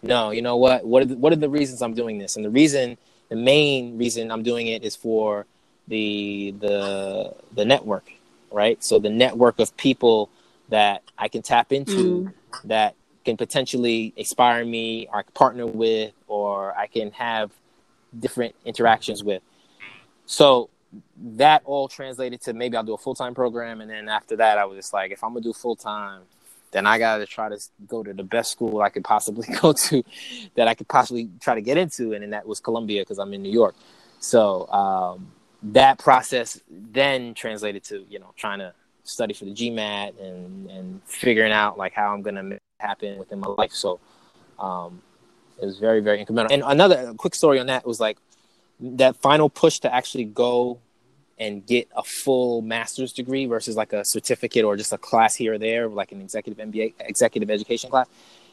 no 0.03 0.30
you 0.30 0.43
know 0.43 0.57
what 0.57 0.84
what 0.84 1.03
are 1.03 1.07
the, 1.07 1.16
what 1.16 1.32
are 1.32 1.36
the 1.36 1.49
reasons 1.49 1.82
i'm 1.82 1.95
doing 1.95 2.18
this 2.18 2.36
and 2.36 2.45
the 2.45 2.51
reason 2.51 2.97
the 3.28 3.36
main 3.36 3.99
reason 3.99 4.30
i'm 4.30 4.43
doing 4.43 4.68
it 4.68 4.84
is 4.84 4.95
for 4.95 5.47
the 5.89 6.55
the 6.61 7.34
the 7.55 7.64
network, 7.64 8.12
right? 8.53 8.82
So 8.84 8.99
the 8.99 9.11
network 9.11 9.59
of 9.59 9.76
people 9.76 10.30
that 10.68 11.03
I 11.16 11.28
can 11.28 11.43
tap 11.43 11.72
into 11.72 12.30
mm. 12.30 12.32
that 12.64 12.95
can 13.29 13.37
potentially 13.37 14.14
inspire 14.16 14.64
me 14.64 15.07
or 15.12 15.22
partner 15.35 15.66
with 15.66 16.12
or 16.29 16.74
I 16.74 16.87
can 16.87 17.11
have 17.11 17.53
different 18.18 18.55
interactions 18.64 19.22
with. 19.22 19.43
So 20.24 20.70
that 21.35 21.61
all 21.66 21.89
translated 21.89 22.41
to 22.41 22.55
maybe 22.55 22.74
I'll 22.79 22.85
do 22.85 22.95
a 22.95 22.99
full 22.99 23.14
time 23.14 23.35
program 23.35 23.83
and 23.83 23.91
then 23.91 24.09
after 24.09 24.35
that 24.37 24.57
I 24.57 24.64
was 24.64 24.79
just 24.79 24.95
like 24.95 25.11
if 25.12 25.22
I'm 25.22 25.35
gonna 25.35 25.43
do 25.43 25.53
full 25.53 25.76
time 25.76 26.22
then 26.70 26.87
I 26.87 26.99
gotta 26.99 27.26
try 27.26 27.51
to 27.51 27.59
go 27.87 28.03
to 28.03 28.14
the 28.14 28.22
best 28.22 28.51
school 28.51 28.81
I 28.81 28.89
could 28.89 29.05
possibly 29.05 29.47
go 29.61 29.74
to 29.74 30.03
that 30.55 30.66
I 30.66 30.72
could 30.72 30.89
possibly 30.89 31.29
try 31.39 31.55
to 31.55 31.61
get 31.61 31.76
into 31.76 32.14
and 32.14 32.22
then 32.22 32.31
that 32.31 32.47
was 32.47 32.61
Columbia 32.61 33.03
because 33.03 33.18
I'm 33.18 33.35
in 33.35 33.43
New 33.43 33.53
York. 33.53 33.74
So 34.20 34.66
um, 34.68 35.31
that 35.74 35.99
process 35.99 36.59
then 36.70 37.35
translated 37.35 37.85
to 37.85 38.07
you 38.09 38.20
know 38.20 38.33
trying 38.37 38.61
to 38.61 38.72
study 39.05 39.35
for 39.35 39.45
the 39.45 39.53
GMAT 39.53 40.18
and 40.18 40.70
and 40.70 41.03
figuring 41.05 41.53
out 41.53 41.76
like 41.76 41.93
how 41.93 42.14
I'm 42.14 42.22
gonna 42.22 42.43
make 42.43 42.61
it 42.79 42.87
happen 42.87 43.18
within 43.18 43.41
my 43.41 43.49
life. 43.49 43.72
So 43.72 44.01
um, 44.59 45.03
it 45.61 45.66
was 45.66 45.79
very 45.79 46.01
very 46.01 46.24
incremental. 46.24 46.49
And 46.51 46.62
another 46.64 47.14
quick 47.16 47.35
story 47.35 47.59
on 47.59 47.66
that 47.66 47.87
was 47.87 48.01
like 48.01 48.18
that 48.81 49.16
final 49.16 49.49
push 49.49 49.79
to 49.81 49.93
actually 49.93 50.24
go 50.24 50.79
and 51.39 51.64
get 51.66 51.89
a 51.97 52.03
full 52.03 52.62
master's 52.62 53.12
degree 53.12 53.47
versus 53.47 53.76
like 53.76 53.93
a 53.93 54.05
certificate 54.05 54.64
or 54.64 54.76
just 54.76 54.93
a 54.93 54.99
class 54.99 55.35
here 55.35 55.55
or 55.55 55.59
there, 55.59 55.89
like 55.89 56.11
an 56.11 56.20
executive 56.20 56.64
MBA, 56.66 56.95
executive 57.01 57.51
education 57.51 57.91
class. 57.91 58.09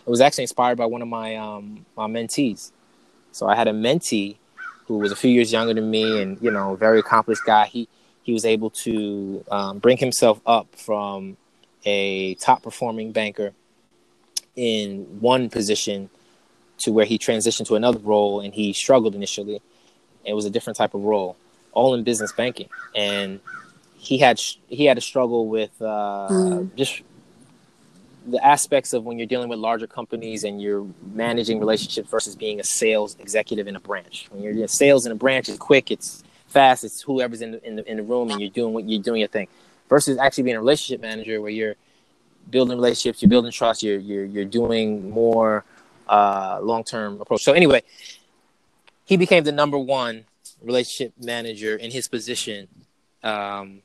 It 0.05 0.09
was 0.09 0.21
actually 0.21 0.43
inspired 0.43 0.77
by 0.77 0.85
one 0.85 1.01
of 1.01 1.07
my 1.07 1.35
um, 1.35 1.85
my 1.95 2.07
mentees. 2.07 2.71
So 3.31 3.47
I 3.47 3.55
had 3.55 3.67
a 3.67 3.73
mentee 3.73 4.37
who 4.87 4.99
was 4.99 5.11
a 5.11 5.15
few 5.15 5.31
years 5.31 5.51
younger 5.51 5.73
than 5.73 5.89
me 5.89 6.21
and 6.21 6.37
you 6.41 6.51
know 6.51 6.75
very 6.75 6.99
accomplished 6.99 7.41
guy 7.45 7.65
he 7.65 7.87
he 8.23 8.33
was 8.33 8.45
able 8.45 8.69
to 8.71 9.43
um, 9.51 9.79
bring 9.79 9.97
himself 9.97 10.39
up 10.45 10.67
from 10.75 11.37
a 11.85 12.35
top 12.35 12.63
performing 12.63 13.11
banker 13.11 13.53
in 14.55 15.03
one 15.19 15.49
position 15.49 16.09
to 16.77 16.91
where 16.91 17.05
he 17.05 17.17
transitioned 17.17 17.67
to 17.67 17.75
another 17.75 17.99
role 17.99 18.39
and 18.41 18.53
he 18.53 18.73
struggled 18.73 19.15
initially 19.15 19.61
it 20.25 20.33
was 20.33 20.45
a 20.45 20.49
different 20.49 20.77
type 20.77 20.93
of 20.93 21.01
role 21.01 21.35
all 21.71 21.93
in 21.93 22.03
business 22.03 22.31
banking 22.31 22.69
and 22.95 23.39
he 23.97 24.17
had 24.19 24.39
he 24.67 24.85
had 24.85 24.97
a 24.97 25.01
struggle 25.01 25.47
with 25.47 25.81
uh, 25.81 26.27
mm. 26.29 26.75
just 26.75 27.01
the 28.27 28.43
aspects 28.45 28.93
of 28.93 29.03
when 29.03 29.17
you're 29.17 29.27
dealing 29.27 29.49
with 29.49 29.59
larger 29.59 29.87
companies 29.87 30.43
and 30.43 30.61
you're 30.61 30.85
managing 31.13 31.59
relationships 31.59 32.09
versus 32.09 32.35
being 32.35 32.59
a 32.59 32.63
sales 32.63 33.15
executive 33.19 33.67
in 33.67 33.75
a 33.75 33.79
branch. 33.79 34.27
When 34.31 34.41
you're 34.41 34.53
in 34.53 34.67
sales 34.67 35.05
in 35.05 35.11
a 35.11 35.15
branch, 35.15 35.49
it's 35.49 35.57
quick, 35.57 35.91
it's 35.91 36.23
fast, 36.47 36.83
it's 36.83 37.01
whoever's 37.01 37.41
in 37.41 37.51
the, 37.51 37.67
in 37.67 37.75
the 37.75 37.89
in 37.89 37.97
the 37.97 38.03
room 38.03 38.31
and 38.31 38.39
you're 38.39 38.49
doing 38.49 38.73
what 38.73 38.87
you're 38.87 39.01
doing 39.01 39.19
your 39.19 39.27
thing. 39.27 39.47
Versus 39.89 40.17
actually 40.17 40.45
being 40.45 40.55
a 40.55 40.59
relationship 40.59 41.01
manager 41.01 41.39
where 41.41 41.51
you're 41.51 41.75
building 42.49 42.77
relationships, 42.77 43.21
you're 43.21 43.29
building 43.29 43.51
trust, 43.51 43.83
you're 43.83 43.99
you're 43.99 44.25
you're 44.25 44.45
doing 44.45 45.09
more 45.09 45.63
uh, 46.07 46.59
long 46.61 46.83
term 46.83 47.19
approach. 47.21 47.43
So 47.43 47.53
anyway, 47.53 47.83
he 49.05 49.17
became 49.17 49.43
the 49.43 49.51
number 49.51 49.77
one 49.77 50.25
relationship 50.61 51.13
manager 51.21 51.75
in 51.75 51.91
his 51.91 52.07
position 52.07 52.67
um, 53.23 53.81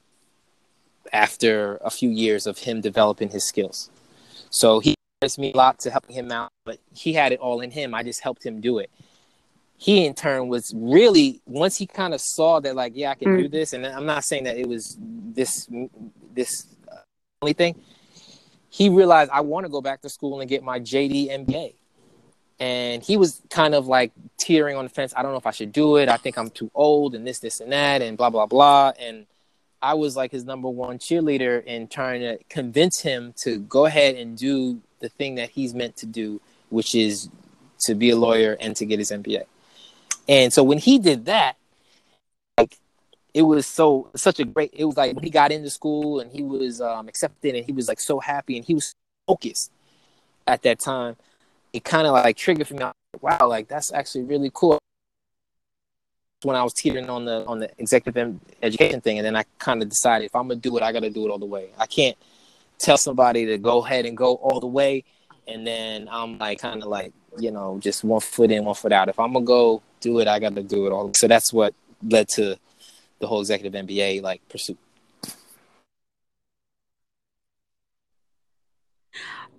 after 1.12 1.78
a 1.82 1.90
few 1.90 2.11
years 2.11 2.46
of 2.46 2.58
him 2.58 2.80
developing 2.80 3.30
his 3.30 3.46
skills. 3.46 3.90
So 4.50 4.80
he 4.80 4.94
inspires 5.22 5.38
me 5.38 5.52
a 5.52 5.56
lot 5.56 5.78
to 5.80 5.90
helping 5.90 6.14
him 6.14 6.30
out, 6.32 6.50
but 6.64 6.78
he 6.94 7.12
had 7.12 7.32
it 7.32 7.40
all 7.40 7.61
in 7.61 7.70
him. 7.70 7.94
I 7.94 8.02
just 8.02 8.20
helped 8.20 8.44
him 8.44 8.61
do 8.61 8.78
it. 8.78 8.90
He 9.76 10.04
in 10.04 10.14
turn 10.14 10.48
was 10.48 10.72
really 10.76 11.40
once 11.46 11.78
he 11.78 11.86
kind 11.86 12.12
of 12.12 12.20
saw 12.20 12.61
that 12.61 12.76
like 12.76 12.92
yeah 12.94 13.12
I 13.12 13.14
can 13.14 13.28
mm. 13.28 13.38
do 13.38 13.48
this, 13.48 13.72
and 13.72 13.86
I'm 13.86 14.04
not 14.04 14.24
saying 14.24 14.44
that 14.44 14.58
it 14.58 14.68
was 14.68 14.98
this 15.00 15.68
this 16.34 16.66
uh, 16.90 16.96
only 17.40 17.54
thing. 17.54 17.76
He 18.70 18.88
realized 18.88 19.30
I 19.32 19.40
want 19.40 19.66
to 19.66 19.70
go 19.70 19.80
back 19.80 20.00
to 20.02 20.08
school 20.08 20.40
and 20.40 20.48
get 20.48 20.62
my 20.62 20.80
JD 20.80 21.28
MBA, 21.30 21.74
and 22.60 23.02
he 23.02 23.16
was 23.16 23.42
kind 23.50 23.74
of 23.74 23.86
like 23.86 24.12
teetering 24.38 24.76
on 24.76 24.84
the 24.84 24.90
fence. 24.90 25.12
I 25.16 25.22
don't 25.22 25.32
know 25.32 25.38
if 25.38 25.46
I 25.46 25.50
should 25.50 25.72
do 25.72 25.96
it. 25.96 26.08
I 26.08 26.16
think 26.16 26.38
I'm 26.38 26.50
too 26.50 26.70
old, 26.74 27.14
and 27.14 27.26
this, 27.26 27.40
this, 27.40 27.60
and 27.60 27.72
that, 27.72 28.00
and 28.00 28.16
blah 28.16 28.30
blah 28.30 28.46
blah. 28.46 28.92
And 28.98 29.26
I 29.82 29.94
was 29.94 30.16
like 30.16 30.30
his 30.30 30.44
number 30.44 30.68
one 30.68 30.98
cheerleader 30.98 31.64
in 31.64 31.88
trying 31.88 32.20
to 32.20 32.38
convince 32.48 33.00
him 33.00 33.34
to 33.38 33.58
go 33.58 33.86
ahead 33.86 34.14
and 34.14 34.38
do 34.38 34.80
the 35.00 35.08
thing 35.08 35.34
that 35.36 35.50
he's 35.50 35.74
meant 35.74 35.96
to 35.96 36.06
do, 36.06 36.40
which 36.68 36.94
is 36.94 37.28
to 37.80 37.94
be 37.94 38.10
a 38.10 38.16
lawyer 38.16 38.56
and 38.60 38.76
to 38.76 38.86
get 38.86 38.98
his 38.98 39.10
MBA. 39.10 39.44
And 40.28 40.52
so 40.52 40.62
when 40.62 40.78
he 40.78 40.98
did 40.98 41.24
that, 41.24 41.56
it 43.35 43.43
was 43.43 43.66
so 43.66 44.11
such 44.14 44.41
a 44.41 44.45
great. 44.45 44.70
It 44.72 44.85
was 44.85 44.97
like 44.97 45.14
when 45.14 45.24
he 45.24 45.31
got 45.31 45.53
into 45.53 45.70
school 45.70 46.20
and 46.20 46.31
he 46.31 46.43
was 46.43 46.81
um, 46.81 47.09
accepted 47.09 47.55
and 47.55 47.64
he 47.64 47.72
was 47.72 47.89
like 47.89 48.01
so 48.01 48.18
happy 48.18 48.57
and 48.57 48.64
he 48.64 48.74
was 48.74 48.95
focused 49.26 49.70
at 50.47 50.62
that 50.62 50.81
time. 50.81 51.16
It 51.72 51.85
kind 51.85 52.07
of 52.07 52.12
like 52.12 52.37
triggered 52.37 52.66
for 52.66 52.74
me. 52.74 52.85
Wow, 53.20 53.49
like 53.49 53.68
that's 53.68 53.93
actually 53.93 54.24
really 54.24 54.51
cool 54.53 54.78
when 56.43 56.57
I 56.57 56.62
was 56.62 56.72
teetering 56.72 57.11
on 57.11 57.24
the 57.24 57.45
on 57.47 57.59
the 57.59 57.70
executive 57.78 58.39
education 58.62 59.01
thing, 59.01 59.18
and 59.18 59.26
then 59.26 59.37
I 59.37 59.45
kind 59.59 59.83
of 59.83 59.89
decided 59.89 60.26
if 60.26 60.35
I'm 60.35 60.49
gonna 60.49 60.57
do 60.57 60.76
it, 60.76 60.83
I 60.83 60.93
got 60.93 61.01
to 61.01 61.11
do 61.11 61.26
it 61.26 61.31
all 61.31 61.39
the 61.39 61.47
way. 61.47 61.70
I 61.78 61.87
can't 61.87 62.16
tell 62.78 62.97
somebody 62.97 63.47
to 63.47 63.59
go 63.59 63.85
ahead 63.85 64.07
and 64.07 64.16
go 64.16 64.35
all 64.37 64.61
the 64.61 64.66
way, 64.66 65.05
and 65.47 65.66
then 65.66 66.09
I'm 66.11 66.39
like 66.39 66.61
kind 66.61 66.83
of 66.83 66.89
like 66.89 67.12
you 67.39 67.51
know 67.51 67.78
just 67.81 68.05
one 68.05 68.20
foot 68.20 68.51
in, 68.51 68.64
one 68.64 68.74
foot 68.74 68.93
out. 68.93 69.09
If 69.09 69.18
I'm 69.18 69.33
gonna 69.33 69.45
go 69.45 69.83
do 70.01 70.18
it, 70.20 70.28
I 70.28 70.39
got 70.39 70.55
to 70.55 70.62
do 70.62 70.87
it 70.87 70.93
all. 70.93 71.12
So 71.14 71.28
that's 71.28 71.53
what 71.53 71.74
led 72.03 72.28
to 72.28 72.59
the 73.20 73.26
whole 73.26 73.40
executive 73.40 73.72
MBA 73.86 74.22
like 74.22 74.46
pursuit. 74.48 74.78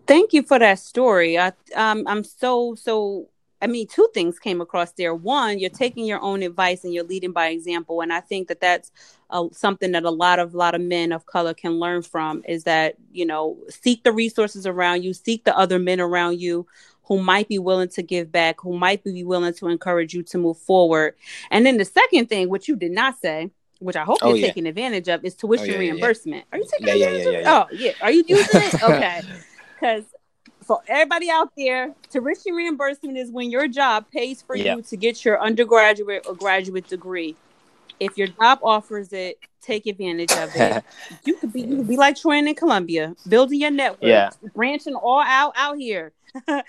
Thank 0.08 0.34
you 0.34 0.44
for 0.44 0.60
that 0.60 0.80
story. 0.80 1.40
I 1.40 1.54
um 1.76 2.04
I'm 2.08 2.24
so 2.24 2.76
so 2.76 3.30
I 3.64 3.68
mean, 3.68 3.86
two 3.88 4.10
things 4.14 4.40
came 4.40 4.60
across 4.60 4.92
there. 4.94 5.14
One, 5.14 5.60
you're 5.60 5.70
taking 5.70 6.06
your 6.06 6.20
own 6.20 6.42
advice 6.42 6.84
and 6.84 6.92
you're 6.92 7.04
leading 7.04 7.32
by 7.32 7.50
example, 7.50 8.02
and 8.02 8.12
I 8.12 8.20
think 8.20 8.48
that 8.48 8.60
that's 8.60 8.92
uh, 9.30 9.46
something 9.52 9.92
that 9.92 10.04
a 10.04 10.10
lot 10.10 10.40
of 10.40 10.56
a 10.56 10.58
lot 10.58 10.74
of 10.74 10.82
men 10.82 11.12
of 11.12 11.28
color 11.28 11.54
can 11.54 11.74
learn 11.74 12.02
from. 12.02 12.44
Is 12.48 12.64
that 12.64 12.96
you 13.12 13.26
know 13.26 13.58
seek 13.70 14.04
the 14.04 14.12
resources 14.12 14.66
around 14.66 15.04
you, 15.04 15.14
seek 15.14 15.44
the 15.44 15.56
other 15.56 15.78
men 15.78 16.02
around 16.02 16.40
you 16.42 16.66
who 17.12 17.22
might 17.22 17.50
be 17.50 17.60
willing 17.60 17.90
to 17.90 18.02
give 18.02 18.32
back, 18.32 18.62
who 18.62 18.78
might 18.78 19.04
be 19.04 19.22
willing 19.26 19.54
to 19.54 19.68
encourage 19.68 20.14
you 20.14 20.24
to 20.24 20.38
move 20.38 20.58
forward. 20.58 21.14
And 21.50 21.66
then 21.66 21.76
the 21.76 21.84
second 21.84 22.30
thing, 22.30 22.48
which 22.48 22.70
you 22.70 22.78
did 22.78 22.94
not 22.94 23.20
say, 23.20 23.52
which 23.80 23.98
I 23.98 24.06
hope 24.06 24.20
oh, 24.22 24.30
you're 24.30 24.38
yeah. 24.38 24.48
taking 24.48 24.66
advantage 24.66 25.10
of, 25.10 25.26
is 25.26 25.36
tuition 25.36 25.72
oh, 25.72 25.74
yeah, 25.74 25.78
reimbursement. 25.78 26.46
Yeah, 26.46 26.56
Are 26.56 26.58
you 26.60 26.68
taking 26.72 27.04
advantage 27.04 27.46
of? 27.46 27.48
Oh 27.48 27.76
yeah, 27.76 27.92
are 28.02 28.12
you 28.14 28.24
using 28.26 28.62
it? 28.62 28.74
Okay, 28.82 29.22
because 29.74 30.06
for 30.62 30.80
everybody 30.88 31.30
out 31.30 31.52
there, 31.58 31.94
tuition 32.10 32.54
reimbursement 32.54 33.18
is 33.18 33.30
when 33.30 33.52
your 33.52 33.68
job 33.68 34.06
pays 34.10 34.42
for 34.42 34.56
you 34.56 34.82
to 34.82 34.96
get 34.96 35.26
your 35.26 35.44
undergraduate 35.44 36.26
or 36.30 36.34
graduate 36.34 36.88
degree. 36.88 37.36
If 38.00 38.18
your 38.18 38.28
job 38.28 38.60
offers 38.64 39.12
it, 39.12 39.38
take 39.62 39.86
advantage 39.86 40.32
of 40.32 40.50
it. 40.56 40.82
you 41.26 41.36
could 41.36 41.52
be 41.52 41.60
you 41.60 41.76
could 41.76 41.90
be 41.90 41.98
like 41.98 42.16
Troy 42.16 42.38
in 42.38 42.56
Columbia, 42.56 43.18
building 43.28 43.60
your 43.60 43.72
network, 43.72 44.32
branching 44.54 44.96
all 44.96 45.20
out 45.20 45.52
out 45.58 45.78
here. 45.78 46.14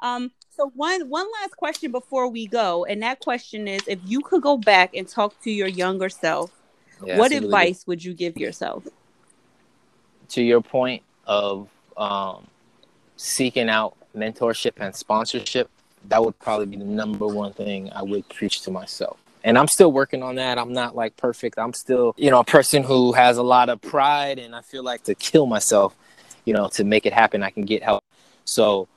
um, 0.00 0.30
so 0.50 0.72
one 0.74 1.08
one 1.08 1.26
last 1.40 1.56
question 1.56 1.92
before 1.92 2.28
we 2.28 2.46
go, 2.46 2.84
and 2.84 3.02
that 3.02 3.20
question 3.20 3.68
is: 3.68 3.82
If 3.86 4.00
you 4.04 4.20
could 4.20 4.42
go 4.42 4.56
back 4.56 4.94
and 4.94 5.08
talk 5.08 5.40
to 5.42 5.50
your 5.50 5.68
younger 5.68 6.08
self, 6.08 6.50
yeah, 7.04 7.16
what 7.16 7.32
advice 7.32 7.86
would 7.86 8.04
you 8.04 8.14
give 8.14 8.36
yourself? 8.36 8.86
To 10.30 10.42
your 10.42 10.60
point 10.60 11.02
of 11.26 11.68
um, 11.96 12.46
seeking 13.16 13.68
out 13.68 13.96
mentorship 14.16 14.72
and 14.78 14.94
sponsorship, 14.94 15.70
that 16.08 16.24
would 16.24 16.38
probably 16.38 16.66
be 16.66 16.76
the 16.76 16.84
number 16.84 17.26
one 17.26 17.52
thing 17.52 17.90
I 17.92 18.02
would 18.02 18.28
preach 18.28 18.62
to 18.62 18.70
myself. 18.70 19.18
And 19.44 19.56
I'm 19.56 19.68
still 19.68 19.92
working 19.92 20.22
on 20.22 20.34
that. 20.34 20.58
I'm 20.58 20.72
not 20.72 20.96
like 20.96 21.16
perfect. 21.16 21.58
I'm 21.58 21.72
still, 21.72 22.14
you 22.16 22.30
know, 22.30 22.40
a 22.40 22.44
person 22.44 22.82
who 22.82 23.12
has 23.12 23.36
a 23.36 23.42
lot 23.42 23.68
of 23.68 23.80
pride 23.80 24.38
and 24.38 24.54
I 24.54 24.62
feel 24.62 24.82
like 24.82 25.04
to 25.04 25.14
kill 25.14 25.46
myself, 25.46 25.94
you 26.44 26.52
know, 26.52 26.68
to 26.74 26.84
make 26.84 27.06
it 27.06 27.12
happen, 27.12 27.42
I 27.42 27.50
can 27.50 27.64
get 27.64 27.82
help. 27.82 28.02
So 28.44 28.88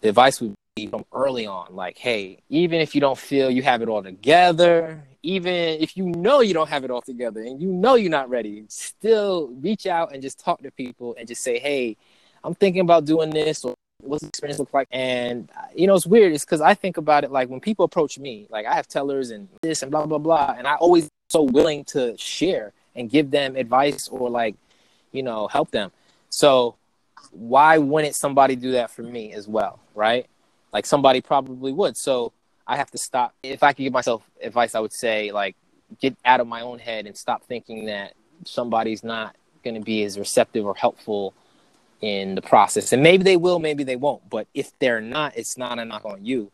the 0.00 0.08
advice 0.08 0.40
would 0.40 0.54
be 0.76 0.86
from 0.86 1.04
early 1.12 1.46
on, 1.46 1.74
like, 1.74 1.98
hey, 1.98 2.38
even 2.48 2.80
if 2.80 2.94
you 2.94 3.00
don't 3.00 3.18
feel 3.18 3.50
you 3.50 3.62
have 3.62 3.82
it 3.82 3.88
all 3.88 4.02
together, 4.02 5.02
even 5.22 5.54
if 5.54 5.96
you 5.96 6.06
know 6.06 6.40
you 6.40 6.54
don't 6.54 6.68
have 6.68 6.84
it 6.84 6.90
all 6.90 7.02
together 7.02 7.42
and 7.42 7.60
you 7.60 7.70
know 7.70 7.94
you're 7.94 8.10
not 8.10 8.30
ready, 8.30 8.64
still 8.68 9.48
reach 9.60 9.86
out 9.86 10.12
and 10.12 10.22
just 10.22 10.38
talk 10.38 10.62
to 10.62 10.70
people 10.70 11.14
and 11.18 11.28
just 11.28 11.42
say, 11.42 11.58
hey, 11.58 11.96
I'm 12.42 12.54
thinking 12.54 12.80
about 12.80 13.04
doing 13.04 13.30
this 13.30 13.64
or 13.64 13.74
what's 14.02 14.22
the 14.22 14.28
experience 14.28 14.58
look 14.58 14.72
like? 14.72 14.88
And 14.90 15.50
you 15.74 15.86
know, 15.86 15.94
it's 15.94 16.06
weird. 16.06 16.32
It's 16.32 16.44
because 16.44 16.60
I 16.60 16.74
think 16.74 16.96
about 16.96 17.24
it 17.24 17.30
like 17.30 17.48
when 17.48 17.60
people 17.60 17.84
approach 17.84 18.18
me, 18.18 18.46
like 18.50 18.66
I 18.66 18.74
have 18.74 18.88
tellers 18.88 19.30
and 19.30 19.48
this 19.62 19.82
and 19.82 19.90
blah 19.90 20.06
blah 20.06 20.18
blah, 20.18 20.54
and 20.56 20.66
I 20.66 20.76
always 20.76 21.08
so 21.28 21.42
willing 21.42 21.84
to 21.84 22.16
share 22.16 22.72
and 22.96 23.08
give 23.08 23.30
them 23.30 23.56
advice 23.56 24.08
or 24.08 24.30
like, 24.30 24.56
you 25.12 25.22
know, 25.22 25.48
help 25.48 25.70
them. 25.70 25.92
So 26.30 26.76
why 27.30 27.78
wouldn't 27.78 28.14
somebody 28.14 28.56
do 28.56 28.72
that 28.72 28.90
for 28.90 29.02
me 29.02 29.32
as 29.32 29.46
well, 29.48 29.80
right? 29.94 30.26
Like 30.72 30.86
somebody 30.86 31.20
probably 31.20 31.72
would. 31.72 31.96
So 31.96 32.32
I 32.66 32.76
have 32.76 32.90
to 32.92 32.98
stop. 32.98 33.34
If 33.42 33.62
I 33.62 33.72
could 33.72 33.82
give 33.82 33.92
myself 33.92 34.22
advice, 34.42 34.74
I 34.74 34.80
would 34.80 34.92
say 34.92 35.32
like 35.32 35.56
get 36.00 36.16
out 36.24 36.40
of 36.40 36.46
my 36.46 36.60
own 36.60 36.78
head 36.78 37.06
and 37.06 37.16
stop 37.16 37.44
thinking 37.44 37.86
that 37.86 38.14
somebody's 38.44 39.02
not 39.02 39.36
going 39.64 39.74
to 39.74 39.80
be 39.80 40.04
as 40.04 40.18
receptive 40.18 40.64
or 40.64 40.74
helpful 40.74 41.34
in 42.00 42.34
the 42.34 42.42
process. 42.42 42.92
And 42.92 43.02
maybe 43.02 43.24
they 43.24 43.36
will, 43.36 43.58
maybe 43.58 43.84
they 43.84 43.96
won't. 43.96 44.28
But 44.30 44.46
if 44.54 44.76
they're 44.78 45.00
not, 45.00 45.36
it's 45.36 45.58
not 45.58 45.78
a 45.78 45.84
knock 45.84 46.04
on 46.04 46.24
you. 46.24 46.50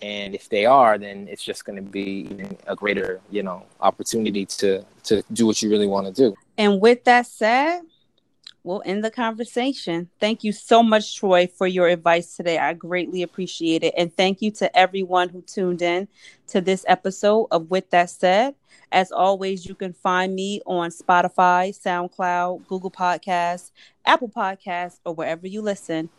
And 0.00 0.34
if 0.34 0.48
they 0.48 0.64
are, 0.64 0.96
then 0.96 1.26
it's 1.28 1.42
just 1.42 1.64
going 1.64 1.76
to 1.76 1.90
be 1.90 2.44
a 2.66 2.76
greater, 2.76 3.20
you 3.30 3.42
know, 3.42 3.64
opportunity 3.80 4.46
to 4.46 4.84
to 5.04 5.24
do 5.32 5.46
what 5.46 5.60
you 5.60 5.70
really 5.70 5.88
want 5.88 6.06
to 6.06 6.12
do. 6.12 6.36
And 6.56 6.80
with 6.80 7.04
that 7.04 7.26
said, 7.26 7.80
we'll 8.68 8.82
end 8.84 9.02
the 9.02 9.10
conversation. 9.10 10.10
Thank 10.20 10.44
you 10.44 10.52
so 10.52 10.82
much, 10.82 11.16
Troy, 11.16 11.46
for 11.46 11.66
your 11.66 11.88
advice 11.88 12.36
today. 12.36 12.58
I 12.58 12.74
greatly 12.74 13.22
appreciate 13.22 13.82
it. 13.82 13.94
And 13.96 14.14
thank 14.14 14.42
you 14.42 14.50
to 14.52 14.76
everyone 14.76 15.30
who 15.30 15.40
tuned 15.40 15.80
in 15.80 16.06
to 16.48 16.60
this 16.60 16.84
episode 16.86 17.46
of 17.50 17.70
With 17.70 17.88
That 17.90 18.10
Said. 18.10 18.54
As 18.92 19.10
always, 19.10 19.64
you 19.64 19.74
can 19.74 19.94
find 19.94 20.34
me 20.34 20.60
on 20.66 20.90
Spotify, 20.90 21.74
SoundCloud, 21.78 22.66
Google 22.68 22.90
Podcasts, 22.90 23.70
Apple 24.04 24.28
Podcasts, 24.28 24.98
or 25.04 25.14
wherever 25.14 25.46
you 25.46 25.62
listen. 25.62 26.10